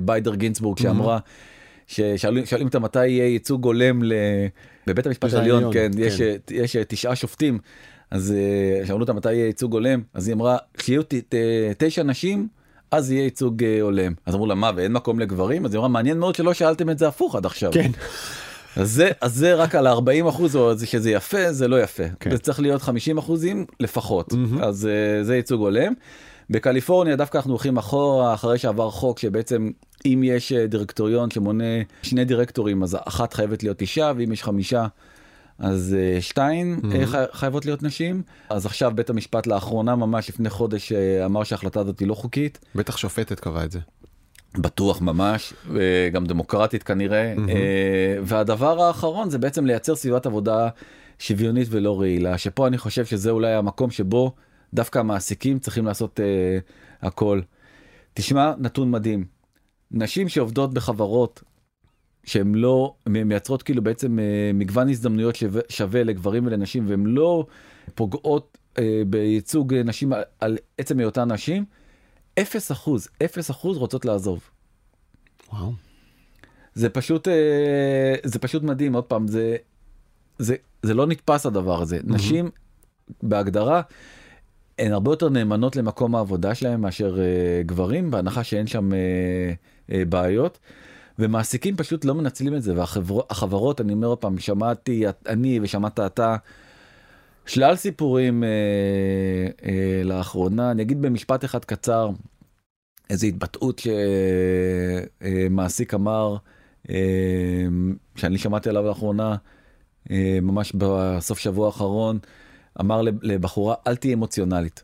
ביידר 0.02 0.36
גינצבורג 0.36 0.78
שאמרה 0.80 1.20
ששואלים 1.88 2.46
שואלים 2.46 2.68
אותה 2.68 2.80
מתי 2.80 3.08
יהיה 3.08 3.28
ייצוג 3.28 3.66
הולם 3.66 4.04
ל- 4.04 4.14
בבית 4.88 5.06
המשפט 5.08 5.34
העליון 5.34 5.74
כן 5.74 5.92
כן. 5.96 6.00
יש 6.04 6.20
יש 6.52 6.76
תשעה 6.88 7.16
שופטים 7.16 7.60
אז 8.12 8.34
שאלו 8.86 9.00
אותה 9.00 9.14
מתי 9.14 9.34
יהיה 9.34 9.46
ייצוג 9.46 9.74
הולם 9.74 10.02
אז 10.14 10.28
היא 10.28 10.36
אמרה 10.36 10.58
כשיהיו 10.78 11.02
תשע 11.78 12.04
נשים. 12.04 12.48
אז 12.92 13.12
יהיה 13.12 13.24
ייצוג 13.24 13.64
הולם 13.82 14.14
אז 14.26 14.34
אמרו 14.36 14.46
לה 14.48 14.56
מה 14.56 14.72
ואין 14.76 14.94
מקום 14.94 15.20
לגברים 15.20 15.66
אז 15.66 15.74
היא 15.74 15.78
אמרה 15.80 15.88
מעניין 15.90 16.18
מאוד 16.20 16.36
שלא 16.36 16.54
שאלתם 16.54 16.90
את 16.90 16.98
זה 17.00 17.08
הפוך 17.08 17.36
עד 17.36 17.46
עכשיו 17.46 17.72
כן. 17.74 17.92
אז 18.80 18.92
זה 18.92 19.10
אז 19.22 19.36
זה 19.36 19.54
רק 19.56 19.76
על 19.76 19.88
40 19.88 20.28
אחוז 20.28 20.56
או 20.56 20.76
זה 20.76 20.86
שזה 20.86 21.12
יפה 21.12 21.52
זה 21.54 21.68
לא 21.68 21.82
יפה 21.82 22.04
כן. 22.20 22.32
זה 22.32 22.38
צריך 22.38 22.60
להיות 22.60 22.82
50 22.82 23.18
אחוזים 23.18 23.66
לפחות 23.80 24.34
מהמם. 24.34 24.63
אז 24.63 24.88
אה, 24.88 25.24
זה 25.24 25.36
ייצוג 25.36 25.62
הולם. 25.62 25.94
בקליפורניה 26.50 27.16
דווקא 27.16 27.38
אנחנו 27.38 27.52
הולכים 27.52 27.78
אחורה 27.78 28.34
אחרי 28.34 28.58
שעבר 28.58 28.90
חוק 28.90 29.20
שבעצם 29.20 29.72
אם 30.06 30.22
יש 30.26 30.52
אה, 30.52 30.68
דירקטוריון 30.68 31.32
שמונה 31.32 31.63
שני 32.04 32.26
דירקטורים 32.26 32.84
אז 32.84 32.98
אחת 33.06 33.34
חייבת 33.34 33.63
להיות 33.63 33.82
אישה 33.82 34.12
ואם 34.18 34.32
יש 34.32 34.44
חמישה 34.44 34.88
אז 35.60 35.96
אה, 36.00 36.22
שתיים 36.22 36.82
חי- 37.06 37.18
חייבות 37.32 37.66
להיות 37.66 37.84
נשים 37.84 38.22
אז 38.50 38.66
עכשיו 38.66 38.92
בית 38.96 39.10
המשפט 39.10 39.48
לאחרונה 39.48 39.96
ממש 39.96 40.30
לפני 40.30 40.50
חודש 40.50 40.92
אמר 41.26 41.44
שההחלטה 41.44 41.80
הזאת 41.80 42.00
היא 42.00 42.08
לא 42.08 42.13
חוקית 42.13 42.60
בטח 42.76 42.98
שופטת 42.98 43.40
קבעה 43.40 43.63
את 43.63 43.72
זה. 43.72 43.80
בטוח 44.58 45.02
ממש, 45.02 45.54
גם 46.14 46.26
דמוקרטית 46.26 46.84
כנראה. 46.84 47.34
אה, 47.50 48.18
והדבר 48.24 48.82
האחרון 48.82 49.30
זה 49.30 49.38
בעצם 49.38 49.66
לייצר 49.66 49.96
סביבת 49.96 50.26
עבודה 50.26 50.70
שוויונית 51.20 51.68
ולא 51.72 52.00
רעילה, 52.00 52.38
שפה 52.38 52.68
אני 52.68 52.78
חושב 52.78 53.06
שזה 53.06 53.32
אולי 53.32 53.54
המקום 53.54 53.92
שבו 53.92 54.36
דווקא 54.74 55.00
המעסיקים 55.00 55.60
צריכים 55.60 55.86
לעשות 55.86 56.20
אה, 56.20 56.58
הכל. 57.02 57.42
תשמע, 58.14 58.54
נתון 58.58 58.92
מדהים. 58.92 59.26
נשים 59.92 60.30
שעובדות 60.30 60.74
בחברות 60.74 61.44
שהן 62.24 62.56
לא 62.56 62.94
מייצרות 63.10 63.64
כאילו 63.64 63.84
בעצם 63.84 64.20
אה, 64.20 64.52
מגוון 64.54 64.90
הזדמנויות 64.90 65.36
שווה, 65.36 65.62
שווה 65.70 66.04
לגברים 66.04 66.46
ולנשים 66.46 66.86
והן 66.88 67.06
לא 67.06 67.46
פוגעות 67.96 68.58
אה, 68.80 69.02
בייצוג 69.08 69.74
נשים 69.74 70.14
על, 70.14 70.24
על 70.40 70.58
עצם 70.78 71.00
היותן 71.00 71.32
נשים, 71.32 71.66
אפס 72.39 72.71
אחוז, 72.71 73.08
אפס 73.26 73.52
אחוז 73.52 73.78
רוצות 73.78 74.06
לעזוב. 74.06 74.39
וואו. 75.54 75.71
זה 76.73 76.89
פשוט 76.89 77.28
אה, 77.28 78.15
זה 78.23 78.39
פשוט 78.39 78.63
מדהים 78.63 78.93
עוד 78.93 79.04
פעם 79.04 79.28
זה 79.28 79.56
זה 80.38 80.56
זה 80.84 80.93
לא 80.93 81.08
נתפס 81.08 81.45
הדבר 81.45 81.82
הזה 81.82 82.00
נשים 82.04 82.50
בהגדרה 83.23 83.82
הן 84.80 84.91
הרבה 84.91 85.12
יותר 85.12 85.30
נאמנות 85.30 85.76
למקום 85.76 86.15
העבודה 86.15 86.56
שלהם 86.56 86.82
מאשר 86.82 87.19
אה, 87.19 87.62
גברים 87.65 88.12
בהנחה 88.12 88.43
שאין 88.43 88.67
שם 88.67 88.93
אה, 88.93 88.97
אה, 89.91 90.06
בעיות. 90.06 90.60
ומעסיקים 91.19 91.76
פשוט 91.76 92.06
לא 92.06 92.15
מנצלים 92.15 92.56
את 92.56 92.63
זה 92.63 92.73
והחברות 92.76 93.82
אני 93.82 93.93
אומר 93.93 94.08
עוד 94.08 94.17
פעם 94.17 94.39
שמעתי 94.39 95.04
אני 95.28 95.60
ושמעת 95.63 96.00
אתה 96.00 96.36
שלל 97.48 97.76
סיפורים 97.76 98.44
אה, 98.44 98.50
אה, 99.70 100.02
לאחרונה. 100.04 100.72
אני 100.72 100.82
אגיד 100.82 101.02
במשפט 101.02 101.46
אחד 101.46 101.66
קצר 101.66 102.10
איזו 103.10 103.28
התבטאות 103.28 103.82
שמעסיק 105.20 105.94
אמר 105.94 106.36
אה, 106.90 106.96
שאני 108.16 108.38
שמעתי 108.38 108.70
עליו 108.70 108.84
לאחרונה 108.84 109.36
אה, 110.12 110.40
ממש 110.42 110.74
בסוף 110.78 111.40
שבוע 111.40 111.66
האחרון 111.68 112.20
אמר 112.82 113.02
לב- 113.02 113.24
לבחורה 113.24 113.76
אל 113.88 113.96
תהיי 113.96 114.13
אמוציונלית. 114.13 114.84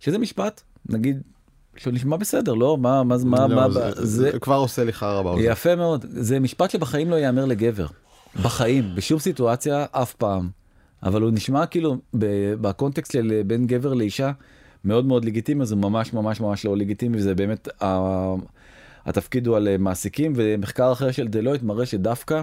שזה 0.00 0.18
משפט 0.18 0.60
נגיד 0.88 1.22
שהוא 1.76 1.92
נשמע 1.94 2.16
בסדר 2.16 2.54
לא? 2.54 2.78
מה 2.78 3.02
מה 3.04 3.16
מה 3.24 3.46
לא, 3.46 3.56
מה 3.56 3.70
זה- 3.70 3.90
זה 3.94 4.04
זה 4.32 4.38
כבר 4.40 4.56
עושה 4.56 4.84
לי 4.84 4.92
חרא 4.92 5.22
באוזן. 5.22 5.42
יפה 5.44 5.76
מאוד. 5.76 6.04
זה 6.08 6.40
משפט 6.40 6.70
שבחיים 6.70 7.10
לא 7.10 7.16
ייאמר 7.16 7.44
לגבר. 7.44 7.86
בחיים 8.42 8.94
בשום 8.94 9.18
סיטואציה 9.18 9.86
אף 9.92 10.14
פעם 10.14 10.48
אבל 11.02 11.22
הוא 11.22 11.30
נשמע 11.30 11.66
כאילו 11.66 11.96
ב- 12.18 12.54
בקונטקסט 12.60 13.12
של 13.12 13.42
בין 13.46 13.66
גבר 13.66 13.94
לאישה 13.94 14.32
מאוד 14.84 15.06
מאוד 15.06 15.24
לגיטימי 15.24 15.66
זה 15.66 15.76
ממש 15.76 16.12
ממש 16.12 16.40
ממש 16.40 16.64
לא 16.64 16.76
לגיטימי 16.76 17.16
וזה 17.16 17.34
באמת 17.34 17.68
ה- 17.82 18.34
התפקיד 19.06 19.46
הוא 19.46 19.56
על 19.56 19.68
אה, 19.68 19.76
מעסיקים 19.78 20.32
ומחקר 20.36 20.92
אחר 20.92 21.10
של 21.10 21.28
דלויט 21.28 21.62
מראה 21.62 21.86
שדווקא 21.86 22.42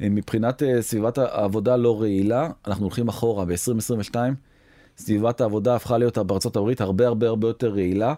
אה, 0.00 0.08
מבחינת 0.10 0.62
אה, 0.62 0.82
סביבת 0.82 1.18
העבודה 1.18 1.76
לא 1.76 2.00
רעילה 2.00 2.48
אנחנו 2.66 2.84
הולכים 2.84 3.08
אחורה 3.08 3.44
ב-2022 3.44 4.14
סביבת 4.98 5.40
העבודה 5.40 5.74
הפכה 5.76 5.98
להיות 5.98 6.18
בארצות 6.18 6.56
הברית 6.56 6.80
הרבה 6.80 7.06
הרבה 7.06 7.28
הרבה 7.28 7.48
יותר 7.48 7.68
רעילה. 7.70 8.14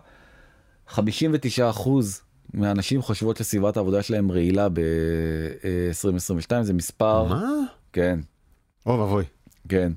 59 0.89 1.71
אחוז 1.71 2.21
מהאנשים 2.55 3.03
חושבות 3.03 3.37
שסביבת 3.37 3.77
העבודה 3.77 4.03
שלהם 4.03 4.31
רעילה 4.33 4.69
ב-2022 4.69 6.63
זה 6.63 6.73
מספר 6.73 7.25
מה? 7.25 7.45
כן 7.93 8.21
אוי 8.87 8.97
ואבוי. 8.99 9.25
כן. 9.71 9.93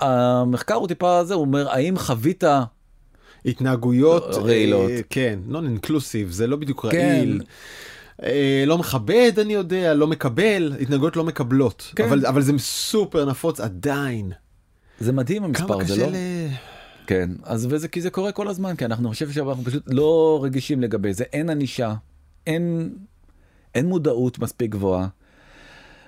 המחקר 0.00 0.74
הוא 0.74 0.88
טיפה 0.88 1.24
זה 1.24 1.34
הוא 1.34 1.40
אומר 1.40 1.70
האם 1.70 1.98
חווית 1.98 2.44
התנהגויות 3.44 4.28
לא, 4.30 4.36
רעילות. 4.36 4.90
אה, 4.90 5.00
כן 5.10 5.38
נון 5.46 5.66
אינקלוסיב 5.66 6.30
זה 6.30 6.46
לא 6.46 6.56
בדיוק 6.56 6.86
כן. 6.86 6.98
רעיל. 6.98 7.42
אה, 8.22 8.64
לא 8.66 8.78
מכבד 8.78 9.32
אני 9.38 9.52
יודע 9.52 9.94
לא 9.94 10.06
מקבל 10.06 10.72
התנהגויות 10.80 11.16
לא 11.16 11.24
מקבלות 11.24 11.92
כן. 11.96 12.04
אבל 12.04 12.26
אבל 12.26 12.42
זה 12.42 12.52
סופר 12.58 13.24
נפוץ 13.24 13.60
עדיין. 13.60 14.32
זה 15.00 15.12
מדהים 15.12 15.52
כמה 15.52 15.74
המספר, 15.74 15.84
זה 15.84 15.94
קשה 15.94 16.06
לא? 16.06 16.12
ל... 16.12 16.16
כן, 17.06 17.30
אז 17.42 17.66
וזה 17.70 17.88
כי 17.88 18.00
זה 18.00 18.10
קורה 18.10 18.32
כל 18.32 18.48
הזמן, 18.48 18.76
כי 18.76 18.84
אנחנו 18.84 19.08
חושב 19.08 19.30
שאנחנו 19.30 19.64
פשוט 19.64 19.82
לא 19.86 20.40
רגישים 20.42 20.80
לגבי 20.80 21.14
זה, 21.14 21.24
אין 21.32 21.50
ענישה, 21.50 21.94
אין, 22.46 22.94
אין 23.74 23.86
מודעות 23.86 24.38
מספיק 24.38 24.70
גבוהה. 24.70 25.08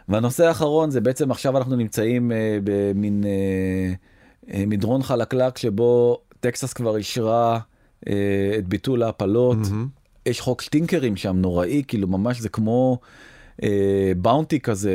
והנושא 0.08 0.46
האחרון 0.46 0.90
זה 0.90 1.00
בעצם 1.00 1.30
עכשיו 1.30 1.58
אנחנו 1.58 1.76
נמצאים 1.76 2.32
אה, 2.32 2.58
במין 2.64 3.24
אה, 3.24 3.92
אה, 4.54 4.64
מדרון 4.66 5.02
חלקלק 5.02 5.58
שבו 5.58 6.20
טקסס 6.40 6.72
כבר 6.72 6.96
אישרה 6.96 7.58
אה, 8.08 8.54
את 8.58 8.68
ביטול 8.68 9.02
ההפלות. 9.02 9.58
מהמם. 9.58 9.88
יש 10.26 10.40
חוק 10.40 10.62
שטינקרים 10.62 11.16
שם 11.16 11.36
נוראי, 11.36 11.82
כאילו 11.88 12.08
ממש 12.08 12.40
זה 12.40 12.48
כמו 12.48 12.98
אה, 13.62 14.12
באונטי 14.16 14.60
כזה, 14.60 14.92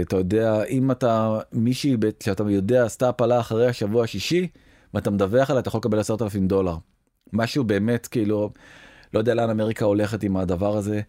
אתה 0.00 0.16
יודע, 0.16 0.64
אם 0.64 0.90
אתה 0.90 1.38
מישהי 1.52 1.96
שאתה 2.22 2.42
יודע 2.48 2.84
עשתה 2.84 3.08
הפלה 3.08 3.40
אחרי 3.40 3.66
השבוע 3.66 4.04
השישי, 4.04 4.48
ואתה 4.94 5.10
מדווח 5.10 5.50
עליה, 5.50 5.60
אתה 5.60 5.68
יכול 5.68 5.78
לקבל 5.78 5.98
עשרת 5.98 6.22
אלפים 6.22 6.48
דולר. 6.48 6.76
משהו 7.32 7.64
באמת 7.64 8.06
כאילו, 8.06 8.50
לא 9.14 9.18
יודע 9.18 9.34
לאן 9.34 9.50
אמריקה 9.50 9.84
הולכת 9.84 10.22
עם 10.22 10.36
הדבר 10.36 10.76
הזה. 10.76 11.00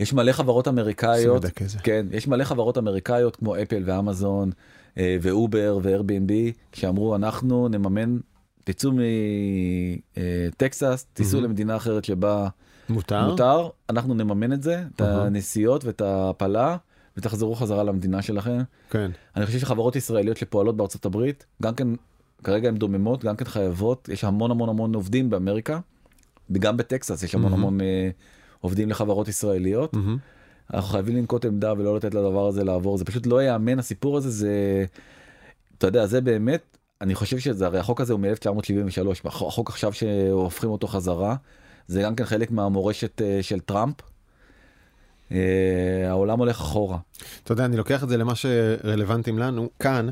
יש 0.00 0.12
מלא 0.12 0.32
חברות 0.32 0.68
אמריקאיות, 0.68 1.44
את. 1.44 1.80
כן, 1.82 2.06
יש 2.10 2.28
מלא 2.28 2.44
חברות 2.44 2.78
אמריקאיות 2.78 3.36
כמו 3.36 3.56
אפל 3.56 3.82
ואמזון 3.86 4.50
אה, 4.98 5.16
ואובר 5.22 5.78
ואיירביאנבי, 5.82 6.52
שאמרו 6.72 7.16
אנחנו 7.16 7.68
נממן, 7.68 8.18
תצאו 8.64 8.90
מטקסס, 10.16 11.06
תיסעו 11.12 11.40
מהמם. 11.40 11.50
למדינה 11.50 11.76
אחרת 11.76 12.04
שבה 12.04 12.48
מותר? 12.88 13.30
מותר, 13.30 13.68
אנחנו 13.90 14.14
נממן 14.14 14.52
את 14.52 14.62
זה, 14.62 14.84
את 14.96 15.00
אהה. 15.00 15.26
הנסיעות 15.26 15.84
ואת 15.84 16.00
ההפלה, 16.00 16.76
ותחזרו 17.16 17.54
חזרה 17.54 17.84
למדינה 17.84 18.22
שלכם. 18.22 18.58
כן. 18.90 19.10
אני 19.36 19.46
חושב 19.46 19.58
שחברות 19.58 19.96
ישראליות 19.96 20.36
שפועלות 20.36 20.76
בארצות 20.76 21.04
הברית, 21.04 21.46
גם 21.62 21.74
כן, 21.74 21.88
כרגע 22.44 22.68
הן 22.68 22.76
דוממות, 22.76 23.24
גם 23.24 23.36
כן 23.36 23.44
חייבות, 23.44 24.08
יש 24.12 24.24
המון 24.24 24.50
המון 24.50 24.68
המון 24.68 24.94
עובדים 24.94 25.30
באמריקה, 25.30 25.78
וגם 26.50 26.76
בטקסס 26.76 27.22
יש 27.22 27.34
המון 27.34 27.50
מהמם. 27.50 27.62
המון 27.64 27.80
אה, 27.80 28.10
עובדים 28.66 28.90
לחברות 28.90 29.28
ישראליות. 29.28 29.94
מהמם. 29.94 30.16
אנחנו 30.74 30.88
חייבים 30.88 31.16
לנקוט 31.16 31.44
עמדה 31.44 31.72
ולא 31.72 31.96
לתת 31.96 32.14
לדבר 32.14 32.46
הזה 32.46 32.64
לעבור, 32.64 32.98
זה 32.98 33.04
פשוט 33.04 33.26
לא 33.26 33.42
ייאמן 33.42 33.78
הסיפור 33.78 34.16
הזה, 34.16 34.30
זה, 34.30 34.84
אתה 35.78 35.86
יודע, 35.86 36.06
זה 36.06 36.20
באמת, 36.20 36.76
אני 37.00 37.14
חושב 37.14 37.38
שזה, 37.38 37.66
הרי 37.66 37.78
החוק 37.78 38.00
הזה 38.00 38.12
הוא 38.12 38.20
מ-1973, 38.20 39.28
החוק 39.28 39.70
עכשיו 39.70 39.92
שהופכים 39.92 40.70
אותו 40.70 40.86
חזרה, 40.86 41.36
זה 41.86 42.02
גם 42.02 42.14
כן 42.14 42.24
חלק 42.24 42.50
מהמורשת 42.50 43.22
אה, 43.22 43.38
של 43.42 43.60
טראמפ. 43.60 43.94
אה, 45.32 46.08
העולם 46.08 46.38
הולך 46.38 46.60
אחורה. 46.60 46.98
אתה 47.44 47.52
יודע, 47.52 47.64
אני 47.64 47.76
לוקח 47.76 48.04
את 48.04 48.08
זה 48.08 48.16
למה 48.16 48.34
שרלוונטיים 48.34 49.38
לנו 49.38 49.68
כאן. 49.78 50.08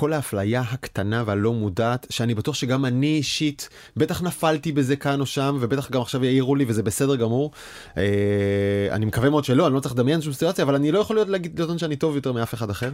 כל 0.00 0.12
האפליה 0.12 0.60
הקטנה 0.60 1.22
והלא 1.26 1.52
מודעת, 1.52 2.06
שאני 2.10 2.34
בטוח 2.34 2.54
שגם 2.54 2.84
אני 2.84 3.06
אישית, 3.06 3.68
בטח 3.96 4.22
נפלתי 4.22 4.72
בזה 4.72 4.96
כאן 4.96 5.20
או 5.20 5.26
שם, 5.26 5.58
ובטח 5.60 5.90
גם 5.90 6.00
עכשיו 6.00 6.24
יעירו 6.24 6.54
לי 6.54 6.64
וזה 6.68 6.82
בסדר 6.82 7.16
גמור. 7.16 7.50
אה, 7.96 8.88
אני 8.90 9.06
מקווה 9.06 9.30
מאוד 9.30 9.44
שלא, 9.44 9.66
אני 9.66 9.74
לא 9.74 9.80
צריך 9.80 9.94
לדמיין 9.94 10.22
שום 10.22 10.32
סיטואציה, 10.32 10.64
אבל 10.64 10.74
אני 10.74 10.92
לא 10.92 10.98
יכול 10.98 11.16
להיות 11.16 11.28
להגיד 11.28 11.60
לטעון 11.60 11.78
שאני 11.78 11.96
טוב 11.96 12.14
יותר 12.14 12.32
מאף 12.32 12.54
אחד 12.54 12.70
אחר. 12.70 12.90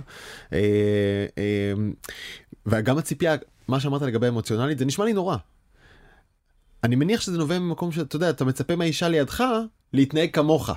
אה, 0.53 0.59
אה, 1.39 1.73
וגם 2.67 2.99
הציפייה, 2.99 3.35
מה 3.69 3.81
שאמרת 3.81 4.03
לגבי 4.03 4.29
אמוציונלית, 4.29 4.79
זה 4.79 4.85
נשמע 4.85 5.05
לי 5.05 5.13
נורא. 5.13 5.37
אני 6.85 6.97
מניח 6.97 7.21
שזה 7.21 7.39
נובע 7.39 7.59
ממקום 7.59 7.93
שאתה 7.93 8.17
יודע, 8.17 8.31
אתה 8.31 8.45
מצפה 8.45 8.77
מהאישה 8.77 9.09
לידך 9.09 9.45
להתנהג 9.93 10.31
כמוך. 10.33 10.71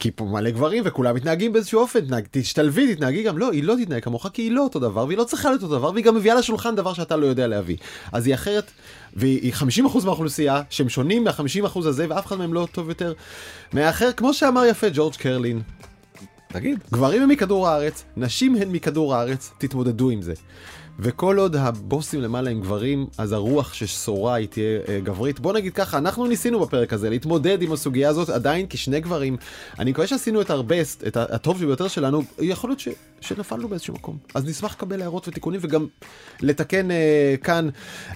כי 0.00 0.10
פה 0.10 0.24
מלא 0.24 0.50
גברים 0.50 0.82
וכולם 0.86 1.14
מתנהגים 1.14 1.52
באיזשהו 1.52 1.80
אופן, 1.80 2.00
תנהג, 2.00 2.24
תשתלבי, 2.30 2.94
תתנהגי 2.94 3.22
גם, 3.22 3.38
לא, 3.38 3.52
היא 3.52 3.64
לא 3.64 3.74
תתנהג 3.82 4.02
כמוך 4.02 4.26
כי 4.32 4.42
היא 4.42 4.52
לא 4.52 4.62
אותו 4.62 4.78
דבר 4.78 5.06
והיא 5.06 5.18
לא 5.18 5.24
צריכה 5.24 5.48
להיות 5.48 5.62
אותו 5.62 5.78
דבר 5.78 5.90
והיא 5.90 6.04
גם 6.04 6.14
מביאה 6.14 6.34
לשולחן 6.34 6.76
דבר 6.76 6.92
שאתה 6.94 7.16
לא 7.16 7.26
יודע 7.26 7.46
להביא. 7.46 7.76
אז 8.12 8.26
היא 8.26 8.34
אחרת, 8.34 8.70
והיא 9.16 9.52
50% 9.54 10.04
מהאוכלוסייה 10.04 10.62
שהם 10.70 10.88
שונים 10.88 11.24
מה-50% 11.24 11.78
הזה 11.78 12.06
ואף 12.08 12.26
אחד 12.26 12.36
מהם 12.38 12.54
לא 12.54 12.68
טוב 12.72 12.88
יותר 12.88 13.12
מהאחר, 13.72 14.12
כמו 14.12 14.34
שאמר 14.34 14.64
יפה 14.64 14.86
ג'ורג' 14.92 15.14
קרלין, 15.14 15.62
תגיד. 16.52 16.78
גברים 16.92 17.22
הם 17.22 17.28
מכדור 17.28 17.68
הארץ, 17.68 18.04
נשים 18.16 18.56
הן 18.56 18.68
מכדור 18.68 19.14
הארץ, 19.14 19.52
תתמודדו 19.58 20.10
עם 20.10 20.22
זה. 20.22 20.32
וכל 21.02 21.38
עוד 21.38 21.56
הבוסים 21.56 22.20
למעלה 22.20 22.50
הם 22.50 22.60
גברים, 22.60 23.06
אז 23.18 23.32
הרוח 23.32 23.74
ששורה 23.74 24.34
היא 24.34 24.48
תהיה 24.48 24.80
אה, 24.88 25.00
גברית. 25.00 25.40
בוא 25.40 25.52
נגיד 25.52 25.74
ככה, 25.74 25.98
אנחנו 25.98 26.26
ניסינו 26.26 26.60
בפרק 26.60 26.92
הזה 26.92 27.10
להתמודד 27.10 27.62
עם 27.62 27.72
הסוגיה 27.72 28.08
הזאת 28.08 28.28
עדיין 28.28 28.66
כשני 28.70 29.00
גברים. 29.00 29.36
אני 29.78 29.90
מקווה 29.90 30.06
שעשינו 30.06 30.40
את 30.40 30.50
הרבה, 30.50 30.76
את 31.06 31.16
הטוב 31.16 31.58
ביותר 31.58 31.88
שלנו, 31.88 32.22
יכול 32.40 32.70
להיות 32.70 32.80
ש, 32.80 32.88
שנפלנו 33.20 33.68
באיזשהו 33.68 33.94
מקום. 33.94 34.18
אז 34.34 34.44
נשמח 34.44 34.74
לקבל 34.74 35.02
הערות 35.02 35.28
ותיקונים 35.28 35.60
וגם 35.62 35.86
לתקן 36.40 36.90
אה, 36.90 37.34
כאן 37.42 37.68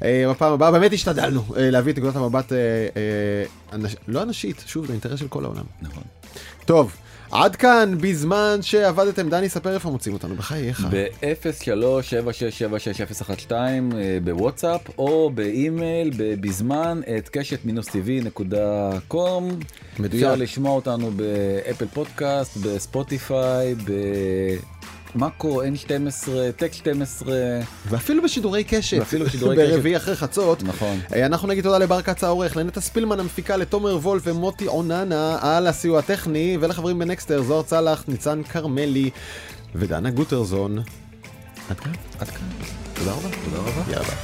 אה, 0.03 0.24
בפעם 0.30 0.53
הבאה. 0.53 0.70
באמת 0.70 0.93
השתדלנו 0.93 1.45
אה, 1.57 1.70
להביא 1.70 1.93
את 1.93 1.99
נקודת 1.99 2.16
המבט, 2.16 2.53
אה, 2.53 2.59
אה, 2.59 3.45
אנש, 3.72 3.97
לא 4.09 4.22
אנשית, 4.22 4.64
שוב, 4.66 4.87
זה 4.87 4.93
אינטרס 4.93 5.20
של 5.20 5.28
כל 5.28 5.45
העולם. 5.45 5.64
נכון. 5.82 6.03
טוב, 6.64 6.97
עד 7.35 7.57
כאן 7.57 7.95
בזמן 8.01 8.59
שעבדתם. 8.61 9.28
דני, 9.28 9.49
ספר 9.49 9.74
איפה 9.74 9.91
מוצאים 9.91 10.14
אותנו, 10.14 10.37
בחייך. 10.37 10.87
ב-03776012 10.91 13.53
אה, 13.53 14.18
בוואטסאפ 14.24 14.80
או 14.99 15.30
באימייל 15.35 16.11
בזמן 16.41 17.01
את 17.18 17.28
קשת 17.28 17.64
מינוס 17.64 17.87
טבעי 17.87 18.20
נקודה 18.20 18.91
קום. 19.09 19.49
מדויק. 19.99 20.24
אפשר 20.24 20.35
לשמוע 20.35 20.72
אותנו 20.72 21.11
באפל 21.11 21.87
פודקאסט, 21.87 22.57
בספוטיפיי, 22.57 23.74
במאקו 25.14 25.62
N12, 25.62 26.28
טק 26.56 26.72
12, 26.72 27.34
ואפילו 27.88 28.22
בשידורי 28.22 28.64
קשת, 28.64 28.98
ואפילו 28.98 29.24
בשידורי 29.26 29.56
קשת. 29.56 29.70
ברביעי 29.70 29.96
אחרי 29.96 30.16
חצות. 30.16 30.62
נכון. 30.62 31.00
אה, 31.14 31.26
אנחנו 31.26 31.48
נגיד 31.48 31.64
תודה 31.64 31.78
לבר 31.78 32.02
כץ 32.02 32.24
העורך, 32.24 32.56
לנטע 32.56 32.80
ספילמן 32.80 33.20
המפיקה, 33.20 33.56
לתומר 33.56 33.96
וולף 33.96 34.22
ומוטי 34.26 34.66
אוננה 34.66 35.38
על 35.40 35.66
הסיוע 35.66 35.98
הטכני, 35.98 36.58
ולחברים 36.60 36.98
בנקסטר, 36.98 37.42
זוהר 37.42 37.62
צלח, 37.62 38.04
ניצן 38.08 38.42
כרמלי 38.42 39.10
ודנה 39.74 40.10
גוטרזון. 40.10 40.78
עד 41.70 41.80
כאן. 41.80 41.92
עד 42.18 42.28
כאן. 42.28 42.46
תודה 42.94 43.12
רבה. 43.12 43.28
תודה 43.44 43.58
רבה. 43.58 43.92
יאללה. 43.92 44.14